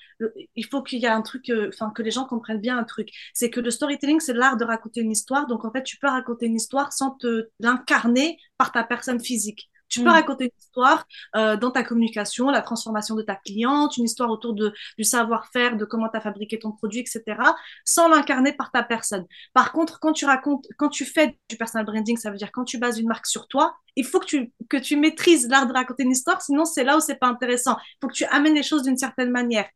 il 0.56 0.66
faut 0.66 0.84
qu'il 0.84 1.00
y 1.00 1.06
ait 1.06 1.08
un 1.08 1.22
truc, 1.22 1.50
euh, 1.50 1.70
enfin, 1.74 1.92
que 1.92 2.02
les 2.02 2.12
gens 2.12 2.26
comprennent 2.26 2.60
bien 2.60 2.78
un 2.78 2.84
truc. 2.84 3.10
C'est 3.34 3.50
que 3.50 3.60
le 3.60 3.72
storytelling, 3.72 4.20
c'est 4.20 4.34
l'art 4.34 4.58
de 4.58 4.66
raconter 4.66 5.02
une 5.02 5.12
histoire. 5.12 5.48
Donc, 5.48 5.66
en 5.66 5.72
fait, 5.72 5.84
tu 5.84 5.98
peux 5.98 6.08
raconter 6.08 6.48
une 6.48 6.56
histoire 6.56 6.94
sans 6.94 7.12
te 7.12 7.50
l'incarner 7.60 8.38
par 8.58 8.72
ta 8.72 8.84
personne 8.84 9.20
physique. 9.20 9.70
Tu 9.94 10.02
peux 10.02 10.10
Mm. 10.10 10.14
raconter 10.14 10.46
une 10.46 10.52
histoire 10.60 11.06
euh, 11.36 11.56
dans 11.56 11.70
ta 11.70 11.84
communication, 11.84 12.50
la 12.50 12.62
transformation 12.62 13.16
de 13.16 13.22
ta 13.22 13.36
cliente, 13.36 13.96
une 13.98 14.06
histoire 14.06 14.32
autour 14.32 14.54
de, 14.54 14.74
du 14.98 15.04
savoir-faire, 15.04 15.78
de 15.78 15.86
comment 15.86 16.10
tu 16.10 16.18
as 16.18 16.22
fabriqué 16.22 16.58
ton 16.58 16.72
produit, 16.72 17.02
etc., 17.02 17.38
sans 17.86 18.08
l'incarner 18.08 18.54
par 18.54 18.72
ta 18.72 18.82
personne. 18.84 19.26
Par 19.54 19.72
contre, 19.72 20.00
quand 20.00 20.14
tu 20.14 20.26
racontes, 20.26 20.66
quand 20.78 20.90
tu 20.90 21.06
fais 21.06 21.38
du 21.50 21.58
personal 21.58 21.86
branding, 21.86 22.18
ça 22.18 22.32
veut 22.32 22.38
dire 22.38 22.52
quand 22.52 22.64
tu 22.66 22.80
bases 22.80 22.98
une 23.00 23.08
marque 23.08 23.28
sur 23.28 23.48
toi, 23.48 23.76
il 23.96 24.06
faut 24.06 24.20
que 24.20 24.26
tu, 24.26 24.52
que 24.70 24.78
tu 24.78 24.96
maîtrises 24.96 25.48
l'art 25.48 25.68
de 25.68 25.74
raconter 25.74 26.04
une 26.04 26.12
histoire, 26.12 26.42
sinon 26.42 26.66
c'est 26.66 26.84
là 26.84 26.98
où 26.98 27.00
c'est 27.00 27.16
pas 27.20 27.28
intéressant. 27.28 27.78
Il 27.80 27.98
faut 28.02 28.08
que 28.08 28.14
tu 28.14 28.26
amènes 28.26 28.56
les 28.56 28.64
choses 28.64 28.82
d'une 28.82 28.98
certaine 28.98 29.30
manière. 29.30 29.68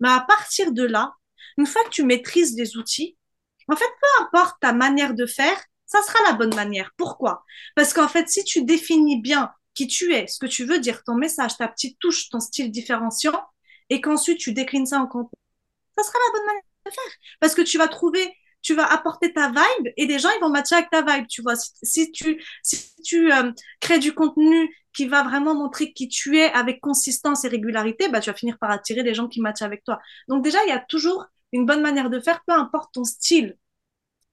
Mais 0.00 0.08
à 0.08 0.20
partir 0.20 0.72
de 0.72 0.82
là, 0.84 1.12
une 1.58 1.66
fois 1.66 1.84
que 1.84 1.90
tu 1.90 2.02
maîtrises 2.02 2.56
les 2.56 2.76
outils, 2.76 3.16
en 3.68 3.76
fait, 3.76 3.84
peu 3.84 4.24
importe 4.24 4.56
ta 4.60 4.72
manière 4.72 5.14
de 5.14 5.26
faire, 5.26 5.56
ça 5.86 6.02
sera 6.02 6.18
la 6.30 6.32
bonne 6.34 6.54
manière. 6.54 6.90
Pourquoi? 6.96 7.44
Parce 7.76 7.92
qu'en 7.92 8.08
fait, 8.08 8.28
si 8.28 8.44
tu 8.44 8.64
définis 8.64 9.20
bien 9.20 9.50
qui 9.80 9.86
tu 9.86 10.12
es, 10.12 10.26
ce 10.26 10.38
que 10.38 10.44
tu 10.44 10.64
veux 10.64 10.78
dire, 10.78 11.02
ton 11.04 11.14
message, 11.14 11.56
ta 11.56 11.66
petite 11.66 11.98
touche, 11.98 12.28
ton 12.28 12.38
style 12.38 12.70
différenciant, 12.70 13.40
et 13.88 14.02
qu'ensuite 14.02 14.36
tu 14.36 14.52
déclines 14.52 14.84
ça 14.84 15.00
en 15.00 15.06
contenu, 15.06 15.32
ça 15.96 16.02
sera 16.02 16.18
la 16.18 16.32
bonne 16.38 16.46
manière 16.46 16.62
de 16.84 16.90
faire. 16.90 17.12
Parce 17.40 17.54
que 17.54 17.62
tu 17.62 17.78
vas 17.78 17.88
trouver, 17.88 18.30
tu 18.60 18.74
vas 18.74 18.84
apporter 18.84 19.32
ta 19.32 19.48
vibe 19.48 19.92
et 19.96 20.04
les 20.04 20.18
gens, 20.18 20.28
ils 20.36 20.40
vont 20.40 20.50
matcher 20.50 20.74
avec 20.74 20.90
ta 20.90 21.00
vibe, 21.00 21.26
tu 21.28 21.40
vois. 21.40 21.54
Si, 21.56 22.12
tu, 22.12 22.44
si 22.62 22.94
tu 23.02 23.32
euh, 23.32 23.52
crées 23.80 23.98
du 23.98 24.12
contenu 24.12 24.70
qui 24.92 25.06
va 25.06 25.22
vraiment 25.22 25.54
montrer 25.54 25.94
qui 25.94 26.08
tu 26.08 26.36
es 26.36 26.52
avec 26.52 26.82
consistance 26.82 27.46
et 27.46 27.48
régularité, 27.48 28.10
bah, 28.10 28.20
tu 28.20 28.28
vas 28.28 28.36
finir 28.36 28.58
par 28.58 28.70
attirer 28.70 29.02
les 29.02 29.14
gens 29.14 29.28
qui 29.28 29.40
matchent 29.40 29.62
avec 29.62 29.82
toi. 29.82 29.98
Donc 30.28 30.44
déjà, 30.44 30.58
il 30.66 30.68
y 30.68 30.72
a 30.72 30.78
toujours 30.78 31.24
une 31.52 31.64
bonne 31.64 31.80
manière 31.80 32.10
de 32.10 32.20
faire, 32.20 32.42
peu 32.46 32.52
importe 32.52 32.92
ton 32.92 33.04
style. 33.04 33.56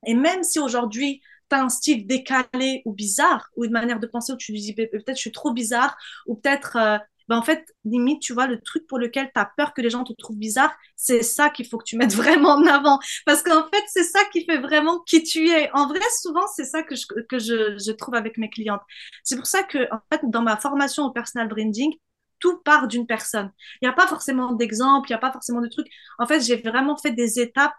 Et 0.06 0.14
même 0.14 0.44
si 0.44 0.60
aujourd'hui, 0.60 1.22
as 1.52 1.62
un 1.62 1.70
style 1.70 2.08
décalé 2.08 2.82
ou 2.86 2.94
bizarre, 2.94 3.50
ou 3.56 3.66
une 3.66 3.72
manière 3.72 4.00
de 4.00 4.08
penser 4.08 4.34
où 4.34 4.38
tu 4.38 4.52
dis 4.54 4.74
peut-être 4.74 5.16
je 5.16 5.22
suis 5.22 5.32
trop 5.32 5.52
bizarre, 5.54 5.98
ou 6.26 6.36
peut-être, 6.36 6.76
euh, 6.78 6.98
ben 7.30 7.38
en 7.38 7.42
fait, 7.44 7.66
limite, 7.84 8.22
tu 8.22 8.34
vois, 8.34 8.48
le 8.48 8.60
truc 8.62 8.88
pour 8.88 9.00
lequel 9.00 9.30
tu 9.34 9.40
as 9.40 9.52
peur 9.58 9.74
que 9.74 9.82
les 9.82 9.90
gens 9.90 10.04
te 10.04 10.14
trouvent 10.14 10.38
bizarre, 10.38 10.74
c'est 10.96 11.24
ça 11.24 11.50
qu'il 11.50 11.68
faut 11.68 11.78
que 11.78 11.84
tu 11.84 11.98
mettes 11.98 12.14
vraiment 12.16 12.52
en 12.52 12.66
avant. 12.66 13.00
Parce 13.26 13.44
qu'en 13.44 13.64
fait, 13.70 13.84
c'est 13.88 14.04
ça 14.04 14.20
qui 14.32 14.46
fait 14.46 14.60
vraiment 14.60 15.00
qui 15.02 15.24
tu 15.24 15.50
es. 15.50 15.70
En 15.74 15.88
vrai, 15.88 16.00
souvent, 16.22 16.48
c'est 16.56 16.66
ça 16.66 16.84
que 16.84 16.96
je, 16.96 17.06
que 17.30 17.40
je, 17.40 17.78
je 17.78 17.92
trouve 17.92 18.16
avec 18.16 18.38
mes 18.38 18.50
clientes. 18.50 18.82
C'est 19.24 19.36
pour 19.36 19.48
ça 19.48 19.64
que, 19.64 19.92
en 19.94 20.00
fait, 20.12 20.22
dans 20.26 20.42
ma 20.42 20.58
formation 20.58 21.06
au 21.06 21.12
personal 21.12 21.48
branding, 21.50 21.94
tout 22.40 22.58
part 22.60 22.88
d'une 22.88 23.08
personne. 23.08 23.52
Il 23.82 23.86
n'y 23.86 23.90
a 23.90 23.94
pas 23.94 24.08
forcément 24.08 24.54
d'exemple, 24.54 25.10
il 25.10 25.14
n'y 25.14 25.16
a 25.16 25.20
pas 25.20 25.32
forcément 25.32 25.62
de 25.62 25.68
trucs. 25.68 25.88
En 26.20 26.28
fait, 26.28 26.42
j'ai 26.42 26.58
vraiment 26.58 26.98
fait 26.98 27.12
des 27.12 27.40
étapes 27.40 27.74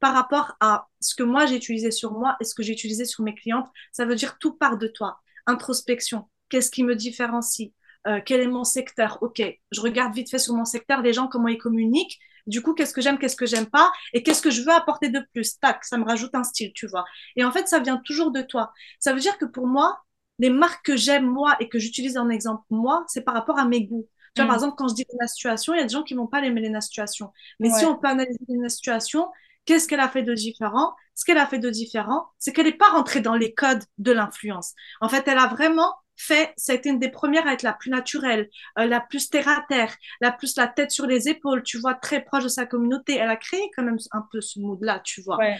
par 0.00 0.14
rapport 0.14 0.56
à 0.60 0.86
ce 1.00 1.14
que 1.14 1.22
moi 1.22 1.46
j'ai 1.46 1.56
utilisé 1.56 1.90
sur 1.90 2.12
moi 2.12 2.36
et 2.40 2.44
ce 2.44 2.54
que 2.54 2.62
j'ai 2.62 2.72
utilisé 2.72 3.04
sur 3.04 3.24
mes 3.24 3.34
clientes. 3.34 3.66
Ça 3.92 4.04
veut 4.04 4.14
dire 4.14 4.38
tout 4.38 4.52
part 4.54 4.78
de 4.78 4.86
toi. 4.88 5.20
Introspection. 5.46 6.28
Qu'est-ce 6.48 6.70
qui 6.70 6.84
me 6.84 6.94
différencie? 6.94 7.72
Euh, 8.06 8.20
Quel 8.24 8.40
est 8.40 8.46
mon 8.46 8.64
secteur? 8.64 9.18
Ok, 9.22 9.42
je 9.72 9.80
regarde 9.80 10.14
vite 10.14 10.30
fait 10.30 10.38
sur 10.38 10.54
mon 10.54 10.64
secteur 10.64 11.02
les 11.02 11.12
gens 11.12 11.26
comment 11.28 11.48
ils 11.48 11.58
communiquent. 11.58 12.18
Du 12.46 12.62
coup, 12.62 12.74
qu'est-ce 12.74 12.94
que 12.94 13.00
j'aime, 13.00 13.18
qu'est-ce 13.18 13.34
que 13.34 13.46
j'aime 13.46 13.66
pas 13.66 13.90
et 14.12 14.22
qu'est-ce 14.22 14.40
que 14.42 14.50
je 14.50 14.62
veux 14.62 14.70
apporter 14.70 15.08
de 15.08 15.20
plus? 15.32 15.58
Tac, 15.58 15.84
ça 15.84 15.98
me 15.98 16.04
rajoute 16.04 16.32
un 16.34 16.44
style, 16.44 16.72
tu 16.74 16.86
vois. 16.86 17.04
Et 17.34 17.44
en 17.44 17.50
fait, 17.50 17.66
ça 17.66 17.80
vient 17.80 17.96
toujours 18.04 18.30
de 18.30 18.42
toi. 18.42 18.72
Ça 19.00 19.12
veut 19.12 19.18
dire 19.20 19.36
que 19.38 19.44
pour 19.44 19.66
moi, 19.66 19.98
les 20.38 20.50
marques 20.50 20.84
que 20.86 20.96
j'aime 20.96 21.26
moi 21.26 21.56
et 21.58 21.68
que 21.68 21.78
j'utilise 21.80 22.16
en 22.18 22.28
exemple 22.28 22.62
moi, 22.70 23.04
c'est 23.08 23.22
par 23.22 23.34
rapport 23.34 23.58
à 23.58 23.64
mes 23.64 23.84
goûts. 23.84 24.08
Tu 24.34 24.42
vois, 24.42 24.46
par 24.46 24.54
Mm. 24.54 24.58
exemple, 24.58 24.74
quand 24.78 24.88
je 24.88 24.94
dis 24.94 25.04
la 25.18 25.26
situation, 25.26 25.74
il 25.74 25.78
y 25.78 25.80
a 25.80 25.84
des 25.84 25.92
gens 25.92 26.02
qui 26.04 26.14
vont 26.14 26.26
pas 26.28 26.40
aimer 26.44 26.60
les 26.60 26.80
situations. 26.80 27.32
Mais 27.58 27.70
si 27.70 27.84
on 27.84 27.96
peut 27.98 28.06
analyser 28.08 28.38
une 28.48 28.68
situation, 28.68 29.26
Qu'est-ce 29.66 29.86
qu'elle 29.86 30.00
a 30.00 30.08
fait 30.08 30.22
de 30.22 30.32
différent? 30.32 30.94
Ce 31.14 31.24
qu'elle 31.24 31.38
a 31.38 31.46
fait 31.46 31.58
de 31.58 31.70
différent, 31.70 32.28
c'est 32.38 32.52
qu'elle 32.52 32.66
n'est 32.66 32.72
pas 32.72 32.88
rentrée 32.88 33.20
dans 33.20 33.34
les 33.34 33.52
codes 33.52 33.82
de 33.98 34.12
l'influence. 34.12 34.74
En 35.00 35.08
fait, 35.08 35.26
elle 35.28 35.38
a 35.38 35.46
vraiment 35.46 35.94
fait, 36.16 36.54
ça 36.56 36.72
a 36.72 36.74
été 36.74 36.88
une 36.88 36.98
des 36.98 37.10
premières 37.10 37.46
à 37.46 37.52
être 37.52 37.62
la 37.62 37.72
plus 37.72 37.90
naturelle, 37.90 38.48
euh, 38.78 38.86
la 38.86 39.00
plus 39.00 39.28
terre 39.28 39.48
à 39.48 39.64
terre, 39.68 39.94
la 40.20 40.32
plus 40.32 40.56
la 40.56 40.66
tête 40.66 40.90
sur 40.90 41.06
les 41.06 41.28
épaules, 41.28 41.62
tu 41.62 41.78
vois, 41.78 41.94
très 41.94 42.22
proche 42.22 42.44
de 42.44 42.48
sa 42.48 42.64
communauté. 42.64 43.16
Elle 43.16 43.28
a 43.28 43.36
créé 43.36 43.70
quand 43.76 43.82
même 43.82 43.98
un 44.12 44.26
peu 44.32 44.40
ce 44.40 44.58
mood-là, 44.60 45.00
tu 45.04 45.20
vois. 45.22 45.36
Ouais. 45.36 45.58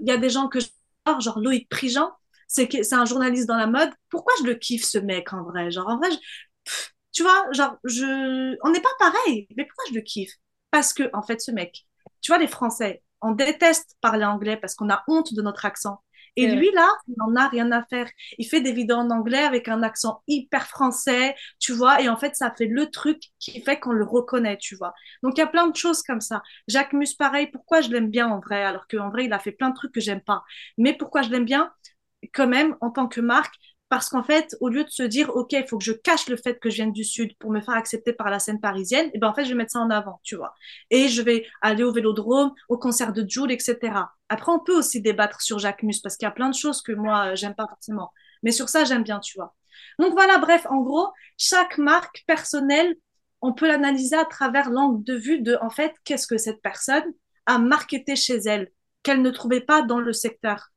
Il 0.00 0.08
y 0.08 0.12
a 0.12 0.16
des 0.16 0.30
gens 0.30 0.48
que 0.48 0.60
j'adore, 0.60 1.20
genre 1.20 1.38
Loïc 1.38 1.68
Prigent, 1.68 2.10
c'est 2.46 2.92
un 2.92 3.04
journaliste 3.04 3.48
dans 3.48 3.56
la 3.56 3.66
mode. 3.66 3.90
Pourquoi 4.08 4.34
je 4.40 4.44
le 4.44 4.54
kiffe 4.54 4.84
ce 4.84 4.98
mec 4.98 5.32
en 5.32 5.42
vrai? 5.42 5.70
Genre 5.70 5.88
en 5.88 5.96
vrai, 5.96 6.10
je... 6.10 6.16
Pff, 6.64 6.94
tu 7.12 7.22
vois, 7.22 7.46
genre 7.52 7.76
je, 7.84 8.56
on 8.62 8.70
n'est 8.70 8.80
pas 8.80 8.88
pareil. 8.98 9.48
Mais 9.56 9.64
pourquoi 9.64 9.84
je 9.90 9.94
le 9.94 10.02
kiffe? 10.02 10.32
Parce 10.70 10.92
que 10.92 11.10
en 11.12 11.22
fait, 11.22 11.40
ce 11.40 11.50
mec, 11.50 11.86
tu 12.20 12.30
vois, 12.30 12.38
les 12.38 12.48
Français, 12.48 13.02
on 13.22 13.32
déteste 13.32 13.96
parler 14.00 14.24
anglais 14.24 14.56
parce 14.56 14.74
qu'on 14.74 14.90
a 14.90 15.02
honte 15.08 15.34
de 15.34 15.42
notre 15.42 15.64
accent. 15.64 16.00
Et 16.36 16.46
lui, 16.46 16.70
là, 16.72 16.88
il 17.08 17.14
n'en 17.18 17.36
a 17.36 17.48
rien 17.48 17.70
à 17.72 17.84
faire. 17.84 18.08
Il 18.38 18.46
fait 18.46 18.62
des 18.62 18.72
vidéos 18.72 18.96
en 18.96 19.10
anglais 19.10 19.42
avec 19.44 19.68
un 19.68 19.82
accent 19.82 20.22
hyper 20.26 20.66
français, 20.66 21.34
tu 21.58 21.72
vois, 21.72 22.00
et 22.00 22.08
en 22.08 22.16
fait, 22.16 22.34
ça 22.36 22.50
fait 22.56 22.66
le 22.66 22.90
truc 22.90 23.22
qui 23.38 23.60
fait 23.60 23.78
qu'on 23.78 23.92
le 23.92 24.04
reconnaît, 24.04 24.56
tu 24.56 24.74
vois. 24.76 24.94
Donc, 25.22 25.36
il 25.36 25.40
y 25.40 25.44
a 25.44 25.46
plein 25.46 25.68
de 25.68 25.76
choses 25.76 26.02
comme 26.02 26.22
ça. 26.22 26.42
Jacques 26.68 26.94
Mus, 26.94 27.14
pareil, 27.18 27.48
pourquoi 27.48 27.82
je 27.82 27.90
l'aime 27.90 28.08
bien 28.08 28.28
en 28.28 28.40
vrai, 28.40 28.64
alors 28.64 28.86
qu'en 28.88 29.10
vrai, 29.10 29.26
il 29.26 29.32
a 29.34 29.38
fait 29.38 29.52
plein 29.52 29.68
de 29.70 29.74
trucs 29.74 29.92
que 29.92 30.00
j'aime 30.00 30.22
pas. 30.22 30.42
Mais 30.78 30.94
pourquoi 30.96 31.20
je 31.22 31.28
l'aime 31.28 31.44
bien, 31.44 31.70
quand 32.32 32.46
même, 32.48 32.76
en 32.80 32.90
tant 32.90 33.08
que 33.08 33.20
marque, 33.20 33.54
parce 33.92 34.08
qu'en 34.08 34.22
fait, 34.22 34.56
au 34.60 34.70
lieu 34.70 34.84
de 34.84 34.88
se 34.88 35.02
dire, 35.02 35.36
OK, 35.36 35.52
il 35.52 35.66
faut 35.68 35.76
que 35.76 35.84
je 35.84 35.92
cache 35.92 36.26
le 36.30 36.38
fait 36.38 36.58
que 36.58 36.70
je 36.70 36.76
viens 36.76 36.86
du 36.86 37.04
Sud 37.04 37.36
pour 37.36 37.50
me 37.50 37.60
faire 37.60 37.74
accepter 37.74 38.14
par 38.14 38.30
la 38.30 38.38
scène 38.38 38.58
parisienne, 38.58 39.10
et 39.12 39.18
ben 39.18 39.28
en 39.28 39.34
fait, 39.34 39.44
je 39.44 39.50
vais 39.50 39.54
mettre 39.54 39.72
ça 39.72 39.80
en 39.80 39.90
avant, 39.90 40.18
tu 40.22 40.34
vois. 40.34 40.54
Et 40.88 41.08
je 41.08 41.20
vais 41.20 41.44
aller 41.60 41.84
au 41.84 41.92
vélodrome, 41.92 42.54
au 42.70 42.78
concert 42.78 43.12
de 43.12 43.22
Jul, 43.28 43.52
etc. 43.52 43.92
Après, 44.30 44.50
on 44.50 44.60
peut 44.60 44.74
aussi 44.74 45.02
débattre 45.02 45.42
sur 45.42 45.58
Jacques 45.58 45.82
Mus, 45.82 46.00
parce 46.02 46.16
qu'il 46.16 46.24
y 46.24 46.28
a 46.30 46.32
plein 46.32 46.48
de 46.48 46.54
choses 46.54 46.80
que 46.80 46.92
moi, 46.92 47.32
euh, 47.32 47.36
j'aime 47.36 47.54
pas 47.54 47.66
forcément. 47.68 48.10
Mais 48.42 48.50
sur 48.50 48.70
ça, 48.70 48.86
j'aime 48.86 49.02
bien, 49.02 49.20
tu 49.20 49.36
vois. 49.36 49.54
Donc 49.98 50.14
voilà, 50.14 50.38
bref, 50.38 50.66
en 50.70 50.80
gros, 50.80 51.08
chaque 51.36 51.76
marque 51.76 52.24
personnelle, 52.26 52.94
on 53.42 53.52
peut 53.52 53.68
l'analyser 53.68 54.16
à 54.16 54.24
travers 54.24 54.70
l'angle 54.70 55.04
de 55.04 55.16
vue 55.16 55.42
de, 55.42 55.58
en 55.60 55.68
fait, 55.68 55.92
qu'est-ce 56.04 56.26
que 56.26 56.38
cette 56.38 56.62
personne 56.62 57.04
a 57.44 57.58
marketé 57.58 58.16
chez 58.16 58.38
elle, 58.46 58.70
qu'elle 59.02 59.20
ne 59.20 59.30
trouvait 59.30 59.60
pas 59.60 59.82
dans 59.82 60.00
le 60.00 60.14
secteur 60.14 60.71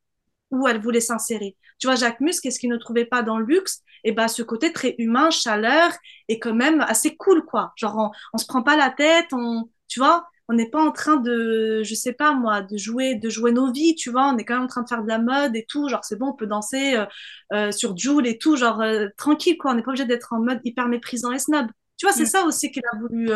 où 0.55 0.67
elle 0.67 0.81
voulait 0.81 1.01
s'insérer. 1.01 1.55
Tu 1.79 1.87
vois, 1.87 1.95
Jacques 1.95 2.19
Mus, 2.21 2.39
qu'est-ce 2.41 2.59
qu'il 2.59 2.69
ne 2.69 2.77
trouvait 2.77 3.05
pas 3.05 3.21
dans 3.23 3.37
le 3.37 3.45
luxe? 3.45 3.81
Et 4.03 4.11
ben, 4.11 4.27
ce 4.27 4.41
côté 4.43 4.71
très 4.73 4.95
humain, 4.99 5.29
chaleur, 5.29 5.91
et 6.27 6.39
quand 6.39 6.53
même 6.53 6.81
assez 6.81 7.15
cool, 7.15 7.43
quoi. 7.45 7.73
Genre, 7.75 7.95
on, 7.97 8.11
on 8.33 8.37
se 8.37 8.45
prend 8.45 8.63
pas 8.63 8.77
la 8.77 8.89
tête, 8.91 9.27
on, 9.33 9.69
tu 9.87 9.99
vois, 9.99 10.27
on 10.47 10.53
n'est 10.53 10.69
pas 10.69 10.81
en 10.83 10.91
train 10.91 11.17
de, 11.17 11.81
je 11.83 11.95
sais 11.95 12.13
pas 12.13 12.33
moi, 12.33 12.61
de 12.61 12.77
jouer, 12.77 13.15
de 13.15 13.29
jouer 13.29 13.51
nos 13.51 13.71
vies, 13.71 13.95
tu 13.95 14.11
vois. 14.11 14.27
On 14.33 14.37
est 14.37 14.45
quand 14.45 14.55
même 14.55 14.63
en 14.63 14.67
train 14.67 14.83
de 14.83 14.87
faire 14.87 15.03
de 15.03 15.07
la 15.07 15.19
mode 15.19 15.55
et 15.55 15.65
tout. 15.67 15.89
Genre, 15.89 16.03
c'est 16.05 16.17
bon, 16.17 16.27
on 16.29 16.33
peut 16.33 16.47
danser 16.47 16.95
euh, 16.95 17.05
euh, 17.53 17.71
sur 17.71 17.97
Joule 17.97 18.27
et 18.27 18.37
tout, 18.37 18.55
genre 18.55 18.81
euh, 18.81 19.07
tranquille, 19.17 19.57
quoi. 19.57 19.71
On 19.71 19.75
n'est 19.75 19.83
pas 19.83 19.89
obligé 19.91 20.05
d'être 20.05 20.33
en 20.33 20.39
mode 20.39 20.59
hyper 20.63 20.87
méprisant 20.87 21.31
et 21.31 21.39
snob. 21.39 21.67
Tu 21.97 22.05
vois, 22.05 22.13
c'est 22.13 22.23
Mm. 22.23 22.27
ça 22.27 22.45
aussi 22.45 22.71
qu'il 22.71 22.83
a 22.91 22.97
voulu 22.97 23.29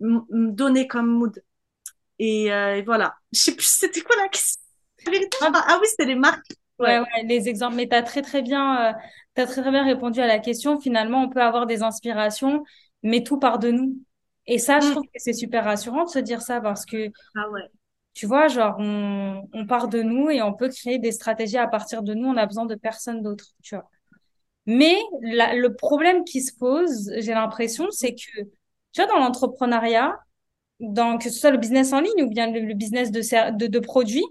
donner 0.00 0.86
comme 0.88 1.06
mood. 1.08 1.42
Et, 2.18 2.46
et 2.46 2.82
voilà. 2.82 3.16
Je 3.32 3.40
sais 3.40 3.56
plus, 3.56 3.66
c'était 3.66 4.02
quoi 4.02 4.16
la 4.16 4.28
question? 4.28 4.60
Ah, 5.40 5.78
oui, 5.80 5.86
c'était 5.90 6.04
les 6.06 6.14
marques. 6.14 6.46
Ouais, 6.84 6.98
Ouais. 6.98 7.00
ouais, 7.00 7.22
les 7.24 7.48
exemples. 7.48 7.76
Mais 7.76 7.88
tu 7.88 7.94
as 7.96 8.02
très, 8.02 8.22
très 8.22 8.42
bien, 8.42 8.90
euh, 8.90 8.98
très, 9.34 9.46
très 9.46 9.70
bien 9.70 9.84
répondu 9.84 10.20
à 10.20 10.26
la 10.26 10.38
question. 10.38 10.80
Finalement, 10.80 11.22
on 11.24 11.28
peut 11.28 11.42
avoir 11.42 11.66
des 11.66 11.82
inspirations, 11.82 12.62
mais 13.02 13.22
tout 13.24 13.38
part 13.38 13.58
de 13.58 13.70
nous. 13.70 14.00
Et 14.46 14.58
ça, 14.58 14.80
je 14.80 14.86
Mm. 14.86 14.92
trouve 14.92 15.04
que 15.04 15.18
c'est 15.18 15.32
super 15.32 15.64
rassurant 15.64 16.04
de 16.04 16.08
se 16.10 16.18
dire 16.20 16.40
ça 16.40 16.60
parce 16.60 16.86
que, 16.86 17.10
Ah 17.36 17.48
ouais. 17.50 17.70
tu 18.14 18.26
vois, 18.26 18.48
genre, 18.48 18.76
on, 18.78 19.48
on 19.52 19.66
part 19.66 19.88
de 19.88 20.02
nous 20.02 20.28
et 20.30 20.42
on 20.42 20.52
peut 20.54 20.68
créer 20.68 20.98
des 20.98 21.12
stratégies 21.12 21.58
à 21.58 21.68
partir 21.68 22.02
de 22.02 22.14
nous. 22.14 22.26
On 22.28 22.36
a 22.36 22.46
besoin 22.46 22.66
de 22.66 22.74
personne 22.74 23.22
d'autre, 23.22 23.46
tu 23.62 23.74
vois. 23.76 23.88
Mais 24.66 24.96
la- 25.22 25.54
le 25.54 25.74
problème 25.74 26.24
qui 26.24 26.42
se 26.42 26.54
pose, 26.56 27.12
j'ai 27.18 27.34
l'impression, 27.34 27.90
c'est 27.90 28.14
que, 28.14 28.42
tu 28.92 29.02
vois, 29.02 29.06
dans 29.06 29.18
l'entrepreneuriat, 29.18 30.16
dans, 30.80 31.18
que 31.18 31.30
ce 31.30 31.38
soit 31.40 31.50
le 31.52 31.58
business 31.58 31.92
en 31.92 32.00
ligne 32.00 32.24
ou 32.24 32.28
bien 32.30 32.50
le, 32.52 32.60
le 32.60 32.74
business 32.74 33.10
de, 33.12 33.66
de 33.68 33.78
produits, 33.80 34.24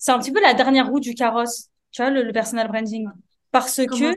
c'est 0.00 0.10
un 0.12 0.18
petit 0.18 0.32
peu 0.32 0.40
la 0.40 0.54
dernière 0.54 0.88
roue 0.88 0.98
du 1.00 1.14
carrosse, 1.14 1.68
tu 1.92 2.02
vois, 2.02 2.10
le, 2.10 2.22
le 2.22 2.32
personal 2.32 2.66
branding. 2.68 3.06
Parce 3.52 3.80
Comment 3.86 4.10
que, 4.12 4.16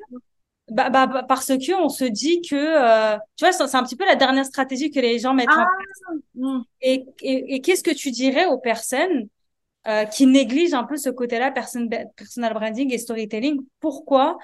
bah, 0.72 0.90
bah, 0.90 1.08
bah, 1.08 1.24
parce 1.28 1.48
que 1.48 1.84
on 1.84 1.90
se 1.90 2.06
dit 2.06 2.42
que, 2.42 2.56
euh, 2.56 3.18
tu 3.36 3.46
vois, 3.46 3.52
c'est 3.52 3.76
un 3.76 3.84
petit 3.84 3.96
peu 3.98 4.06
la 4.06 4.16
dernière 4.16 4.46
stratégie 4.46 4.90
que 4.92 5.00
les 5.00 5.20
gens 5.20 5.34
mettent 5.34 5.50
en 5.50 5.62
Ah, 5.62 5.68
place. 5.78 6.18
mm. 6.36 6.62
Et, 6.82 7.06
et, 7.22 7.56
et 7.56 7.62
qu'est-ce 7.62 7.84
que 7.84 7.94
tu 7.94 8.12
dirais 8.12 8.46
aux 8.46 8.58
personnes 8.60 9.28
euh, 9.88 10.06
qui 10.06 10.26
négligent 10.26 10.74
un 10.74 10.86
peu 10.86 10.98
ce 10.98 11.10
côté-là, 11.10 11.52
personal 11.52 12.54
branding 12.54 12.94
et 12.94 12.98
storytelling? 12.98 13.60
Pourquoi 13.82 14.38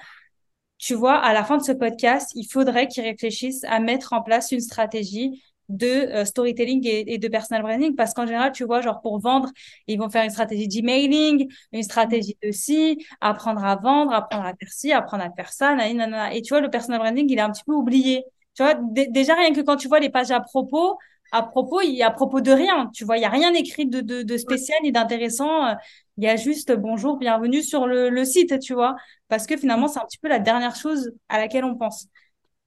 tu 0.77 0.93
vois, 0.93 1.17
à 1.17 1.33
la 1.33 1.43
fin 1.43 1.57
de 1.57 1.63
ce 1.63 1.73
podcast, 1.73 2.31
il 2.35 2.45
faudrait 2.45 2.87
qu'ils 2.87 3.03
réfléchissent 3.03 3.65
à 3.65 3.79
mettre 3.79 4.13
en 4.13 4.21
place 4.21 4.51
une 4.53 4.61
stratégie 4.61 5.43
de 5.69 5.85
euh, 5.87 6.25
storytelling 6.25 6.85
et, 6.85 7.17
de 7.17 7.27
personal 7.27 7.61
branding 7.61 7.95
parce 7.95 8.13
qu'en 8.13 8.25
général, 8.25 8.51
tu 8.51 8.63
vois, 8.65 8.81
genre 8.81 9.01
pour 9.01 9.19
vendre, 9.19 9.49
ils 9.87 9.97
vont 9.99 10.09
faire 10.09 10.23
une 10.23 10.29
stratégie 10.31 10.67
d'emailing, 10.67 11.47
une 11.71 11.83
stratégie 11.83 12.37
de 12.43 12.51
ci, 12.51 13.05
apprendre 13.21 13.63
à 13.63 13.75
vendre, 13.75 14.11
apprendre 14.13 14.45
à 14.45 14.53
faire 14.55 14.71
ci, 14.71 14.91
apprendre 14.91 15.23
à 15.23 15.31
faire 15.31 15.51
ça, 15.51 15.75
nanana. 15.75 16.33
et 16.33 16.41
tu 16.41 16.49
vois, 16.53 16.61
le 16.61 16.69
personal 16.69 16.99
branding, 16.99 17.27
il 17.29 17.37
est 17.37 17.41
un 17.41 17.51
petit 17.51 17.63
peu 17.63 17.73
oublié. 17.73 18.23
Tu 18.55 18.63
vois, 18.63 18.73
déjà 18.75 19.35
rien 19.35 19.53
que 19.53 19.61
quand 19.61 19.77
tu 19.77 19.87
vois 19.87 19.99
les 19.99 20.09
pages 20.09 20.31
à 20.31 20.39
propos, 20.41 20.97
à 21.31 21.43
propos, 21.43 21.81
il 21.81 22.01
à 22.01 22.11
propos 22.11 22.41
de 22.41 22.51
rien, 22.51 22.89
tu 22.93 23.05
vois, 23.05 23.17
il 23.17 23.21
y 23.21 23.25
a 23.25 23.29
rien 23.29 23.53
écrit 23.53 23.85
de, 23.85 24.01
de, 24.01 24.23
de 24.23 24.37
spécial 24.37 24.79
ni 24.83 24.91
d'intéressant. 24.91 25.75
Il 26.17 26.23
y 26.23 26.27
a 26.27 26.35
juste 26.35 26.71
bonjour, 26.75 27.17
bienvenue 27.17 27.61
sur 27.61 27.87
le, 27.87 28.09
le 28.09 28.25
site, 28.25 28.59
tu 28.59 28.73
vois, 28.73 28.95
parce 29.27 29.45
que 29.45 29.55
finalement, 29.55 29.87
c'est 29.87 29.99
un 29.99 30.05
petit 30.05 30.17
peu 30.17 30.27
la 30.27 30.39
dernière 30.39 30.75
chose 30.75 31.11
à 31.29 31.37
laquelle 31.37 31.63
on 31.63 31.75
pense. 31.75 32.07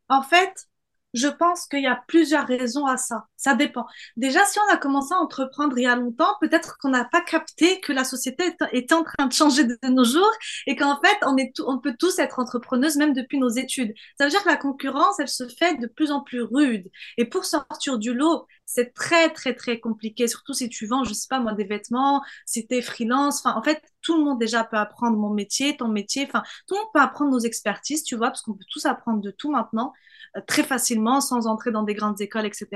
En 0.09 0.23
fait, 0.23 0.69
je 1.15 1.29
pense 1.29 1.67
qu'il 1.67 1.83
y 1.83 1.87
a 1.87 2.03
plusieurs 2.07 2.47
raisons 2.47 2.87
à 2.87 2.97
ça. 2.97 3.27
Ça 3.37 3.55
dépend. 3.55 3.87
Déjà, 4.17 4.45
si 4.45 4.59
on 4.59 4.73
a 4.73 4.77
commencé 4.77 5.13
à 5.15 5.19
entreprendre 5.19 5.77
il 5.79 5.83
y 5.83 5.87
a 5.87 5.97
longtemps, 5.97 6.35
peut-être 6.41 6.79
qu'on 6.79 6.91
n'a 6.91 7.05
pas 7.05 7.21
capté 7.21 7.81
que 7.81 7.93
la 7.93 8.05
société 8.05 8.45
est, 8.73 8.93
en 8.93 9.03
train 9.03 9.27
de 9.27 9.33
changer 9.33 9.65
de 9.65 9.77
nos 9.89 10.05
jours 10.05 10.33
et 10.67 10.77
qu'en 10.77 11.01
fait, 11.01 11.17
on, 11.23 11.37
est 11.37 11.53
on 11.67 11.79
peut 11.79 11.95
tous 11.99 12.19
être 12.19 12.39
entrepreneuses 12.39 12.97
même 12.97 13.13
depuis 13.13 13.39
nos 13.39 13.49
études. 13.49 13.93
Ça 14.19 14.25
veut 14.25 14.31
dire 14.31 14.43
que 14.43 14.49
la 14.49 14.57
concurrence, 14.57 15.19
elle 15.19 15.29
se 15.29 15.47
fait 15.49 15.77
de 15.77 15.87
plus 15.87 16.11
en 16.11 16.23
plus 16.23 16.43
rude. 16.43 16.89
Et 17.19 17.25
pour 17.25 17.45
sortir 17.45 17.99
du 17.99 18.15
lot, 18.15 18.47
c'est 18.65 18.95
très, 18.95 19.31
très, 19.31 19.55
très 19.55 19.81
compliqué, 19.81 20.27
surtout 20.29 20.55
si 20.55 20.69
tu 20.69 20.87
vends, 20.87 21.05
je 21.05 21.13
sais 21.13 21.27
pas 21.29 21.41
moi, 21.41 21.53
des 21.53 21.65
vêtements, 21.65 22.23
si 22.47 22.67
tu 22.67 22.75
es 22.77 22.83
freelance. 22.83 23.41
Enfin, 23.45 23.59
en 23.59 23.63
fait, 23.63 23.83
tout 24.03 24.17
le 24.17 24.25
monde 24.25 24.39
déjà 24.39 24.65
peut 24.65 24.77
apprendre 24.77 25.17
mon 25.17 25.31
métier, 25.31 25.77
ton 25.77 25.89
métier. 25.89 26.27
Enfin, 26.27 26.43
tout 26.67 26.75
le 26.75 26.81
monde 26.81 26.91
peut 26.95 27.01
apprendre 27.01 27.31
nos 27.31 27.41
expertises, 27.41 28.03
tu 28.05 28.17
vois, 28.17 28.29
parce 28.29 28.43
qu'on 28.43 28.55
peut 28.55 28.65
tous 28.71 28.87
apprendre 28.87 29.21
de 29.21 29.31
tout 29.31 29.51
maintenant. 29.51 29.93
Euh, 30.37 30.41
très 30.47 30.63
facilement 30.63 31.21
sans 31.21 31.47
entrer 31.47 31.71
dans 31.73 31.83
des 31.83 31.95
grandes 31.95 32.21
écoles, 32.21 32.47
etc. 32.47 32.69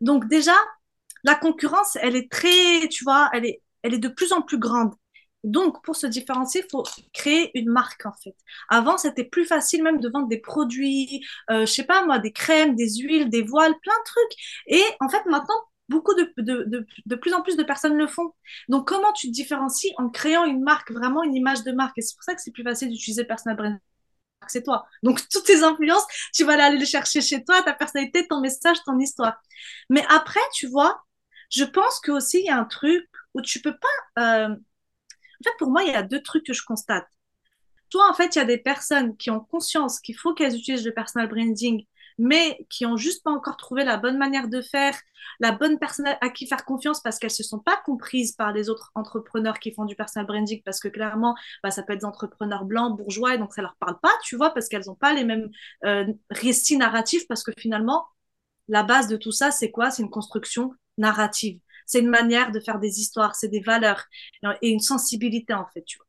Donc 0.00 0.28
déjà, 0.28 0.54
la 1.24 1.34
concurrence, 1.34 1.96
elle 2.00 2.16
est 2.16 2.30
très, 2.30 2.88
tu 2.88 3.04
vois, 3.04 3.30
elle 3.32 3.46
est, 3.46 3.62
elle 3.82 3.94
est 3.94 3.98
de 3.98 4.08
plus 4.08 4.32
en 4.32 4.42
plus 4.42 4.58
grande. 4.58 4.92
Donc, 5.44 5.82
pour 5.84 5.96
se 5.96 6.06
différencier, 6.06 6.62
il 6.64 6.70
faut 6.70 6.84
créer 7.14 7.50
une 7.58 7.70
marque, 7.70 8.04
en 8.04 8.12
fait. 8.12 8.34
Avant, 8.68 8.98
c'était 8.98 9.24
plus 9.24 9.46
facile 9.46 9.82
même 9.82 10.00
de 10.00 10.08
vendre 10.10 10.28
des 10.28 10.38
produits, 10.38 11.24
euh, 11.50 11.60
je 11.60 11.72
sais 11.72 11.84
pas 11.84 12.04
moi, 12.04 12.18
des 12.18 12.32
crèmes, 12.32 12.74
des 12.76 12.96
huiles, 12.96 13.30
des 13.30 13.42
voiles, 13.42 13.74
plein 13.80 13.94
de 13.94 14.04
trucs. 14.04 14.32
Et 14.66 14.82
en 15.00 15.08
fait, 15.08 15.24
maintenant, 15.26 15.54
beaucoup 15.90 16.14
de, 16.14 16.32
de, 16.38 16.64
de, 16.64 16.86
de, 17.04 17.14
plus 17.16 17.34
en 17.34 17.42
plus 17.42 17.56
de 17.56 17.62
personnes 17.62 17.96
le 17.96 18.06
font. 18.06 18.32
Donc, 18.68 18.88
comment 18.88 19.12
tu 19.12 19.26
te 19.26 19.32
différencies 19.32 19.92
en 19.98 20.08
créant 20.08 20.44
une 20.44 20.62
marque, 20.62 20.90
vraiment 20.92 21.22
une 21.22 21.34
image 21.34 21.64
de 21.64 21.72
marque? 21.72 21.98
Et 21.98 22.02
c'est 22.02 22.14
pour 22.14 22.24
ça 22.24 22.34
que 22.34 22.40
c'est 22.40 22.52
plus 22.52 22.64
facile 22.64 22.90
d'utiliser 22.90 23.24
personal 23.24 23.56
brand 23.56 23.78
c'est 24.48 24.62
toi. 24.62 24.86
Donc, 25.02 25.20
toutes 25.30 25.44
tes 25.44 25.62
influences, 25.62 26.06
tu 26.34 26.44
vas 26.44 26.62
aller 26.64 26.78
les 26.78 26.86
chercher 26.86 27.20
chez 27.20 27.44
toi, 27.44 27.62
ta 27.62 27.74
personnalité, 27.74 28.26
ton 28.26 28.40
message, 28.40 28.78
ton 28.84 28.98
histoire. 28.98 29.40
Mais 29.88 30.04
après, 30.08 30.40
tu 30.54 30.66
vois, 30.66 31.02
je 31.50 31.64
pense 31.64 32.00
que 32.00 32.12
aussi 32.12 32.40
il 32.40 32.46
y 32.46 32.50
a 32.50 32.58
un 32.58 32.64
truc 32.64 33.08
où 33.34 33.42
tu 33.42 33.60
peux 33.60 33.76
pas. 33.76 34.22
Euh... 34.22 34.48
En 34.48 35.44
fait, 35.44 35.56
pour 35.58 35.70
moi, 35.70 35.82
il 35.84 35.90
y 35.90 35.94
a 35.94 36.02
deux 36.02 36.22
trucs 36.22 36.44
que 36.46 36.52
je 36.52 36.62
constate. 36.64 37.06
Toi, 37.90 38.08
en 38.08 38.14
fait, 38.14 38.36
il 38.36 38.38
y 38.38 38.42
a 38.42 38.44
des 38.44 38.58
personnes 38.58 39.16
qui 39.16 39.30
ont 39.30 39.40
conscience 39.40 40.00
qu'il 40.00 40.16
faut 40.16 40.34
qu'elles 40.34 40.54
utilisent 40.54 40.84
le 40.84 40.94
personal 40.94 41.28
branding 41.28 41.84
mais 42.20 42.66
qui 42.68 42.84
ont 42.84 42.98
juste 42.98 43.24
pas 43.24 43.30
encore 43.30 43.56
trouvé 43.56 43.82
la 43.82 43.96
bonne 43.96 44.18
manière 44.18 44.48
de 44.48 44.60
faire, 44.60 44.94
la 45.40 45.52
bonne 45.52 45.78
personne 45.78 46.06
à 46.20 46.28
qui 46.28 46.46
faire 46.46 46.66
confiance 46.66 47.00
parce 47.00 47.18
qu'elles 47.18 47.30
se 47.30 47.42
sont 47.42 47.58
pas 47.58 47.80
comprises 47.86 48.32
par 48.32 48.52
les 48.52 48.68
autres 48.68 48.90
entrepreneurs 48.94 49.58
qui 49.58 49.72
font 49.72 49.86
du 49.86 49.96
personal 49.96 50.26
branding 50.26 50.60
parce 50.62 50.80
que 50.80 50.88
clairement, 50.88 51.34
bah, 51.62 51.70
ça 51.70 51.82
peut 51.82 51.94
être 51.94 52.00
des 52.00 52.04
entrepreneurs 52.04 52.66
blancs, 52.66 52.98
bourgeois 52.98 53.34
et 53.34 53.38
donc 53.38 53.54
ça 53.54 53.62
leur 53.62 53.74
parle 53.76 53.98
pas, 54.00 54.12
tu 54.22 54.36
vois, 54.36 54.50
parce 54.52 54.68
qu'elles 54.68 54.90
ont 54.90 54.94
pas 54.94 55.14
les 55.14 55.24
mêmes 55.24 55.48
euh, 55.86 56.06
récits 56.30 56.76
narratifs 56.76 57.26
parce 57.26 57.42
que 57.42 57.52
finalement, 57.56 58.04
la 58.68 58.82
base 58.82 59.08
de 59.08 59.16
tout 59.16 59.32
ça, 59.32 59.50
c'est 59.50 59.70
quoi? 59.70 59.90
C'est 59.90 60.02
une 60.02 60.10
construction 60.10 60.74
narrative. 60.98 61.58
C'est 61.86 62.00
une 62.00 62.10
manière 62.10 62.52
de 62.52 62.60
faire 62.60 62.78
des 62.78 63.00
histoires, 63.00 63.34
c'est 63.34 63.48
des 63.48 63.60
valeurs 63.60 64.04
et 64.60 64.68
une 64.68 64.80
sensibilité 64.80 65.54
en 65.54 65.66
fait, 65.72 65.84
tu 65.84 65.96
vois. 65.96 66.06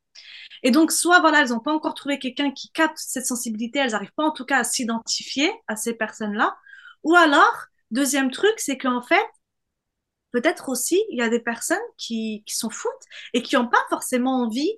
Et 0.63 0.71
donc, 0.71 0.91
soit 0.91 1.19
voilà, 1.19 1.41
elles 1.41 1.49
n'ont 1.49 1.59
pas 1.59 1.73
encore 1.73 1.93
trouvé 1.95 2.19
quelqu'un 2.19 2.51
qui 2.51 2.69
capte 2.71 2.97
cette 2.97 3.25
sensibilité, 3.25 3.79
elles 3.79 3.91
n'arrivent 3.91 4.13
pas 4.15 4.25
en 4.25 4.31
tout 4.31 4.45
cas 4.45 4.59
à 4.59 4.63
s'identifier 4.63 5.51
à 5.67 5.75
ces 5.75 5.93
personnes-là. 5.93 6.55
Ou 7.03 7.15
alors, 7.15 7.65
deuxième 7.91 8.31
truc, 8.31 8.53
c'est 8.57 8.77
qu'en 8.77 9.01
fait, 9.01 9.25
peut-être 10.31 10.69
aussi, 10.69 11.03
il 11.09 11.17
y 11.17 11.21
a 11.21 11.29
des 11.29 11.39
personnes 11.39 11.77
qui, 11.97 12.43
qui 12.45 12.55
sont 12.55 12.69
foutes 12.69 12.91
et 13.33 13.41
qui 13.41 13.55
n'ont 13.55 13.67
pas 13.67 13.83
forcément 13.89 14.43
envie 14.43 14.71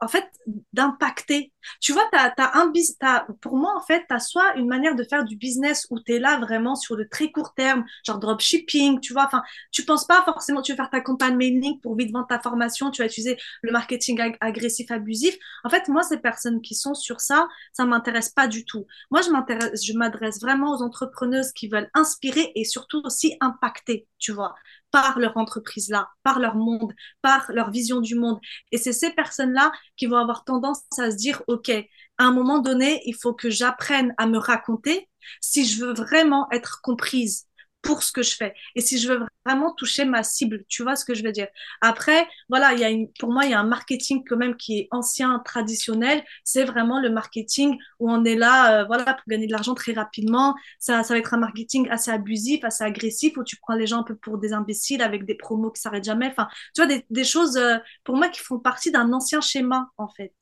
en 0.00 0.08
fait, 0.08 0.26
d'impacter. 0.72 1.52
Tu 1.80 1.92
vois, 1.92 2.04
t'as, 2.10 2.30
t'as 2.30 2.50
un 2.58 2.72
as, 3.02 3.26
pour 3.40 3.56
moi, 3.56 3.74
en 3.76 3.82
fait, 3.82 4.04
tu 4.08 4.14
as 4.14 4.18
soit 4.18 4.54
une 4.56 4.66
manière 4.66 4.94
de 4.96 5.04
faire 5.04 5.24
du 5.24 5.36
business 5.36 5.86
où 5.90 6.00
tu 6.00 6.14
es 6.14 6.18
là 6.18 6.38
vraiment 6.38 6.74
sur 6.74 6.96
le 6.96 7.08
très 7.08 7.30
court 7.30 7.54
terme, 7.54 7.84
genre 8.06 8.18
dropshipping, 8.18 9.00
tu 9.00 9.12
vois, 9.12 9.26
enfin, 9.26 9.42
tu 9.72 9.84
penses 9.84 10.06
pas 10.06 10.22
forcément, 10.24 10.62
tu 10.62 10.72
veux 10.72 10.76
faire 10.76 10.90
ta 10.90 11.00
campagne 11.00 11.36
mailing 11.36 11.78
pour 11.80 11.96
vite 11.96 12.12
vendre 12.12 12.26
ta 12.26 12.40
formation, 12.40 12.90
tu 12.90 13.02
vas 13.02 13.06
utiliser 13.06 13.36
le 13.62 13.72
marketing 13.72 14.36
agressif, 14.40 14.90
abusif. 14.90 15.36
En 15.64 15.68
fait, 15.70 15.88
moi, 15.88 16.02
ces 16.02 16.18
personnes 16.18 16.62
qui 16.62 16.74
sont 16.74 16.94
sur 16.94 17.20
ça, 17.20 17.46
ça 17.72 17.84
m'intéresse 17.84 18.30
pas 18.30 18.48
du 18.48 18.64
tout. 18.64 18.86
Moi, 19.10 19.20
je 19.22 19.30
m'intéresse, 19.30 19.84
je 19.84 19.92
m'adresse 19.92 20.40
vraiment 20.40 20.72
aux 20.72 20.82
entrepreneuses 20.82 21.52
qui 21.52 21.68
veulent 21.68 21.90
inspirer 21.94 22.52
et 22.54 22.64
surtout 22.64 23.02
aussi 23.04 23.36
impacter, 23.40 24.06
tu 24.18 24.32
vois 24.32 24.54
par 24.90 25.18
leur 25.18 25.36
entreprise-là, 25.36 26.08
par 26.22 26.38
leur 26.40 26.56
monde, 26.56 26.92
par 27.22 27.50
leur 27.52 27.70
vision 27.70 28.00
du 28.00 28.14
monde. 28.14 28.38
Et 28.72 28.78
c'est 28.78 28.92
ces 28.92 29.10
personnes-là 29.10 29.72
qui 29.96 30.06
vont 30.06 30.16
avoir 30.16 30.44
tendance 30.44 30.82
à 30.98 31.10
se 31.10 31.16
dire, 31.16 31.42
OK, 31.46 31.70
à 31.70 32.24
un 32.24 32.32
moment 32.32 32.58
donné, 32.58 33.00
il 33.06 33.14
faut 33.14 33.34
que 33.34 33.50
j'apprenne 33.50 34.14
à 34.18 34.26
me 34.26 34.38
raconter 34.38 35.08
si 35.40 35.64
je 35.66 35.84
veux 35.84 35.92
vraiment 35.94 36.48
être 36.50 36.80
comprise 36.82 37.46
pour 37.82 38.02
ce 38.02 38.12
que 38.12 38.22
je 38.22 38.34
fais. 38.36 38.54
Et 38.74 38.80
si 38.80 38.98
je 38.98 39.08
veux 39.12 39.20
vraiment 39.44 39.72
toucher 39.74 40.04
ma 40.04 40.22
cible, 40.22 40.64
tu 40.68 40.82
vois 40.82 40.96
ce 40.96 41.04
que 41.04 41.14
je 41.14 41.22
veux 41.22 41.32
dire. 41.32 41.48
Après, 41.80 42.26
voilà, 42.48 42.72
il 42.74 42.80
y 42.80 42.84
a 42.84 42.90
une, 42.90 43.10
pour 43.14 43.32
moi, 43.32 43.44
il 43.46 43.50
y 43.52 43.54
a 43.54 43.60
un 43.60 43.66
marketing 43.66 44.22
quand 44.28 44.36
même 44.36 44.56
qui 44.56 44.78
est 44.80 44.88
ancien, 44.90 45.38
traditionnel. 45.44 46.22
C'est 46.44 46.64
vraiment 46.64 47.00
le 47.00 47.10
marketing 47.10 47.78
où 47.98 48.10
on 48.10 48.24
est 48.24 48.34
là, 48.36 48.82
euh, 48.82 48.84
voilà, 48.84 49.14
pour 49.14 49.24
gagner 49.28 49.46
de 49.46 49.52
l'argent 49.52 49.74
très 49.74 49.92
rapidement. 49.92 50.54
Ça, 50.78 51.02
ça 51.02 51.14
va 51.14 51.18
être 51.18 51.34
un 51.34 51.38
marketing 51.38 51.88
assez 51.90 52.10
abusif, 52.10 52.64
assez 52.64 52.84
agressif, 52.84 53.36
où 53.36 53.44
tu 53.44 53.56
prends 53.56 53.74
les 53.74 53.86
gens 53.86 54.00
un 54.00 54.04
peu 54.04 54.16
pour 54.16 54.38
des 54.38 54.52
imbéciles 54.52 55.02
avec 55.02 55.24
des 55.24 55.34
promos 55.34 55.70
qui 55.70 55.80
s'arrêtent 55.80 56.04
jamais. 56.04 56.28
Enfin, 56.28 56.48
tu 56.74 56.82
vois, 56.82 56.86
des, 56.86 57.06
des 57.10 57.24
choses, 57.24 57.56
euh, 57.56 57.78
pour 58.04 58.16
moi, 58.16 58.28
qui 58.28 58.40
font 58.40 58.58
partie 58.58 58.90
d'un 58.92 59.12
ancien 59.12 59.40
schéma, 59.40 59.90
en 59.96 60.08
fait. 60.08 60.34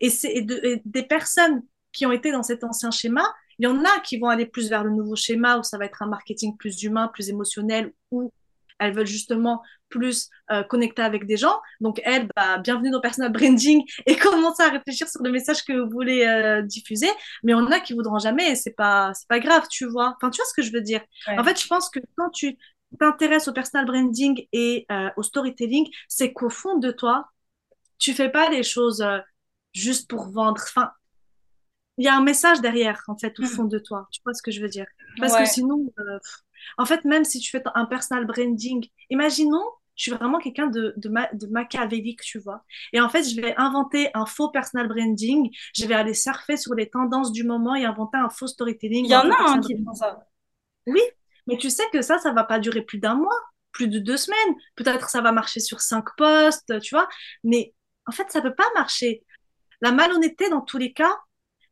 Et 0.00 0.10
c'est 0.10 0.42
de, 0.42 0.80
des 0.84 1.02
personnes 1.02 1.62
qui 1.92 2.06
ont 2.06 2.12
été 2.12 2.32
dans 2.32 2.42
cet 2.42 2.64
ancien 2.64 2.90
schéma, 2.90 3.24
il 3.58 3.64
y 3.64 3.66
en 3.66 3.84
a 3.84 4.00
qui 4.00 4.18
vont 4.18 4.28
aller 4.28 4.46
plus 4.46 4.68
vers 4.68 4.84
le 4.84 4.90
nouveau 4.90 5.16
schéma 5.16 5.58
où 5.58 5.62
ça 5.62 5.78
va 5.78 5.84
être 5.84 6.02
un 6.02 6.08
marketing 6.08 6.56
plus 6.56 6.82
humain, 6.82 7.08
plus 7.08 7.28
émotionnel, 7.28 7.92
où 8.10 8.32
elles 8.78 8.94
veulent 8.94 9.06
justement 9.06 9.62
plus 9.88 10.28
euh, 10.50 10.62
connecter 10.62 11.02
avec 11.02 11.26
des 11.26 11.36
gens. 11.36 11.60
Donc, 11.80 12.00
elles, 12.04 12.28
bah, 12.36 12.58
bienvenue 12.58 12.90
dans 12.90 13.00
Personal 13.00 13.32
Branding 13.32 13.82
et 14.06 14.16
commencez 14.16 14.62
à 14.62 14.70
réfléchir 14.70 15.08
sur 15.08 15.22
le 15.22 15.30
message 15.30 15.64
que 15.64 15.72
vous 15.72 15.90
voulez 15.90 16.24
euh, 16.24 16.62
diffuser. 16.62 17.08
Mais 17.42 17.54
on 17.54 17.66
a 17.70 17.80
qui 17.80 17.94
voudront 17.94 18.18
jamais 18.18 18.52
et 18.52 18.54
c'est 18.54 18.74
pas, 18.74 19.12
c'est 19.14 19.28
pas 19.28 19.40
grave, 19.40 19.66
tu 19.70 19.86
vois. 19.86 20.14
Enfin, 20.16 20.30
tu 20.30 20.36
vois 20.36 20.46
ce 20.46 20.54
que 20.54 20.62
je 20.62 20.72
veux 20.72 20.80
dire? 20.80 21.00
En 21.26 21.42
fait, 21.42 21.60
je 21.60 21.66
pense 21.66 21.90
que 21.90 22.00
quand 22.16 22.30
tu 22.30 22.56
t'intéresses 22.98 23.48
au 23.48 23.52
personal 23.52 23.86
branding 23.86 24.46
et 24.52 24.86
euh, 24.92 25.10
au 25.16 25.22
storytelling, 25.22 25.88
c'est 26.08 26.32
qu'au 26.32 26.50
fond 26.50 26.78
de 26.78 26.90
toi, 26.90 27.28
tu 27.98 28.14
fais 28.14 28.28
pas 28.28 28.48
les 28.50 28.62
choses 28.62 29.04
juste 29.72 30.08
pour 30.08 30.30
vendre. 30.30 30.62
Enfin, 30.62 30.90
il 31.98 32.04
y 32.04 32.08
a 32.08 32.16
un 32.16 32.22
message 32.22 32.60
derrière, 32.60 33.02
en 33.08 33.16
fait, 33.16 33.38
au 33.38 33.42
mm. 33.42 33.46
fond 33.46 33.64
de 33.64 33.78
toi. 33.78 34.08
Tu 34.10 34.20
vois 34.24 34.32
ce 34.32 34.42
que 34.42 34.50
je 34.50 34.60
veux 34.62 34.68
dire? 34.68 34.86
Parce 35.18 35.36
que 35.36 35.44
sinon, 35.44 35.92
euh, 35.98 36.18
en 36.78 36.86
fait, 36.86 37.04
même 37.04 37.24
si 37.24 37.40
tu 37.40 37.50
fais 37.50 37.62
un 37.74 37.84
personal 37.86 38.24
branding, 38.24 38.86
imaginons, 39.10 39.64
je 39.96 40.02
suis 40.04 40.12
vraiment 40.12 40.38
quelqu'un 40.38 40.68
de, 40.68 40.94
de, 40.96 41.10
de, 41.32 41.46
machiavélique, 41.48 42.20
tu 42.20 42.38
vois. 42.38 42.64
Et 42.92 43.00
en 43.00 43.08
fait, 43.08 43.24
je 43.24 43.40
vais 43.40 43.54
inventer 43.56 44.10
un 44.14 44.26
faux 44.26 44.48
personal 44.50 44.86
branding, 44.86 45.50
je 45.74 45.86
vais 45.86 45.94
aller 45.94 46.14
surfer 46.14 46.56
sur 46.56 46.74
les 46.74 46.88
tendances 46.88 47.32
du 47.32 47.42
moment 47.42 47.74
et 47.74 47.84
inventer 47.84 48.16
un 48.16 48.30
faux 48.30 48.46
storytelling. 48.46 49.04
Il 49.04 49.10
y 49.10 49.16
en 49.16 49.28
a 49.28 49.50
un 49.50 49.60
qui 49.60 49.74
font 49.84 49.92
ça. 49.92 50.24
Oui, 50.86 51.02
mais 51.48 51.56
tu 51.56 51.68
sais 51.68 51.82
que 51.92 52.00
ça, 52.00 52.18
ça 52.18 52.32
va 52.32 52.44
pas 52.44 52.60
durer 52.60 52.82
plus 52.82 52.98
d'un 52.98 53.16
mois, 53.16 53.40
plus 53.72 53.88
de 53.88 53.98
deux 53.98 54.16
semaines. 54.16 54.54
Peut-être 54.76 55.10
ça 55.10 55.20
va 55.20 55.32
marcher 55.32 55.58
sur 55.58 55.80
cinq 55.80 56.04
postes, 56.16 56.78
tu 56.80 56.94
vois. 56.94 57.08
Mais 57.42 57.74
en 58.06 58.12
fait, 58.12 58.30
ça 58.30 58.40
peut 58.40 58.54
pas 58.54 58.70
marcher. 58.76 59.24
La 59.80 59.90
malhonnêteté, 59.90 60.48
dans 60.48 60.60
tous 60.60 60.78
les 60.78 60.92
cas, 60.92 61.14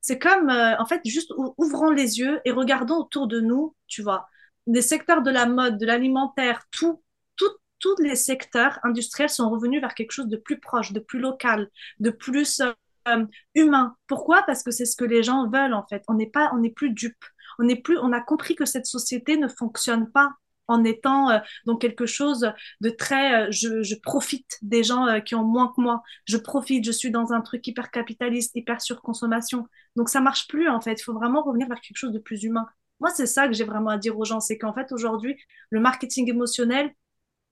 c'est 0.07 0.21
comme, 0.21 0.51
euh, 0.51 0.79
en 0.79 0.87
fait, 0.87 1.01
juste 1.05 1.33
ouvrons 1.59 1.91
les 1.91 2.21
yeux 2.21 2.41
et 2.45 2.53
regardons 2.53 2.99
autour 2.99 3.27
de 3.27 3.41
nous, 3.41 3.75
tu 3.89 4.03
vois, 4.03 4.29
des 4.69 4.81
secteurs 4.81 5.21
de 5.21 5.33
la 5.33 5.47
mode, 5.47 5.79
de 5.79 5.85
l'alimentaire, 5.85 6.63
tout, 6.71 7.03
tout, 7.35 7.51
tous 7.81 7.97
les 8.01 8.15
secteurs 8.15 8.79
industriels 8.85 9.31
sont 9.31 9.51
revenus 9.51 9.81
vers 9.81 9.95
quelque 9.95 10.13
chose 10.13 10.29
de 10.29 10.37
plus 10.37 10.61
proche, 10.61 10.93
de 10.93 11.01
plus 11.01 11.19
local, 11.19 11.69
de 11.99 12.11
plus 12.11 12.61
euh, 12.61 13.27
humain. 13.57 13.97
Pourquoi? 14.07 14.45
Parce 14.45 14.63
que 14.63 14.71
c'est 14.71 14.85
ce 14.85 14.95
que 14.95 15.05
les 15.05 15.25
gens 15.25 15.51
veulent, 15.51 15.75
en 15.75 15.85
fait. 15.89 16.05
On 16.07 16.15
n'est 16.15 16.31
pas, 16.31 16.53
on 16.55 16.59
n'est 16.59 16.71
plus 16.71 16.91
dupe. 16.91 17.25
On 17.59 17.65
n'est 17.65 17.75
plus, 17.75 17.99
on 17.99 18.13
a 18.13 18.21
compris 18.21 18.55
que 18.55 18.65
cette 18.65 18.87
société 18.87 19.37
ne 19.37 19.49
fonctionne 19.49 20.09
pas 20.13 20.35
en 20.69 20.85
étant 20.85 21.31
euh, 21.31 21.39
dans 21.65 21.77
quelque 21.77 22.07
chose 22.07 22.53
de 22.81 22.91
très, 22.91 23.47
euh, 23.47 23.51
je, 23.51 23.83
je, 23.83 23.95
profite 23.95 24.59
des 24.63 24.83
gens 24.83 25.07
euh, 25.07 25.21
qui 25.21 25.35
ont 25.35 25.45
moins 25.45 25.73
que 25.75 25.81
moi, 25.81 26.03
je 26.25 26.37
profite, 26.37 26.85
je 26.85 26.93
suis 26.93 27.11
dans 27.11 27.33
un 27.33 27.41
truc 27.41 27.67
hyper 27.67 27.91
capitaliste, 27.91 28.55
hyper 28.55 28.81
surconsommation. 28.81 29.67
Donc 29.95 30.09
ça 30.09 30.21
marche 30.21 30.49
plus 30.49 30.69
en 30.69 30.81
fait. 30.81 31.01
Il 31.01 31.05
faut 31.05 31.15
vraiment 31.15 31.43
revenir 31.43 31.69
vers 31.69 31.81
quelque 31.81 31.97
chose 31.97 32.13
de 32.13 32.19
plus 32.19 32.43
humain. 32.43 32.67
Moi, 33.01 33.11
c'est 33.11 33.27
ça 33.27 33.47
que 33.47 33.53
j'ai 33.53 33.65
vraiment 33.65 33.91
à 33.91 33.99
dire 33.99 34.19
aux 34.19 34.25
gens, 34.25 34.41
c'est 34.41 34.59
qu'en 34.59 34.73
fait 34.73 34.91
aujourd'hui, 34.93 35.37
le 35.71 35.81
marketing 35.81 36.29
émotionnel, 36.31 36.93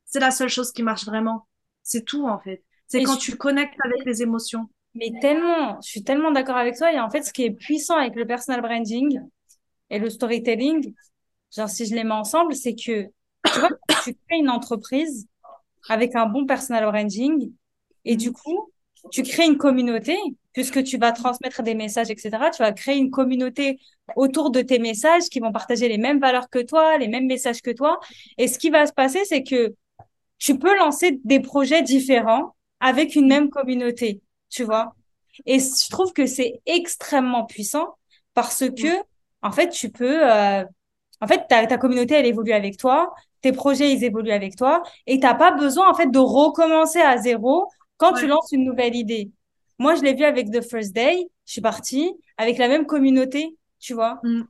c'est 0.05 0.21
la 0.21 0.31
seule 0.31 0.49
chose 0.49 0.73
qui 0.73 0.83
marche 0.83 1.05
vraiment. 1.05 1.47
C'est 1.83 2.05
tout 2.05 2.27
en 2.27 2.39
fait. 2.39 2.65
C'est 2.87 3.03
quand 3.03 3.17
tu 3.17 3.37
connectes 3.37 3.79
avec 3.85 4.05
les 4.05 4.23
émotions. 4.23 4.69
Mais 4.95 5.11
tellement, 5.21 5.81
je 5.83 5.89
suis 5.89 6.05
tellement 6.05 6.31
d'accord 6.31 6.57
avec 6.57 6.77
toi. 6.77 6.93
Et 6.93 7.01
en 7.01 7.11
fait, 7.11 7.23
ce 7.23 7.33
qui 7.33 7.45
est 7.45 7.51
puissant 7.51 7.97
avec 7.97 8.15
le 8.15 8.27
personal 8.27 8.61
branding 8.61 9.21
et 9.91 9.99
le 9.99 10.09
storytelling, 10.09 10.95
genre 11.55 11.69
si 11.69 11.87
je 11.87 11.95
les 11.95 12.05
mets 12.05 12.13
ensemble, 12.13 12.55
c'est 12.55 12.75
que 12.75 13.03
tu 13.05 13.61
vois, 13.61 13.71
tu 14.05 14.15
crées 14.15 14.39
une 14.39 14.51
entreprise 14.51 15.27
avec 15.89 16.17
un 16.17 16.27
bon 16.27 16.47
personal 16.47 16.85
branding 16.85 17.53
et 18.05 18.17
du 18.17 18.33
coup, 18.33 18.71
tu 19.11 19.23
crées 19.23 19.47
une 19.47 19.59
communauté 19.59 20.17
puisque 20.53 20.83
tu 20.85 20.99
vas 20.99 21.13
transmettre 21.13 21.63
des 21.63 21.75
messages, 21.75 22.11
etc. 22.11 22.31
Tu 22.55 22.63
vas 22.63 22.73
créer 22.73 22.97
une 22.97 23.11
communauté 23.11 23.79
autour 24.17 24.51
de 24.51 24.63
tes 24.63 24.79
messages 24.79 25.25
qui 25.25 25.41
vont 25.41 25.53
partager 25.53 25.89
les 25.89 25.99
mêmes 25.99 26.21
valeurs 26.21 26.49
que 26.49 26.61
toi, 26.61 26.97
les 26.97 27.09
mêmes 27.09 27.27
messages 27.27 27.61
que 27.61 27.73
toi. 27.73 28.01
Et 28.39 28.49
ce 28.49 28.59
qui 28.59 28.71
va 28.71 28.87
se 28.87 28.93
passer, 28.93 29.25
c'est 29.25 29.43
que 29.43 29.75
tu 30.39 30.59
peux 30.59 30.77
lancer 30.79 31.21
des 31.25 31.41
projets 31.41 31.83
différents 31.83 32.55
avec 32.81 33.17
une 33.17 33.27
même 33.27 33.51
communauté, 33.51 34.21
tu 34.49 34.63
vois. 34.65 34.95
Et 35.47 35.59
je 35.59 35.91
trouve 35.91 36.13
que 36.13 36.27
c'est 36.27 36.61
extrêmement 36.67 37.45
puissant 37.45 37.97
parce 38.35 38.65
que, 38.71 38.89
en 39.43 39.51
fait, 39.51 39.71
tu 39.71 39.91
peux, 39.91 40.31
euh, 40.31 40.65
en 41.25 41.27
fait, 41.27 41.47
ta, 41.49 41.67
ta 41.67 41.79
communauté, 41.79 42.15
elle 42.15 42.27
évolue 42.27 42.53
avec 42.53 42.77
toi, 42.77 43.15
tes 43.41 43.53
projets, 43.53 43.93
ils 43.93 44.05
évoluent 44.05 44.31
avec 44.31 44.57
toi, 44.57 44.83
et 45.07 45.19
t'as 45.21 45.35
pas 45.35 45.53
besoin, 45.53 45.91
en 45.91 45.95
fait, 45.95 46.11
de 46.11 46.19
recommencer 46.19 47.01
à 47.01 47.17
zéro 47.17 47.69
quand 47.97 48.13
tu 48.13 48.27
lances 48.27 48.53
une 48.53 48.65
nouvelle 48.65 48.95
idée. 48.95 49.31
Moi, 49.79 49.95
je 49.95 50.03
l'ai 50.03 50.15
vu 50.15 50.25
avec 50.25 50.51
The 50.51 50.61
First 50.63 50.95
Day, 50.95 51.27
je 51.47 51.53
suis 51.53 51.61
partie 51.61 52.13
avec 52.37 52.59
la 52.59 52.69
même 52.69 52.87
communauté, 52.87 53.57
tu 53.81 53.95
vois. 53.95 54.21
Mm. 54.23 54.43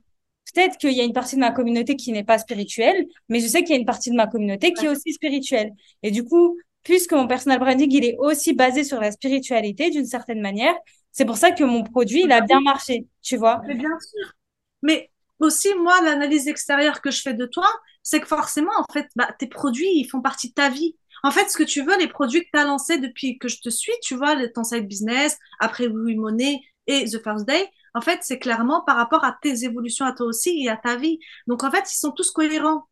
Peut-être 0.53 0.77
qu'il 0.77 0.91
y 0.91 1.01
a 1.01 1.03
une 1.03 1.13
partie 1.13 1.35
de 1.35 1.41
ma 1.41 1.51
communauté 1.51 1.95
qui 1.95 2.11
n'est 2.11 2.23
pas 2.23 2.37
spirituelle, 2.37 3.05
mais 3.29 3.39
je 3.39 3.47
sais 3.47 3.63
qu'il 3.63 3.71
y 3.71 3.77
a 3.77 3.79
une 3.79 3.85
partie 3.85 4.11
de 4.11 4.15
ma 4.15 4.27
communauté 4.27 4.73
qui 4.73 4.85
est 4.85 4.89
aussi 4.89 5.13
spirituelle. 5.13 5.71
Et 6.03 6.11
du 6.11 6.23
coup, 6.23 6.57
puisque 6.83 7.13
mon 7.13 7.27
personal 7.27 7.59
branding, 7.59 7.91
il 7.91 8.05
est 8.05 8.15
aussi 8.19 8.53
basé 8.53 8.83
sur 8.83 8.99
la 8.99 9.11
spiritualité 9.11 9.89
d'une 9.89 10.05
certaine 10.05 10.41
manière, 10.41 10.75
c'est 11.11 11.25
pour 11.25 11.37
ça 11.37 11.51
que 11.51 11.63
mon 11.63 11.83
produit, 11.83 12.23
il 12.23 12.31
a 12.31 12.41
bien 12.41 12.59
marché, 12.59 13.05
tu 13.21 13.37
vois. 13.37 13.61
Mais 13.65 13.75
bien 13.75 13.97
sûr. 13.99 14.33
Mais 14.81 15.09
aussi, 15.39 15.73
moi, 15.75 16.01
l'analyse 16.01 16.47
extérieure 16.47 17.01
que 17.01 17.11
je 17.11 17.21
fais 17.21 17.33
de 17.33 17.45
toi, 17.45 17.67
c'est 18.03 18.21
que 18.21 18.27
forcément, 18.27 18.71
en 18.77 18.93
fait, 18.93 19.07
bah, 19.15 19.29
tes 19.37 19.47
produits, 19.47 19.91
ils 19.93 20.05
font 20.05 20.21
partie 20.21 20.49
de 20.49 20.53
ta 20.53 20.69
vie. 20.69 20.95
En 21.23 21.31
fait, 21.31 21.49
ce 21.49 21.57
que 21.57 21.63
tu 21.63 21.83
veux, 21.83 21.97
les 21.97 22.07
produits 22.07 22.43
que 22.43 22.49
tu 22.53 22.59
as 22.59 22.65
lancés 22.65 22.99
depuis 22.99 23.37
que 23.39 23.47
je 23.47 23.59
te 23.59 23.69
suis, 23.69 23.93
tu 24.03 24.15
vois, 24.15 24.35
ton 24.49 24.63
side 24.63 24.87
business, 24.87 25.37
après 25.59 25.87
Oui 25.87 26.15
Money 26.15 26.61
et 26.87 27.05
The 27.05 27.21
First 27.23 27.45
Day, 27.45 27.69
en 27.95 28.01
fait, 28.01 28.19
c'est 28.21 28.39
clairement 28.39 28.81
par 28.81 28.97
rapport 28.97 29.23
à 29.23 29.37
tes 29.41 29.63
évolutions 29.63 30.05
à 30.05 30.11
toi 30.11 30.27
aussi 30.27 30.63
et 30.63 30.69
à 30.69 30.77
ta 30.77 30.97
vie. 30.97 31.19
Donc, 31.47 31.63
en 31.63 31.71
fait, 31.71 31.91
ils 31.91 31.97
sont 31.97 32.11
tous 32.11 32.29
cohérents. 32.31 32.87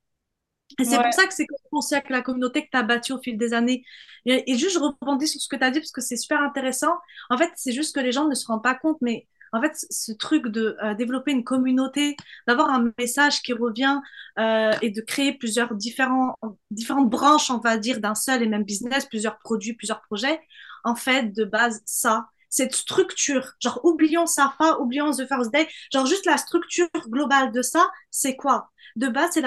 Et 0.79 0.85
c'est 0.85 0.99
pour 0.99 1.13
ça 1.13 1.27
que 1.27 1.33
c'est 1.33 1.45
pensé 1.69 1.95
avec 1.95 2.09
la 2.09 2.21
communauté 2.21 2.63
que 2.63 2.69
tu 2.71 2.77
as 2.77 2.83
bâtie 2.83 3.11
au 3.13 3.19
fil 3.21 3.37
des 3.37 3.53
années. 3.53 3.83
Et, 4.25 4.57
juste, 4.57 4.75
je 4.75 4.79
rebondis 4.79 5.27
sur 5.27 5.41
ce 5.41 5.47
que 5.47 5.55
tu 5.55 5.63
as 5.63 5.71
dit 5.71 5.79
parce 5.79 5.91
que 5.91 6.01
c'est 6.01 6.15
super 6.15 6.41
intéressant. 6.41 6.95
En 7.29 7.37
fait, 7.37 7.51
c'est 7.55 7.73
juste 7.73 7.93
que 7.93 7.99
les 7.99 8.11
gens 8.11 8.27
ne 8.27 8.33
se 8.33 8.47
rendent 8.47 8.63
pas 8.63 8.75
compte, 8.75 8.97
mais 9.01 9.27
en 9.53 9.61
fait, 9.61 9.73
ce 9.89 10.11
truc 10.11 10.47
de 10.47 10.75
euh, 10.83 10.95
développer 10.95 11.31
une 11.31 11.43
communauté, 11.43 12.17
d'avoir 12.47 12.69
un 12.69 12.91
message 12.97 13.41
qui 13.41 13.53
revient 13.53 13.99
euh, 14.39 14.73
et 14.81 14.89
de 14.89 15.01
créer 15.01 15.33
plusieurs 15.33 15.75
différentes 15.75 17.09
branches, 17.09 17.51
on 17.51 17.59
va 17.59 17.77
dire, 17.77 17.99
d'un 18.01 18.15
seul 18.15 18.41
et 18.43 18.47
même 18.47 18.63
business, 18.63 19.05
plusieurs 19.05 19.37
produits, 19.39 19.73
plusieurs 19.73 20.01
projets, 20.01 20.41
en 20.83 20.95
fait, 20.95 21.31
de 21.33 21.45
base, 21.45 21.81
ça, 21.85 22.27
cette 22.49 22.75
structure, 22.75 23.53
genre 23.61 23.79
oublions 23.83 24.25
Safa, 24.25 24.79
oublions 24.79 25.11
The 25.11 25.27
First 25.27 25.51
Day, 25.51 25.67
genre 25.93 26.05
juste 26.05 26.25
la 26.25 26.37
structure 26.37 26.89
globale 27.07 27.51
de 27.51 27.61
ça, 27.61 27.89
c'est 28.11 28.35
quoi? 28.35 28.71
De 28.95 29.07
base, 29.07 29.31
c'est 29.33 29.43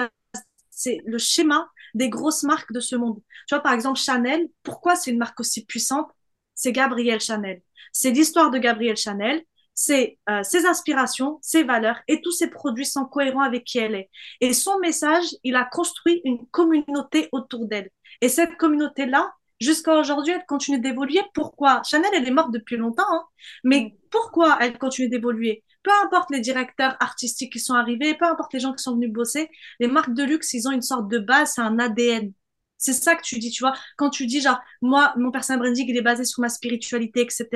c'est 0.69 1.01
le 1.05 1.17
schéma 1.17 1.69
des 1.95 2.09
grosses 2.09 2.43
marques 2.43 2.71
de 2.71 2.79
ce 2.79 2.95
monde. 2.95 3.19
Tu 3.47 3.55
vois, 3.55 3.61
par 3.63 3.73
exemple, 3.73 3.99
Chanel, 3.99 4.47
pourquoi 4.63 4.95
c'est 4.95 5.11
une 5.11 5.17
marque 5.17 5.39
aussi 5.39 5.65
puissante? 5.65 6.09
C'est 6.53 6.71
Gabrielle 6.71 7.19
Chanel. 7.19 7.61
C'est 7.91 8.11
l'histoire 8.11 8.51
de 8.51 8.57
Gabrielle 8.59 8.97
Chanel, 8.97 9.43
c'est 9.79 10.17
euh, 10.27 10.41
ses 10.41 10.65
inspirations, 10.65 11.37
ses 11.43 11.61
valeurs 11.61 11.99
et 12.07 12.19
tous 12.21 12.31
ses 12.31 12.49
produits 12.49 12.83
sont 12.83 13.05
cohérents 13.05 13.43
avec 13.43 13.63
qui 13.63 13.77
elle 13.77 13.93
est. 13.93 14.09
Et 14.41 14.51
son 14.51 14.79
message, 14.79 15.25
il 15.43 15.55
a 15.55 15.65
construit 15.65 16.19
une 16.25 16.47
communauté 16.47 17.29
autour 17.31 17.67
d'elle. 17.67 17.91
Et 18.21 18.27
cette 18.27 18.57
communauté-là, 18.57 19.31
jusqu'à 19.61 19.99
aujourd'hui, 19.99 20.33
elle 20.33 20.45
continue 20.47 20.79
d'évoluer. 20.79 21.21
Pourquoi? 21.35 21.83
Chanel, 21.83 22.09
elle 22.15 22.27
est 22.27 22.31
morte 22.31 22.51
depuis 22.51 22.75
longtemps, 22.75 23.03
hein. 23.07 23.23
mais 23.63 23.81
mm. 23.81 24.09
pourquoi 24.09 24.57
elle 24.61 24.79
continue 24.79 25.09
d'évoluer? 25.09 25.63
Peu 25.83 25.91
importe 26.03 26.31
les 26.31 26.39
directeurs 26.39 26.97
artistiques 26.99 27.53
qui 27.53 27.59
sont 27.59 27.75
arrivés, 27.75 28.15
peu 28.15 28.25
importe 28.25 28.53
les 28.53 28.59
gens 28.59 28.73
qui 28.73 28.81
sont 28.81 28.95
venus 28.95 29.13
bosser, 29.13 29.47
les 29.79 29.87
marques 29.87 30.15
de 30.15 30.23
luxe, 30.23 30.53
ils 30.53 30.67
ont 30.67 30.71
une 30.71 30.81
sorte 30.81 31.07
de 31.07 31.19
base, 31.19 31.53
c'est 31.53 31.61
un 31.61 31.77
ADN. 31.77 32.33
C'est 32.79 32.93
ça 32.93 33.15
que 33.15 33.21
tu 33.21 33.37
dis, 33.37 33.51
tu 33.51 33.63
vois. 33.63 33.73
Quand 33.95 34.09
tu 34.09 34.25
dis, 34.25 34.41
genre, 34.41 34.59
moi, 34.81 35.13
mon 35.17 35.31
personal 35.31 35.59
branding, 35.59 35.85
il 35.87 35.97
est 35.97 36.01
basé 36.01 36.25
sur 36.25 36.41
ma 36.41 36.49
spiritualité, 36.49 37.21
etc. 37.21 37.47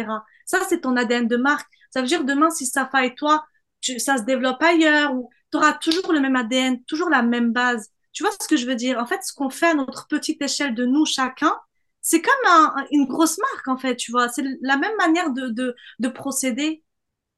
Ça, 0.45 0.59
c'est 0.69 0.81
ton 0.81 0.95
ADN 0.95 1.27
de 1.27 1.37
marque. 1.37 1.67
Ça 1.91 2.01
veut 2.01 2.07
dire, 2.07 2.23
demain, 2.23 2.49
si 2.49 2.65
Safa 2.65 3.05
et 3.05 3.15
toi, 3.15 3.45
ça 3.97 4.17
se 4.17 4.23
développe 4.23 4.61
ailleurs, 4.61 5.13
ou 5.15 5.29
tu 5.51 5.57
auras 5.57 5.73
toujours 5.73 6.13
le 6.13 6.19
même 6.19 6.35
ADN, 6.35 6.83
toujours 6.85 7.09
la 7.09 7.21
même 7.21 7.51
base. 7.51 7.89
Tu 8.13 8.23
vois 8.23 8.31
ce 8.41 8.47
que 8.47 8.57
je 8.57 8.65
veux 8.65 8.75
dire? 8.75 8.97
En 8.99 9.05
fait, 9.05 9.21
ce 9.23 9.33
qu'on 9.33 9.49
fait 9.49 9.67
à 9.67 9.73
notre 9.73 10.07
petite 10.07 10.41
échelle 10.41 10.75
de 10.75 10.85
nous, 10.85 11.05
chacun, 11.05 11.55
c'est 12.01 12.21
comme 12.21 12.83
une 12.91 13.05
grosse 13.05 13.37
marque, 13.37 13.67
en 13.67 13.77
fait, 13.77 13.95
tu 13.95 14.11
vois? 14.11 14.29
C'est 14.29 14.43
la 14.61 14.77
même 14.77 14.95
manière 14.97 15.31
de, 15.31 15.49
de, 15.49 15.75
de 15.99 16.07
procéder, 16.09 16.83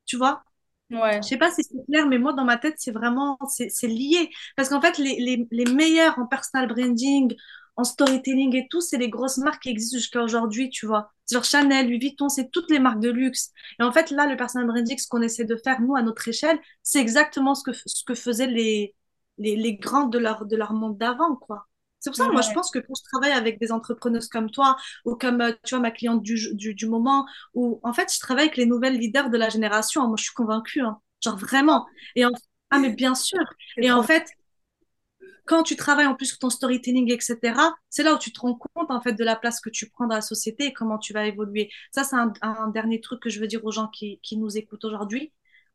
tu 0.05 0.17
vois? 0.17 0.43
Ouais. 0.91 1.21
Je 1.21 1.27
sais 1.27 1.37
pas 1.37 1.51
si 1.51 1.63
c'est 1.63 1.85
clair, 1.85 2.07
mais 2.07 2.19
moi, 2.19 2.33
dans 2.33 2.45
ma 2.45 2.57
tête, 2.57 2.75
c'est 2.77 2.91
vraiment, 2.91 3.37
c'est 3.49 3.87
lié. 3.87 4.29
Parce 4.55 4.69
qu'en 4.69 4.81
fait, 4.81 4.97
les, 4.97 5.15
les, 5.19 5.47
les, 5.51 5.65
meilleurs 5.73 6.19
en 6.19 6.27
personal 6.27 6.67
branding, 6.67 7.35
en 7.75 7.83
storytelling 7.83 8.55
et 8.55 8.67
tout, 8.69 8.81
c'est 8.81 8.97
les 8.97 9.09
grosses 9.09 9.37
marques 9.37 9.63
qui 9.63 9.69
existent 9.69 9.97
jusqu'à 9.97 10.21
aujourd'hui, 10.23 10.69
tu 10.69 10.85
vois. 10.85 11.11
Genre 11.31 11.43
Chanel, 11.43 11.87
Louis 11.87 11.99
Vuitton, 11.99 12.29
c'est 12.29 12.51
toutes 12.51 12.69
les 12.69 12.79
marques 12.79 12.99
de 12.99 13.09
luxe. 13.09 13.51
Et 13.79 13.83
en 13.83 13.91
fait, 13.91 14.11
là, 14.11 14.27
le 14.27 14.37
personal 14.37 14.67
branding, 14.67 14.97
ce 14.97 15.07
qu'on 15.07 15.21
essaie 15.21 15.45
de 15.45 15.55
faire, 15.55 15.81
nous, 15.81 15.95
à 15.95 16.01
notre 16.01 16.27
échelle, 16.27 16.59
c'est 16.83 16.99
exactement 16.99 17.55
ce 17.55 17.63
que, 17.63 17.71
ce 17.73 18.03
que 18.05 18.13
faisaient 18.13 18.47
les, 18.47 18.95
les, 19.37 19.55
les 19.55 19.75
grands 19.75 20.07
de 20.07 20.19
leur, 20.19 20.45
de 20.45 20.55
leur 20.55 20.73
monde 20.73 20.97
d'avant, 20.97 21.35
quoi. 21.35 21.67
C'est 21.99 22.09
pour 22.09 22.17
ça, 22.17 22.27
moi, 22.29 22.41
je 22.41 22.51
pense 22.51 22.69
que 22.69 22.79
quand 22.79 22.93
je 22.97 23.03
travaille 23.11 23.31
avec 23.31 23.61
des 23.61 23.71
entrepreneuses 23.71 24.27
comme 24.27 24.51
toi, 24.51 24.75
ou 25.05 25.15
comme, 25.15 25.39
euh, 25.39 25.53
tu 25.63 25.73
vois, 25.73 25.81
ma 25.81 25.91
cliente 25.91 26.21
du, 26.21 26.53
du, 26.53 26.75
du 26.75 26.85
moment, 26.85 27.25
ou 27.53 27.79
en 27.81 27.93
fait, 27.93 28.13
je 28.13 28.19
travaille 28.19 28.45
avec 28.47 28.57
les 28.57 28.65
nouvelles 28.65 28.97
leaders 28.97 29.29
de 29.29 29.37
la 29.37 29.47
génération. 29.47 30.05
Moi, 30.07 30.17
je 30.17 30.23
suis 30.25 30.33
convaincue, 30.33 30.81
hein. 30.81 30.99
genre 31.23 31.37
vraiment. 31.37 31.85
Et 32.15 32.25
en... 32.25 32.31
Ah, 32.71 32.79
mais 32.79 32.89
bien 32.89 33.15
sûr. 33.15 33.39
Et 33.77 33.89
en 33.89 34.03
fait, 34.03 34.27
quand 35.45 35.63
tu 35.63 35.75
travailles 35.75 36.07
en 36.07 36.15
plus 36.15 36.27
sur 36.27 36.39
ton 36.39 36.49
storytelling, 36.49 37.11
etc., 37.11 37.59
c'est 37.89 38.03
là 38.03 38.13
où 38.13 38.17
tu 38.17 38.31
te 38.31 38.39
rends 38.39 38.55
compte, 38.55 38.91
en 38.91 39.01
fait, 39.01 39.13
de 39.13 39.23
la 39.23 39.35
place 39.35 39.59
que 39.59 39.69
tu 39.69 39.89
prends 39.89 40.07
dans 40.07 40.15
la 40.15 40.21
société 40.21 40.65
et 40.65 40.73
comment 40.73 40.97
tu 40.97 41.13
vas 41.13 41.25
évoluer. 41.25 41.69
Ça, 41.91 42.03
c'est 42.03 42.15
un, 42.15 42.67
dernier 42.69 43.01
truc 43.01 43.21
que 43.21 43.29
je 43.29 43.39
veux 43.39 43.47
dire 43.47 43.63
aux 43.65 43.71
gens 43.71 43.87
qui, 43.87 44.19
qui 44.23 44.37
nous 44.37 44.57
écoutent 44.57 44.85
aujourd'hui 44.85 45.31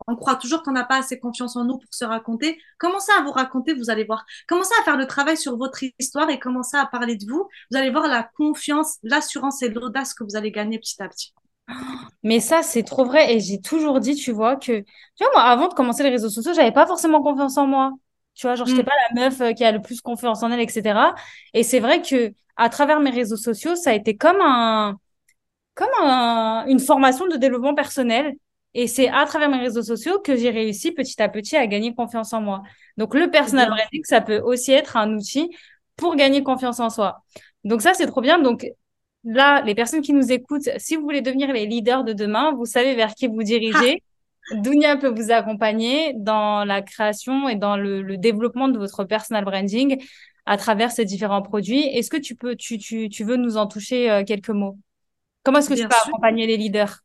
on 0.07 0.16
croit 0.16 0.37
toujours 0.37 0.62
qu'on 0.62 0.73
n'a 0.73 0.85
pas 0.85 0.99
assez 0.99 1.19
confiance 1.19 1.57
en 1.57 1.64
nous 1.64 1.79
pour 1.79 1.93
se 1.93 2.05
raconter. 2.05 2.59
Commencez 2.79 3.12
à 3.19 3.23
vous 3.23 3.33
raconter, 3.33 3.75
vous 3.75 3.91
allez 3.91 4.05
voir? 4.05 4.25
Commencez 4.47 4.73
à 4.81 4.85
faire 4.85 4.97
le 4.97 5.07
travail 5.07 5.37
sur 5.37 5.57
votre 5.57 5.83
histoire 5.99 6.31
et 6.31 6.39
commencez 6.39 6.77
à 6.77 6.87
parler 6.87 7.16
de 7.16 7.27
vous? 7.27 7.49
Vous 7.71 7.77
allez 7.77 7.91
voir 7.91 8.07
la 8.07 8.23
confiance, 8.23 8.99
l'assurance 9.03 9.62
et 9.62 9.69
l'audace 9.69 10.14
que 10.14 10.25
vous 10.25 10.37
allez 10.37 10.53
gagner 10.53 10.79
petit 10.79 11.03
à 11.03 11.09
petit. 11.09 11.35
Mais 12.23 12.41
ça, 12.41 12.62
c'est 12.62 12.83
trop 12.83 13.05
vrai. 13.05 13.35
Et 13.35 13.41
j'ai 13.41 13.61
toujours 13.61 14.01
dit, 14.01 14.14
tu 14.14 14.33
vois, 14.33 14.57
que, 14.57 14.81
tu 14.81 15.25
vois, 15.25 15.31
moi, 15.35 15.43
avant 15.43 15.69
de 15.69 15.75
commencer 15.75 16.03
les 16.03 16.11
réseaux 16.11 16.31
sociaux, 16.31 16.53
j'avais 16.55 16.73
pas 16.73 16.87
forcément 16.87 17.23
confiance 17.23 17.59
en 17.59 17.66
moi. 17.66 17.93
Tu 18.39 18.47
vois, 18.47 18.55
genre, 18.55 18.68
j'étais 18.68 18.82
mm. 18.82 18.86
pas 18.86 18.93
la 19.11 19.20
meuf 19.20 19.41
euh, 19.41 19.53
qui 19.53 19.64
a 19.64 19.72
le 19.72 19.82
plus 19.82 20.01
confiance 20.01 20.45
en 20.45 20.53
elle, 20.53 20.61
etc. 20.61 21.14
Et 21.55 21.64
c'est 21.64 21.80
vrai 21.80 22.03
que, 22.03 22.32
à 22.57 22.68
travers 22.68 23.01
mes 23.01 23.11
réseaux 23.11 23.36
sociaux, 23.36 23.74
ça 23.74 23.91
a 23.91 23.95
été 23.95 24.16
comme 24.16 24.41
un, 24.41 24.97
comme 25.74 25.89
une 26.68 26.78
formation 26.78 27.26
de 27.26 27.36
développement 27.36 27.74
personnel 27.74 28.34
et 28.74 28.86
c'est 28.86 29.09
à 29.09 29.24
travers 29.26 29.49
mes 29.49 29.59
réseaux 29.59 29.82
sociaux 29.82 30.20
que 30.20 30.36
j'ai 30.36 30.51
réussi 30.51 30.93
petit 30.93 31.20
à 31.20 31.28
petit 31.28 31.57
à 31.57 31.66
gagner 31.66 31.95
confiance 31.95 32.32
en 32.32 32.41
moi. 32.41 32.62
Donc, 32.97 33.14
le 33.14 33.28
personal 33.28 33.68
branding, 33.68 34.05
ça 34.05 34.20
peut 34.20 34.39
aussi 34.39 34.72
être 34.72 34.97
un 34.97 35.14
outil 35.14 35.51
pour 35.97 36.14
gagner 36.14 36.45
confiance 36.45 36.78
en 36.78 36.91
soi. 36.91 37.24
Donc, 37.64 37.82
ça, 37.82 37.95
c'est 37.95 38.07
trop 38.07 38.20
bien. 38.20 38.39
Donc, 38.39 38.66
là, 39.24 39.62
les 39.62 39.74
personnes 39.74 40.01
qui 40.01 40.12
nous 40.12 40.30
écoutent, 40.30 40.68
si 40.78 40.95
vous 40.95 41.03
voulez 41.03 41.22
devenir 41.22 41.53
les 41.53 41.66
leaders 41.66 42.05
de 42.05 42.12
demain, 42.12 42.53
vous 42.53 42.66
savez 42.66 42.95
vers 42.95 43.14
qui 43.14 43.26
vous 43.26 43.43
dirigez. 43.43 44.03
Dounia 44.53 44.97
peut 44.97 45.09
vous 45.09 45.31
accompagner 45.31 46.15
dans 46.15 46.65
la 46.65 46.83
création 46.83 47.49
et 47.49 47.57
dans 47.57 47.77
le, 47.77 48.17
développement 48.17 48.69
de 48.69 48.79
votre 48.79 49.05
personal 49.05 49.45
branding 49.45 50.03
à 50.47 50.57
travers 50.57 50.91
ces 50.91 51.05
différents 51.05 51.43
produits. 51.43 51.85
Est-ce 51.85 52.11
que 52.11 52.17
tu 52.17 52.35
peux, 52.35 52.57
tu, 52.57 52.79
tu, 52.79 53.09
tu 53.09 53.25
veux 53.25 53.37
nous 53.37 53.57
en 53.57 53.67
toucher 53.67 54.11
euh, 54.11 54.25
quelques 54.25 54.49
mots? 54.51 54.79
Comment 55.45 55.59
est-ce 55.59 55.69
que 55.69 55.75
tu 55.75 55.87
peux 55.87 55.95
accompagner 55.95 56.47
les 56.47 56.57
leaders 56.57 57.01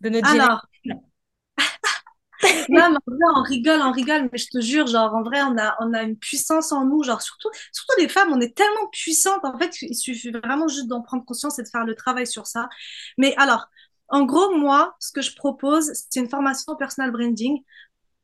de 0.00 0.08
notre 0.08 0.28
Alors, 0.28 0.66
non, 2.42 2.56
mais 2.68 2.82
en 2.82 2.90
vrai, 2.90 3.18
on 3.36 3.42
rigole, 3.42 3.80
on 3.80 3.92
rigole, 3.92 4.28
mais 4.30 4.38
je 4.38 4.48
te 4.48 4.60
jure, 4.60 4.86
genre, 4.86 5.14
en 5.14 5.22
vrai, 5.22 5.42
on 5.42 5.56
a, 5.58 5.74
on 5.80 5.94
a 5.94 6.02
une 6.02 6.16
puissance 6.16 6.72
en 6.72 6.84
nous, 6.84 7.02
genre, 7.02 7.22
surtout, 7.22 7.48
surtout 7.72 7.94
les 7.98 8.08
femmes, 8.08 8.32
on 8.32 8.40
est 8.40 8.54
tellement 8.56 8.86
puissantes, 8.92 9.44
en 9.44 9.58
fait, 9.58 9.82
il 9.82 9.94
suffit 9.94 10.30
vraiment 10.30 10.68
juste 10.68 10.86
d'en 10.86 11.00
prendre 11.00 11.24
conscience 11.24 11.58
et 11.58 11.62
de 11.62 11.68
faire 11.68 11.84
le 11.84 11.94
travail 11.94 12.26
sur 12.26 12.46
ça. 12.46 12.68
Mais 13.18 13.34
alors, 13.36 13.68
en 14.08 14.24
gros, 14.24 14.56
moi, 14.56 14.96
ce 15.00 15.12
que 15.12 15.22
je 15.22 15.34
propose, 15.34 15.90
c'est 15.94 16.20
une 16.20 16.28
formation 16.28 16.76
personal 16.76 17.10
branding. 17.10 17.62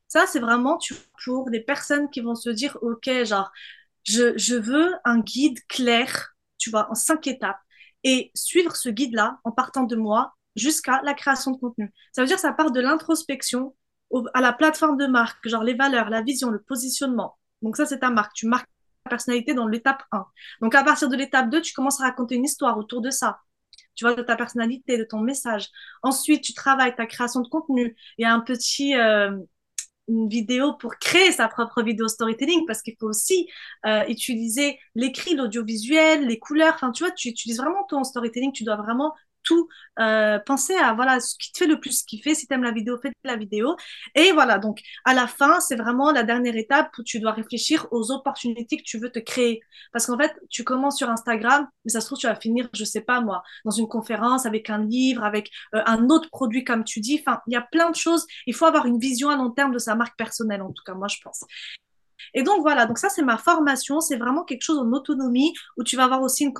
Ça, 0.07 0.25
c'est 0.27 0.39
vraiment 0.39 0.77
tu, 0.77 0.95
pour 1.25 1.49
des 1.49 1.59
personnes 1.61 2.09
qui 2.09 2.21
vont 2.21 2.35
se 2.35 2.49
dire, 2.49 2.77
OK, 2.81 3.09
genre, 3.25 3.51
je, 4.03 4.37
je 4.37 4.55
veux 4.55 4.93
un 5.05 5.19
guide 5.19 5.59
clair, 5.67 6.35
tu 6.57 6.69
vois, 6.69 6.89
en 6.91 6.95
cinq 6.95 7.27
étapes, 7.27 7.59
et 8.03 8.31
suivre 8.35 8.75
ce 8.75 8.89
guide-là 8.89 9.39
en 9.43 9.51
partant 9.51 9.83
de 9.83 9.95
moi 9.95 10.33
jusqu'à 10.55 11.01
la 11.03 11.13
création 11.13 11.51
de 11.51 11.57
contenu. 11.57 11.91
Ça 12.11 12.21
veut 12.21 12.27
dire 12.27 12.39
ça 12.39 12.53
part 12.53 12.71
de 12.71 12.79
l'introspection 12.79 13.75
à 14.33 14.41
la 14.41 14.53
plateforme 14.53 14.97
de 14.97 15.07
marque, 15.07 15.47
genre 15.47 15.63
les 15.63 15.73
valeurs, 15.73 16.09
la 16.09 16.21
vision, 16.21 16.49
le 16.49 16.61
positionnement. 16.61 17.37
Donc 17.61 17.77
ça, 17.77 17.85
c'est 17.85 17.99
ta 17.99 18.09
marque. 18.09 18.33
Tu 18.33 18.45
marques 18.47 18.69
ta 19.03 19.09
personnalité 19.09 19.53
dans 19.53 19.67
l'étape 19.67 20.03
1. 20.11 20.25
Donc 20.61 20.75
à 20.75 20.83
partir 20.83 21.09
de 21.09 21.15
l'étape 21.15 21.49
2, 21.49 21.61
tu 21.61 21.73
commences 21.73 21.99
à 22.01 22.03
raconter 22.05 22.35
une 22.35 22.45
histoire 22.45 22.77
autour 22.77 23.01
de 23.01 23.09
ça. 23.09 23.39
Tu 23.95 24.05
vois, 24.05 24.15
de 24.15 24.23
ta 24.23 24.35
personnalité, 24.35 24.97
de 24.97 25.03
ton 25.03 25.19
message. 25.19 25.69
Ensuite, 26.01 26.43
tu 26.43 26.53
travailles 26.53 26.95
ta 26.95 27.05
création 27.05 27.41
de 27.41 27.47
contenu. 27.47 27.95
Il 28.17 28.23
y 28.23 28.25
a 28.25 28.33
un 28.33 28.39
petit... 28.41 28.95
Euh, 28.95 29.37
une 30.07 30.27
vidéo 30.27 30.73
pour 30.73 30.97
créer 30.97 31.31
sa 31.31 31.47
propre 31.47 31.81
vidéo 31.81 32.07
storytelling 32.07 32.65
parce 32.65 32.81
qu'il 32.81 32.95
faut 32.99 33.07
aussi 33.07 33.47
euh, 33.85 34.03
utiliser 34.07 34.77
l'écrit, 34.95 35.35
l'audiovisuel, 35.35 36.27
les 36.27 36.39
couleurs. 36.39 36.73
Enfin, 36.75 36.91
tu 36.91 37.03
vois, 37.03 37.11
tu 37.13 37.29
utilises 37.29 37.57
vraiment 37.57 37.83
ton 37.87 38.03
storytelling. 38.03 38.51
Tu 38.51 38.63
dois 38.63 38.75
vraiment 38.75 39.13
tout, 39.43 39.67
euh, 39.99 40.39
penser 40.39 40.75
à 40.75 40.93
voilà 40.93 41.19
ce 41.19 41.35
qui 41.37 41.51
te 41.51 41.57
fait 41.59 41.67
le 41.67 41.79
plus 41.79 42.03
kiffer. 42.03 42.35
Si 42.35 42.47
tu 42.47 42.53
aimes 42.53 42.63
la 42.63 42.71
vidéo, 42.71 42.97
fais 43.01 43.11
la 43.23 43.35
vidéo. 43.35 43.75
Et 44.15 44.31
voilà, 44.31 44.57
donc 44.57 44.81
à 45.05 45.13
la 45.13 45.27
fin, 45.27 45.59
c'est 45.59 45.75
vraiment 45.75 46.11
la 46.11 46.23
dernière 46.23 46.55
étape 46.55 46.91
où 46.97 47.03
tu 47.03 47.19
dois 47.19 47.31
réfléchir 47.31 47.87
aux 47.91 48.11
opportunités 48.11 48.77
que 48.77 48.83
tu 48.83 48.97
veux 48.97 49.11
te 49.11 49.19
créer. 49.19 49.61
Parce 49.91 50.07
qu'en 50.07 50.17
fait, 50.17 50.33
tu 50.49 50.63
commences 50.63 50.97
sur 50.97 51.09
Instagram, 51.09 51.67
mais 51.85 51.91
ça 51.91 52.01
se 52.01 52.07
trouve, 52.07 52.17
tu 52.17 52.27
vas 52.27 52.35
finir, 52.35 52.69
je 52.73 52.83
sais 52.83 53.01
pas 53.01 53.21
moi, 53.21 53.43
dans 53.65 53.71
une 53.71 53.87
conférence 53.87 54.45
avec 54.45 54.69
un 54.69 54.79
livre, 54.83 55.23
avec 55.23 55.51
euh, 55.75 55.81
un 55.85 56.09
autre 56.09 56.29
produit, 56.29 56.63
comme 56.63 56.83
tu 56.83 56.99
dis. 56.99 57.21
Enfin, 57.25 57.41
il 57.47 57.53
y 57.53 57.55
a 57.55 57.61
plein 57.61 57.89
de 57.89 57.95
choses. 57.95 58.25
Il 58.47 58.53
faut 58.55 58.65
avoir 58.65 58.85
une 58.85 58.99
vision 58.99 59.29
à 59.29 59.35
long 59.35 59.51
terme 59.51 59.73
de 59.73 59.79
sa 59.79 59.95
marque 59.95 60.17
personnelle, 60.17 60.61
en 60.61 60.71
tout 60.71 60.83
cas, 60.85 60.93
moi, 60.93 61.07
je 61.07 61.17
pense. 61.23 61.43
Et 62.33 62.43
donc 62.43 62.61
voilà, 62.61 62.85
donc 62.85 62.97
ça 62.97 63.09
c'est 63.09 63.21
ma 63.21 63.37
formation, 63.37 63.99
c'est 64.01 64.17
vraiment 64.17 64.43
quelque 64.43 64.61
chose 64.61 64.79
en 64.79 64.91
autonomie 64.91 65.53
où 65.77 65.83
tu 65.83 65.95
vas 65.95 66.05
avoir 66.05 66.21
aussi 66.21 66.45
une, 66.45 66.53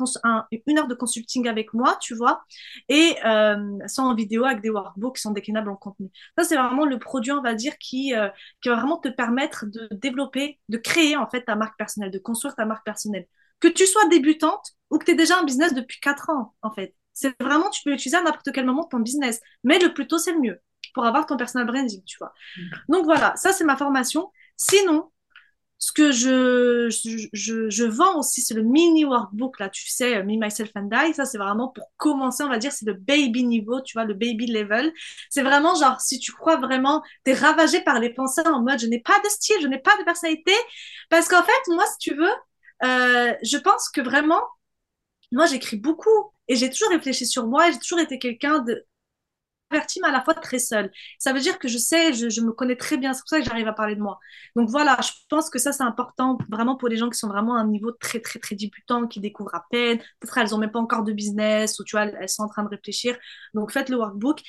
une 0.68 0.80
heure 0.80 0.88
de 0.88 0.96
consulting 0.96 1.48
avec 1.48 1.74
moi, 1.74 1.98
tu 2.02 2.16
vois, 2.16 2.44
et 2.90 3.16
euh, 3.26 3.80
en 3.98 4.16
vidéo 4.16 4.46
avec 4.46 4.62
des 4.62 4.70
workbooks 4.70 5.16
qui 5.16 5.22
sont 5.22 5.32
déclinables 5.32 5.70
en 5.70 5.76
contenu. 5.76 6.10
Ça 6.38 6.44
c'est 6.44 6.56
vraiment 6.56 6.86
le 6.86 7.00
produit, 7.00 7.32
on 7.32 7.42
va 7.42 7.54
dire, 7.54 7.78
qui, 7.78 8.14
euh, 8.16 8.30
qui 8.62 8.70
va 8.70 8.76
vraiment 8.76 8.98
te 8.98 9.10
permettre 9.10 9.66
de 9.66 9.88
développer, 9.92 10.60
de 10.70 10.78
créer 10.78 11.16
en 11.16 11.30
fait 11.30 11.44
ta 11.44 11.56
marque 11.56 11.78
personnelle, 11.78 12.12
de 12.12 12.20
construire 12.20 12.56
ta 12.56 12.66
marque 12.66 12.86
personnelle. 12.86 13.28
Que 13.60 13.68
tu 13.68 13.86
sois 13.86 14.08
débutante 14.10 14.72
ou 14.90 14.98
que 14.98 15.06
tu 15.06 15.12
aies 15.12 15.16
déjà 15.16 15.40
un 15.40 15.44
business 15.44 15.74
depuis 15.74 16.00
4 16.02 16.30
ans, 16.30 16.54
en 16.62 16.72
fait. 16.72 16.96
C'est 17.14 17.34
vraiment, 17.42 17.70
tu 17.70 17.82
peux 17.84 17.92
l'utiliser 17.92 18.18
à 18.18 18.24
n'importe 18.24 18.52
quel 18.52 18.66
moment 18.66 18.84
de 18.84 18.90
ton 18.90 19.00
business, 19.00 19.40
mais 19.64 19.80
le 19.80 19.94
plus 19.94 20.08
tôt 20.08 20.18
c'est 20.18 20.34
le 20.34 20.40
mieux 20.40 20.60
pour 20.94 21.06
avoir 21.06 21.26
ton 21.26 21.38
personal 21.38 21.66
branding, 21.66 22.04
tu 22.06 22.18
vois. 22.20 22.34
Mmh. 22.58 22.62
Donc 22.90 23.06
voilà, 23.06 23.36
ça 23.36 23.52
c'est 23.52 23.64
ma 23.64 23.78
formation. 23.78 24.32
Sinon, 24.58 25.12
ce 25.84 25.92
que 25.92 26.14
je, 26.14 26.90
je, 27.34 27.70
je, 27.70 27.84
vends 27.84 28.20
aussi, 28.20 28.42
c'est 28.42 28.54
le 28.54 28.64
mini 28.64 29.04
workbook, 29.04 29.60
là, 29.60 29.68
tu 29.68 29.86
sais, 29.90 30.24
Me, 30.24 30.38
Myself 30.38 30.72
and 30.76 30.88
I. 30.94 31.14
Ça, 31.14 31.26
c'est 31.26 31.38
vraiment 31.38 31.68
pour 31.68 31.92
commencer, 31.98 32.42
on 32.42 32.48
va 32.48 32.58
dire, 32.58 32.72
c'est 32.72 32.86
le 32.86 32.94
baby 32.94 33.44
niveau, 33.44 33.82
tu 33.82 33.98
vois, 33.98 34.06
le 34.06 34.14
baby 34.14 34.48
level. 34.48 34.94
C'est 35.30 35.44
vraiment 35.44 35.76
genre, 35.76 36.00
si 36.00 36.20
tu 36.20 36.32
crois 36.32 36.56
vraiment, 36.56 37.04
t'es 37.26 37.34
ravagé 37.34 37.82
par 37.82 38.00
les 38.00 38.12
pensées 38.12 38.48
en 38.48 38.62
mode, 38.62 38.80
je 38.80 38.88
n'ai 38.88 39.02
pas 39.02 39.20
de 39.26 39.28
style, 39.28 39.58
je 39.62 39.68
n'ai 39.68 39.78
pas 39.78 39.92
de 40.00 40.06
personnalité. 40.06 40.54
Parce 41.10 41.28
qu'en 41.28 41.44
fait, 41.44 41.52
moi, 41.68 41.84
si 41.88 41.98
tu 41.98 42.16
veux, 42.16 42.34
euh, 42.86 43.34
je 43.44 43.58
pense 43.58 43.90
que 43.90 44.00
vraiment, 44.00 44.42
moi, 45.34 45.48
j'écris 45.48 45.76
beaucoup 45.78 46.32
et 46.48 46.56
j'ai 46.56 46.70
toujours 46.70 46.92
réfléchi 46.92 47.26
sur 47.26 47.48
moi 47.48 47.72
j'ai 47.72 47.80
toujours 47.80 48.00
été 48.00 48.20
quelqu'un 48.20 48.60
de 48.60 48.86
mais 49.74 50.08
à 50.08 50.12
la 50.12 50.22
fois 50.22 50.34
très 50.34 50.60
seule. 50.60 50.92
Ça 51.20 51.34
veut 51.34 51.40
dire 51.40 51.60
que 51.60 51.68
je 51.68 51.78
sais, 51.78 52.14
je, 52.14 52.42
me 52.42 52.52
connais 52.52 52.76
très 52.76 52.98
bien. 52.98 53.14
C'est 53.14 53.22
pour 53.22 53.30
ça 53.30 53.40
que 53.40 53.46
j'arrive 53.46 53.68
à 53.68 53.74
parler 53.74 53.96
de 53.96 54.02
moi. 54.02 54.20
Donc 54.56 54.70
voilà, 54.70 54.98
je 55.02 55.12
pense 55.30 55.50
que 55.50 55.60
ça, 55.60 55.72
c'est 55.72 55.84
important 55.84 56.38
vraiment 56.50 56.76
pour 56.76 56.90
les 56.90 56.98
gens 56.98 57.10
qui 57.10 57.18
sont 57.18 57.28
vraiment 57.28 57.56
à 57.56 57.62
un 57.62 57.68
niveau 57.68 57.92
très, 57.92 58.20
très, 58.20 58.40
très 58.40 58.56
débutant, 58.56 59.08
qui 59.08 59.20
découvrent 59.20 59.56
à 59.56 59.66
peine. 59.70 60.00
Peut-être 60.20 60.38
elles 60.38 60.50
n'ont 60.50 60.58
même 60.58 60.72
pas 60.72 60.80
encore 60.80 61.04
de 61.04 61.12
business 61.12 61.80
ou 61.80 61.84
tu 61.84 61.96
vois, 61.96 62.06
elles 62.06 62.30
sont 62.30 62.44
en 62.44 62.50
train 62.50 62.64
de 62.64 62.70
réfléchir. 62.70 63.18
Donc 63.54 63.72
faites 63.72 63.90
le 63.90 63.98
workbook. 63.98 64.42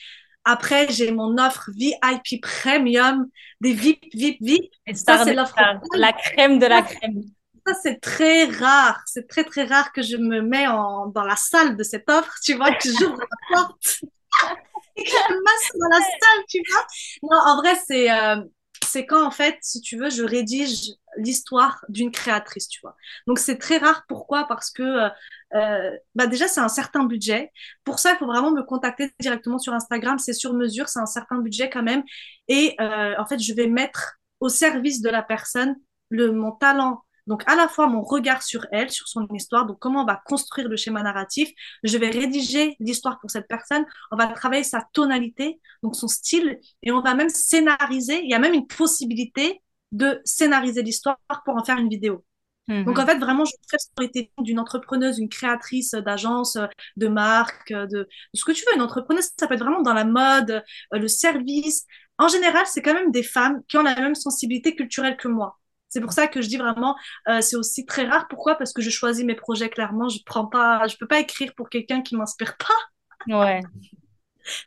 Après, 0.44 0.88
j'ai 0.90 1.10
mon 1.10 1.38
offre 1.38 1.70
VIP 1.74 2.42
Premium, 2.42 3.26
des 3.62 3.72
VIP, 3.72 4.04
VIP, 4.12 4.36
VIP. 4.42 4.72
Et 4.86 4.94
ça, 4.94 5.24
c'est 5.24 5.32
l'offre. 5.32 5.54
La 5.94 6.12
crème 6.12 6.58
de 6.58 6.66
la 6.66 6.82
crème. 6.82 7.22
Ça, 7.66 7.72
c'est 7.82 7.98
très 7.98 8.44
rare. 8.44 9.00
C'est 9.06 9.26
très, 9.26 9.44
très 9.44 9.64
rare 9.64 9.90
que 9.92 10.02
je 10.02 10.18
me 10.18 10.42
mets 10.42 10.66
en, 10.66 11.06
dans 11.06 11.24
la 11.24 11.36
salle 11.36 11.76
de 11.76 11.82
cette 11.82 12.10
offre, 12.10 12.34
tu 12.42 12.54
vois, 12.54 12.72
que 12.72 12.90
j'ouvre 12.90 13.18
la 13.18 13.56
porte 13.56 14.00
dans 15.74 15.88
la 15.90 16.00
salle, 16.00 16.44
tu 16.48 16.60
vois. 16.70 16.86
Non, 17.22 17.38
en 17.44 17.56
vrai, 17.56 17.74
c'est 17.86 18.10
euh, 18.10 18.42
c'est 18.84 19.06
quand, 19.06 19.26
en 19.26 19.30
fait, 19.30 19.56
si 19.62 19.80
tu 19.80 19.96
veux, 19.96 20.10
je 20.10 20.22
rédige 20.22 20.92
l'histoire 21.16 21.84
d'une 21.88 22.10
créatrice, 22.10 22.68
tu 22.68 22.80
vois. 22.80 22.96
Donc, 23.26 23.38
c'est 23.38 23.58
très 23.58 23.78
rare. 23.78 24.04
Pourquoi? 24.08 24.46
Parce 24.46 24.70
que, 24.70 24.82
euh, 24.82 25.08
euh, 25.54 25.90
bah 26.14 26.26
déjà, 26.26 26.48
c'est 26.48 26.60
un 26.60 26.68
certain 26.68 27.04
budget. 27.04 27.50
Pour 27.84 27.98
ça, 27.98 28.12
il 28.12 28.18
faut 28.18 28.26
vraiment 28.26 28.52
me 28.52 28.62
contacter 28.62 29.12
directement 29.20 29.58
sur 29.58 29.72
Instagram. 29.72 30.18
C'est 30.18 30.32
sur 30.32 30.54
mesure, 30.54 30.88
c'est 30.88 31.00
un 31.00 31.06
certain 31.06 31.38
budget 31.38 31.70
quand 31.70 31.82
même. 31.82 32.02
Et 32.48 32.76
en 32.78 33.26
fait, 33.26 33.38
je 33.38 33.52
vais 33.54 33.66
mettre 33.66 34.16
au 34.40 34.48
service 34.48 35.00
de 35.00 35.08
la 35.08 35.22
personne 35.22 35.76
le, 36.10 36.32
mon 36.32 36.52
talent 36.52 37.02
donc, 37.26 37.42
à 37.46 37.56
la 37.56 37.68
fois 37.68 37.86
mon 37.86 38.02
regard 38.02 38.42
sur 38.42 38.66
elle, 38.70 38.90
sur 38.90 39.08
son 39.08 39.26
histoire, 39.34 39.66
donc 39.66 39.78
comment 39.78 40.02
on 40.02 40.06
va 40.06 40.20
construire 40.24 40.68
le 40.68 40.76
schéma 40.76 41.02
narratif. 41.02 41.50
Je 41.82 41.96
vais 41.96 42.10
rédiger 42.10 42.76
l'histoire 42.80 43.18
pour 43.20 43.30
cette 43.30 43.48
personne. 43.48 43.84
On 44.10 44.16
va 44.16 44.26
travailler 44.26 44.64
sa 44.64 44.86
tonalité, 44.92 45.60
donc 45.82 45.96
son 45.96 46.08
style, 46.08 46.58
et 46.82 46.92
on 46.92 47.00
va 47.00 47.14
même 47.14 47.30
scénariser. 47.30 48.20
Il 48.22 48.30
y 48.30 48.34
a 48.34 48.38
même 48.38 48.54
une 48.54 48.66
possibilité 48.66 49.62
de 49.92 50.20
scénariser 50.24 50.82
l'histoire 50.82 51.18
pour 51.44 51.56
en 51.56 51.64
faire 51.64 51.78
une 51.78 51.88
vidéo. 51.88 52.24
Mhm. 52.68 52.84
Donc 52.84 52.98
en 52.98 53.06
fait, 53.06 53.18
vraiment, 53.18 53.44
je 53.44 53.52
fais 53.70 53.78
storytelling 53.78 54.28
d'une 54.38 54.58
entrepreneuse, 54.58 55.18
une 55.18 55.28
créatrice 55.28 55.92
d'agence, 55.92 56.58
de 56.96 57.08
marque, 57.08 57.72
de, 57.72 57.86
de, 57.86 58.08
ce 58.34 58.44
que 58.44 58.52
tu 58.52 58.64
veux. 58.66 58.74
Une 58.76 58.82
entrepreneuse, 58.82 59.30
ça 59.38 59.46
peut 59.46 59.54
être 59.54 59.60
vraiment 59.60 59.82
dans 59.82 59.94
la 59.94 60.04
mode, 60.04 60.62
euh, 60.94 60.98
le 60.98 61.08
service. 61.08 61.86
En 62.18 62.28
général, 62.28 62.64
c'est 62.66 62.82
quand 62.82 62.94
même 62.94 63.10
des 63.10 63.22
femmes 63.22 63.62
qui 63.68 63.76
ont 63.76 63.82
la 63.82 63.94
même 63.94 64.14
sensibilité 64.14 64.74
culturelle 64.74 65.16
que 65.16 65.28
moi. 65.28 65.58
C'est 65.94 66.00
pour 66.00 66.12
ça 66.12 66.26
que 66.26 66.42
je 66.42 66.48
dis 66.48 66.56
vraiment, 66.56 66.96
euh, 67.28 67.40
c'est 67.40 67.54
aussi 67.54 67.86
très 67.86 68.04
rare. 68.04 68.26
Pourquoi? 68.28 68.56
Parce 68.56 68.72
que 68.72 68.82
je 68.82 68.90
choisis 68.90 69.24
mes 69.24 69.36
projets 69.36 69.70
clairement. 69.70 70.08
Je 70.08 70.18
prends 70.26 70.44
pas, 70.44 70.88
je 70.88 70.96
peux 70.96 71.06
pas 71.06 71.20
écrire 71.20 71.54
pour 71.54 71.70
quelqu'un 71.70 72.02
qui 72.02 72.16
m'inspire 72.16 72.56
pas. 72.56 73.32
Ouais. 73.32 73.60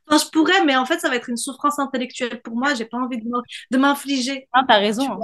Enfin, 0.08 0.24
je 0.26 0.32
pourrais, 0.32 0.64
mais 0.64 0.78
en 0.78 0.86
fait, 0.86 1.00
ça 1.00 1.10
va 1.10 1.18
être 1.18 1.30
une 1.30 1.36
souffrance 1.36 1.80
intellectuelle 1.80 2.42
pour 2.42 2.56
moi. 2.56 2.76
J'ai 2.76 2.86
pas 2.86 2.98
envie 2.98 3.18
de 3.18 3.78
m'infliger. 3.78 4.48
Ah, 4.54 4.64
t'as 4.66 4.78
raison. 4.78 5.20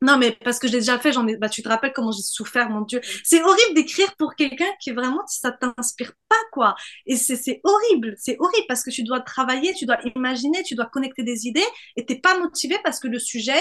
Non, 0.00 0.16
mais 0.16 0.30
parce 0.30 0.60
que 0.60 0.68
je 0.68 0.74
l'ai 0.74 0.78
déjà 0.78 0.96
fait, 1.00 1.12
j'en 1.12 1.26
ai. 1.26 1.36
Bah, 1.36 1.48
tu 1.48 1.60
te 1.60 1.68
rappelles 1.68 1.92
comment 1.92 2.12
j'ai 2.12 2.22
souffert, 2.22 2.70
mon 2.70 2.82
Dieu. 2.82 3.00
C'est 3.24 3.42
horrible 3.42 3.74
d'écrire 3.74 4.14
pour 4.16 4.36
quelqu'un 4.36 4.70
qui 4.80 4.92
vraiment 4.92 5.26
ça 5.26 5.50
t'inspire 5.50 6.12
pas, 6.28 6.36
quoi. 6.52 6.76
Et 7.06 7.16
c'est 7.16 7.60
horrible, 7.64 8.14
c'est 8.16 8.36
horrible 8.38 8.66
parce 8.68 8.84
que 8.84 8.90
tu 8.90 9.02
dois 9.02 9.20
travailler, 9.20 9.74
tu 9.74 9.86
dois 9.86 9.98
imaginer, 10.14 10.62
tu 10.62 10.76
dois 10.76 10.86
connecter 10.86 11.24
des 11.24 11.48
idées 11.48 11.66
et 11.96 12.06
t'es 12.06 12.20
pas 12.20 12.38
motivé 12.38 12.76
parce 12.84 13.00
que 13.00 13.08
le 13.08 13.18
sujet, 13.18 13.60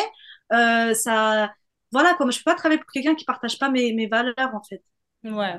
euh, 0.52 0.94
ça, 0.94 1.52
voilà, 1.92 2.14
comme 2.16 2.32
je 2.32 2.40
peux 2.40 2.52
pas 2.52 2.56
travailler 2.56 2.80
pour 2.80 2.92
quelqu'un 2.92 3.16
qui 3.16 3.26
partage 3.26 3.58
pas 3.60 3.70
mes, 3.70 3.94
mes 3.94 4.08
valeurs, 4.08 4.54
en 4.54 4.62
fait. 4.64 4.84
Ouais. 5.24 5.58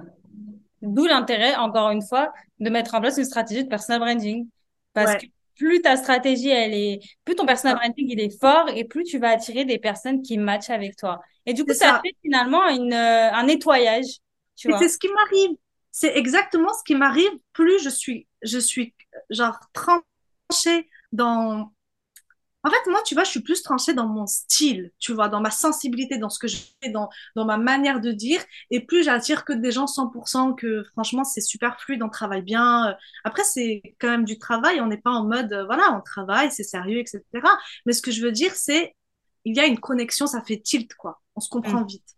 D'où 0.83 1.07
l'intérêt, 1.07 1.57
encore 1.57 1.91
une 1.91 2.03
fois, 2.03 2.33
de 2.59 2.71
mettre 2.71 2.95
en 2.95 3.01
place 3.01 3.19
une 3.19 3.25
stratégie 3.25 3.65
de 3.65 3.69
personal 3.69 4.01
branding. 4.01 4.49
Parce 4.93 5.17
que 5.17 5.27
plus 5.57 5.83
ta 5.83 5.97
stratégie, 5.97 6.49
elle 6.49 6.73
est, 6.73 7.01
plus 7.25 7.35
ton 7.35 7.45
personal 7.45 7.77
branding, 7.77 8.07
il 8.09 8.19
est 8.19 8.41
fort 8.41 8.69
et 8.75 8.85
plus 8.85 9.05
tu 9.05 9.19
vas 9.19 9.29
attirer 9.29 9.65
des 9.65 9.79
personnes 9.79 10.23
qui 10.23 10.39
matchent 10.39 10.71
avec 10.71 10.97
toi. 10.97 11.21
Et 11.45 11.53
du 11.53 11.65
coup, 11.65 11.75
ça, 11.75 12.01
fait 12.03 12.17
finalement 12.23 12.67
une, 12.69 12.93
euh, 12.93 13.33
un 13.33 13.45
nettoyage. 13.45 14.07
C'est 14.57 14.89
ce 14.89 14.99
qui 14.99 15.09
m'arrive. 15.09 15.57
C'est 15.91 16.17
exactement 16.17 16.73
ce 16.73 16.83
qui 16.85 16.95
m'arrive. 16.95 17.31
Plus 17.53 17.83
je 17.83 17.91
suis, 17.91 18.27
je 18.43 18.59
suis, 18.59 18.95
genre, 19.29 19.59
tranchée 19.73 20.89
dans, 21.13 21.73
en 22.63 22.69
fait, 22.69 22.91
moi, 22.91 23.01
tu 23.07 23.15
vois, 23.15 23.25
je 23.25 23.31
suis 23.31 23.41
plus 23.41 23.63
tranchée 23.63 23.95
dans 23.95 24.07
mon 24.07 24.27
style, 24.27 24.93
tu 24.99 25.15
vois, 25.15 25.29
dans 25.29 25.41
ma 25.41 25.51
sensibilité, 25.51 26.19
dans 26.19 26.29
ce 26.29 26.39
que 26.39 26.47
je 26.47 26.59
fais, 26.59 26.91
dans, 26.91 27.09
dans 27.35 27.47
ma 27.47 27.57
manière 27.57 28.01
de 28.01 28.13
dire. 28.13 28.43
Et 28.71 28.85
plus 28.85 29.03
j'attire 29.03 29.47
que 29.47 29.55
des 29.55 29.73
gens 29.73 29.87
100%, 29.87 30.55
que 30.57 30.85
franchement, 30.93 31.25
c'est 31.25 31.41
super 31.41 31.81
fluide, 31.81 32.03
on 32.03 32.11
travaille 32.11 32.43
bien. 32.43 32.95
Après, 33.25 33.45
c'est 33.45 33.83
quand 33.99 34.11
même 34.11 34.25
du 34.25 34.39
travail, 34.39 34.81
on 34.83 34.87
n'est 34.89 34.99
pas 34.99 35.11
en 35.11 35.25
mode, 35.25 35.53
euh, 35.55 35.65
voilà, 35.65 35.97
on 35.97 36.03
travaille, 36.03 36.53
c'est 36.53 36.63
sérieux, 36.65 36.99
etc. 36.99 37.23
Mais 37.87 37.95
ce 37.95 38.03
que 38.03 38.11
je 38.11 38.23
veux 38.23 38.33
dire, 38.33 38.55
c'est, 38.55 38.95
il 39.47 39.57
y 39.57 39.61
a 39.61 39.67
une 39.67 39.81
connexion, 39.81 40.27
ça 40.27 40.43
fait 40.43 40.61
tilt, 40.61 40.95
quoi. 40.95 41.23
On 41.37 41.41
se 41.41 41.49
comprend 41.49 41.81
mm. 41.81 41.87
vite. 41.87 42.17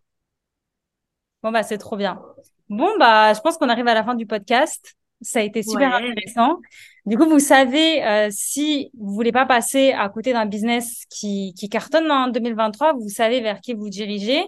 Bon, 1.45 1.53
bah, 1.53 1.62
c'est 1.62 1.78
trop 1.78 1.97
bien. 1.97 2.20
Bon, 2.68 2.90
bah, 2.99 3.32
je 3.32 3.40
pense 3.40 3.59
qu'on 3.59 3.68
arrive 3.68 3.86
à 3.86 3.95
la 3.95 4.03
fin 4.03 4.16
du 4.16 4.26
podcast. 4.26 4.97
Ça 5.23 5.41
a 5.41 5.43
été 5.43 5.62
super 5.62 5.95
intéressant. 5.95 6.59
Du 7.07 7.16
coup, 7.16 7.29
vous 7.29 7.41
savez, 7.41 8.05
euh, 8.05 8.29
si 8.31 8.91
vous 8.99 9.12
voulez 9.12 9.33
pas 9.33 9.47
passer 9.47 9.93
à 9.93 10.09
côté 10.09 10.33
d'un 10.33 10.47
business 10.47 11.05
qui, 11.11 11.55
qui 11.55 11.68
cartonne 11.68 12.11
en 12.11 12.29
2023, 12.29 12.95
vous 12.95 13.09
savez 13.09 13.41
vers 13.41 13.61
qui 13.61 13.75
vous 13.75 13.89
dirigez. 13.89 14.45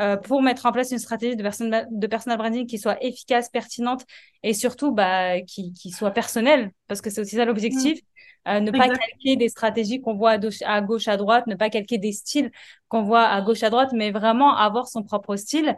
Euh, 0.00 0.16
pour 0.16 0.42
mettre 0.42 0.66
en 0.66 0.72
place 0.72 0.90
une 0.90 0.98
stratégie 0.98 1.36
de, 1.36 1.42
personal 2.08 2.36
branding 2.36 2.66
qui 2.66 2.78
soit 2.78 3.00
efficace, 3.00 3.48
pertinente 3.48 4.04
et 4.42 4.52
surtout 4.52 4.90
bah, 4.90 5.40
qui, 5.42 5.72
qui 5.72 5.92
soit 5.92 6.10
personnelle, 6.10 6.72
parce 6.88 7.00
que 7.00 7.10
c'est 7.10 7.20
aussi 7.20 7.36
ça 7.36 7.44
l'objectif. 7.44 8.00
Mm. 8.00 8.04
Euh, 8.46 8.60
ne 8.60 8.70
pas 8.70 8.88
calquer 8.88 9.36
des 9.36 9.48
stratégies 9.48 10.00
qu'on 10.02 10.14
voit 10.16 10.36
à, 10.66 10.80
gauche, 10.82 11.08
à 11.08 11.16
droite, 11.16 11.46
ne 11.46 11.54
pas 11.54 11.70
calquer 11.70 11.96
des 11.96 12.12
styles 12.12 12.50
qu'on 12.88 13.02
voit 13.02 13.22
à 13.22 13.40
gauche, 13.40 13.62
à 13.62 13.70
droite, 13.70 13.90
mais 13.94 14.10
vraiment 14.10 14.54
avoir 14.54 14.86
son 14.86 15.02
propre 15.02 15.36
style. 15.36 15.76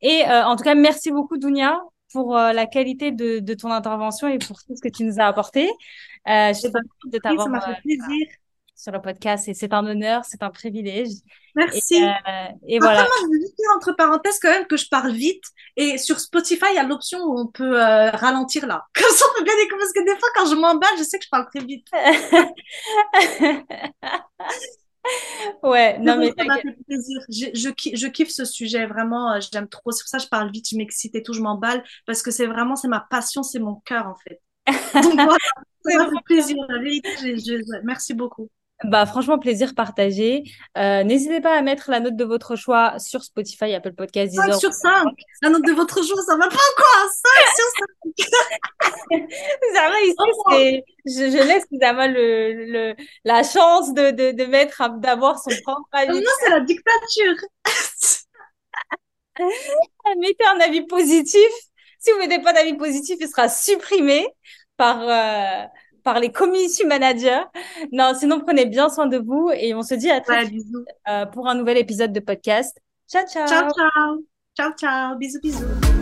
Et 0.00 0.22
euh, 0.26 0.44
en 0.44 0.56
tout 0.56 0.64
cas, 0.64 0.74
merci 0.74 1.10
beaucoup, 1.10 1.36
Dounia, 1.36 1.78
pour 2.12 2.36
euh, 2.36 2.52
la 2.52 2.66
qualité 2.66 3.12
de, 3.12 3.38
de, 3.38 3.54
ton 3.54 3.70
intervention 3.70 4.28
et 4.28 4.38
pour 4.38 4.62
tout 4.62 4.74
ce 4.74 4.80
que 4.80 4.88
tu 4.88 5.04
nous 5.04 5.20
as 5.20 5.26
apporté. 5.26 5.68
Euh, 6.28 6.48
je 6.48 6.58
suis 6.58 6.68
de 6.68 7.18
t'avoir. 7.18 7.46
Ça 7.46 7.50
m'a 7.50 7.60
fait 7.60 7.80
plaisir 7.82 8.26
sur 8.78 8.92
le 8.92 9.00
podcast 9.00 9.48
et 9.48 9.54
c'est 9.54 9.72
un 9.72 9.84
honneur, 9.84 10.24
c'est 10.24 10.40
un 10.42 10.50
privilège. 10.50 11.08
Merci. 11.56 11.96
Et, 11.96 12.04
euh, 12.04 12.12
et 12.68 12.78
voilà. 12.78 13.00
Moi, 13.00 13.10
je 13.22 13.26
veux 13.26 13.40
juste 13.40 13.56
dire 13.58 13.68
entre 13.74 13.90
parenthèses 13.92 14.38
quand 14.38 14.50
même 14.50 14.68
que 14.68 14.76
je 14.76 14.86
parle 14.88 15.10
vite 15.12 15.42
et 15.76 15.98
sur 15.98 16.20
Spotify, 16.20 16.66
il 16.70 16.76
y 16.76 16.78
a 16.78 16.84
l'option 16.84 17.18
où 17.24 17.40
on 17.40 17.48
peut 17.48 17.82
euh, 17.82 18.10
ralentir 18.10 18.68
là. 18.68 18.86
Comme 18.94 19.10
ça, 19.10 19.24
on 19.30 19.38
peut 19.38 19.44
bien 19.44 19.54
écouter 19.64 19.80
parce 19.80 19.92
que 19.92 20.04
des 20.04 20.16
fois, 20.18 20.28
quand 20.36 20.46
je 20.46 20.54
m'emballe, 20.54 20.96
je 20.96 21.02
sais 21.02 21.18
que 21.18 21.24
je 21.24 21.30
parle 21.30 21.46
très 21.46 21.64
vite. 21.64 21.88
ouais, 25.62 25.98
non 25.98 26.18
mais 26.18 26.32
ça 26.36 26.44
m'a 26.44 26.56
fait 26.56 26.76
plaisir. 26.86 27.20
Je, 27.28 27.46
je, 27.54 27.96
je, 27.96 28.06
kiffe 28.06 28.30
ce 28.30 28.44
sujet 28.44 28.86
vraiment. 28.86 29.32
Euh, 29.32 29.40
j'aime 29.52 29.68
trop. 29.68 29.90
Pour 29.90 29.92
ça 29.92 30.18
je 30.18 30.26
parle 30.26 30.50
vite, 30.50 30.68
je 30.70 30.76
m'excite 30.76 31.14
et 31.14 31.22
tout, 31.22 31.32
je 31.32 31.40
m'emballe 31.40 31.82
parce 32.06 32.22
que 32.22 32.30
c'est 32.30 32.46
vraiment 32.46 32.76
c'est 32.76 32.88
ma 32.88 33.00
passion, 33.00 33.42
c'est 33.42 33.58
mon 33.58 33.76
cœur 33.76 34.06
en 34.06 34.16
fait. 34.16 34.40
Donc 35.02 35.14
voilà, 35.14 35.36
ça 35.84 35.96
m'a 35.96 36.04
fait 36.10 36.24
plaisir. 36.24 36.56
Merci 37.84 38.14
beaucoup. 38.14 38.48
Bah, 38.84 39.06
franchement, 39.06 39.40
plaisir 39.40 39.74
partagé. 39.74 40.44
Euh, 40.76 41.02
N'hésitez 41.02 41.40
pas 41.40 41.58
à 41.58 41.62
mettre 41.62 41.90
la 41.90 41.98
note 41.98 42.14
de 42.14 42.24
votre 42.24 42.54
choix 42.54 42.96
sur 43.00 43.24
Spotify, 43.24 43.74
Apple 43.74 43.92
Podcast, 43.92 44.36
5 44.36 44.54
sur 44.54 44.72
5. 44.72 45.08
La 45.42 45.50
note 45.50 45.64
de 45.64 45.72
votre 45.72 46.00
choix, 46.04 46.22
ça 46.22 46.36
va 46.36 46.46
pas 46.46 46.56
quoi? 46.76 46.86
5 47.10 47.28
sur 47.56 47.64
5. 48.14 48.28
Zama, 49.74 50.00
ici, 50.02 50.14
oh. 50.18 50.44
c'est... 50.50 50.84
Je, 51.06 51.12
je, 51.12 51.42
laisse 51.48 51.64
Zama 51.80 52.06
le, 52.06 52.52
le, 52.52 52.94
la 53.24 53.42
chance 53.42 53.92
de, 53.94 54.12
de, 54.12 54.30
de 54.30 54.44
mettre, 54.44 54.80
d'avoir 54.98 55.40
son 55.40 55.50
propre 55.64 55.88
avis. 55.92 56.20
Non, 56.20 56.30
c'est 56.40 56.50
la 56.50 56.60
dictature. 56.60 57.34
Mettez 60.20 60.46
un 60.54 60.60
avis 60.60 60.82
positif. 60.82 61.50
Si 61.98 62.12
vous 62.12 62.18
mettez 62.18 62.40
pas 62.40 62.52
d'avis 62.52 62.74
positif, 62.74 63.16
il 63.20 63.26
sera 63.28 63.48
supprimé 63.48 64.24
par... 64.76 65.02
Euh 65.02 65.66
par 66.08 66.20
les 66.20 66.32
community 66.32 66.86
managers. 66.86 67.42
Non, 67.92 68.12
sinon, 68.18 68.40
prenez 68.40 68.64
bien 68.64 68.88
soin 68.88 69.06
de 69.06 69.18
vous 69.18 69.50
et 69.54 69.74
on 69.74 69.82
se 69.82 69.94
dit 69.94 70.10
à 70.10 70.22
très 70.22 70.46
vite 70.46 70.66
euh, 71.06 71.26
pour 71.26 71.46
un 71.46 71.54
nouvel 71.54 71.76
épisode 71.76 72.14
de 72.14 72.20
podcast. 72.20 72.80
Ciao, 73.06 73.26
ciao. 73.30 73.46
Ciao, 73.46 73.68
ciao. 73.68 74.24
Ciao, 74.56 74.72
ciao. 74.78 75.18
Bisous, 75.18 75.40
bisous. 75.42 75.97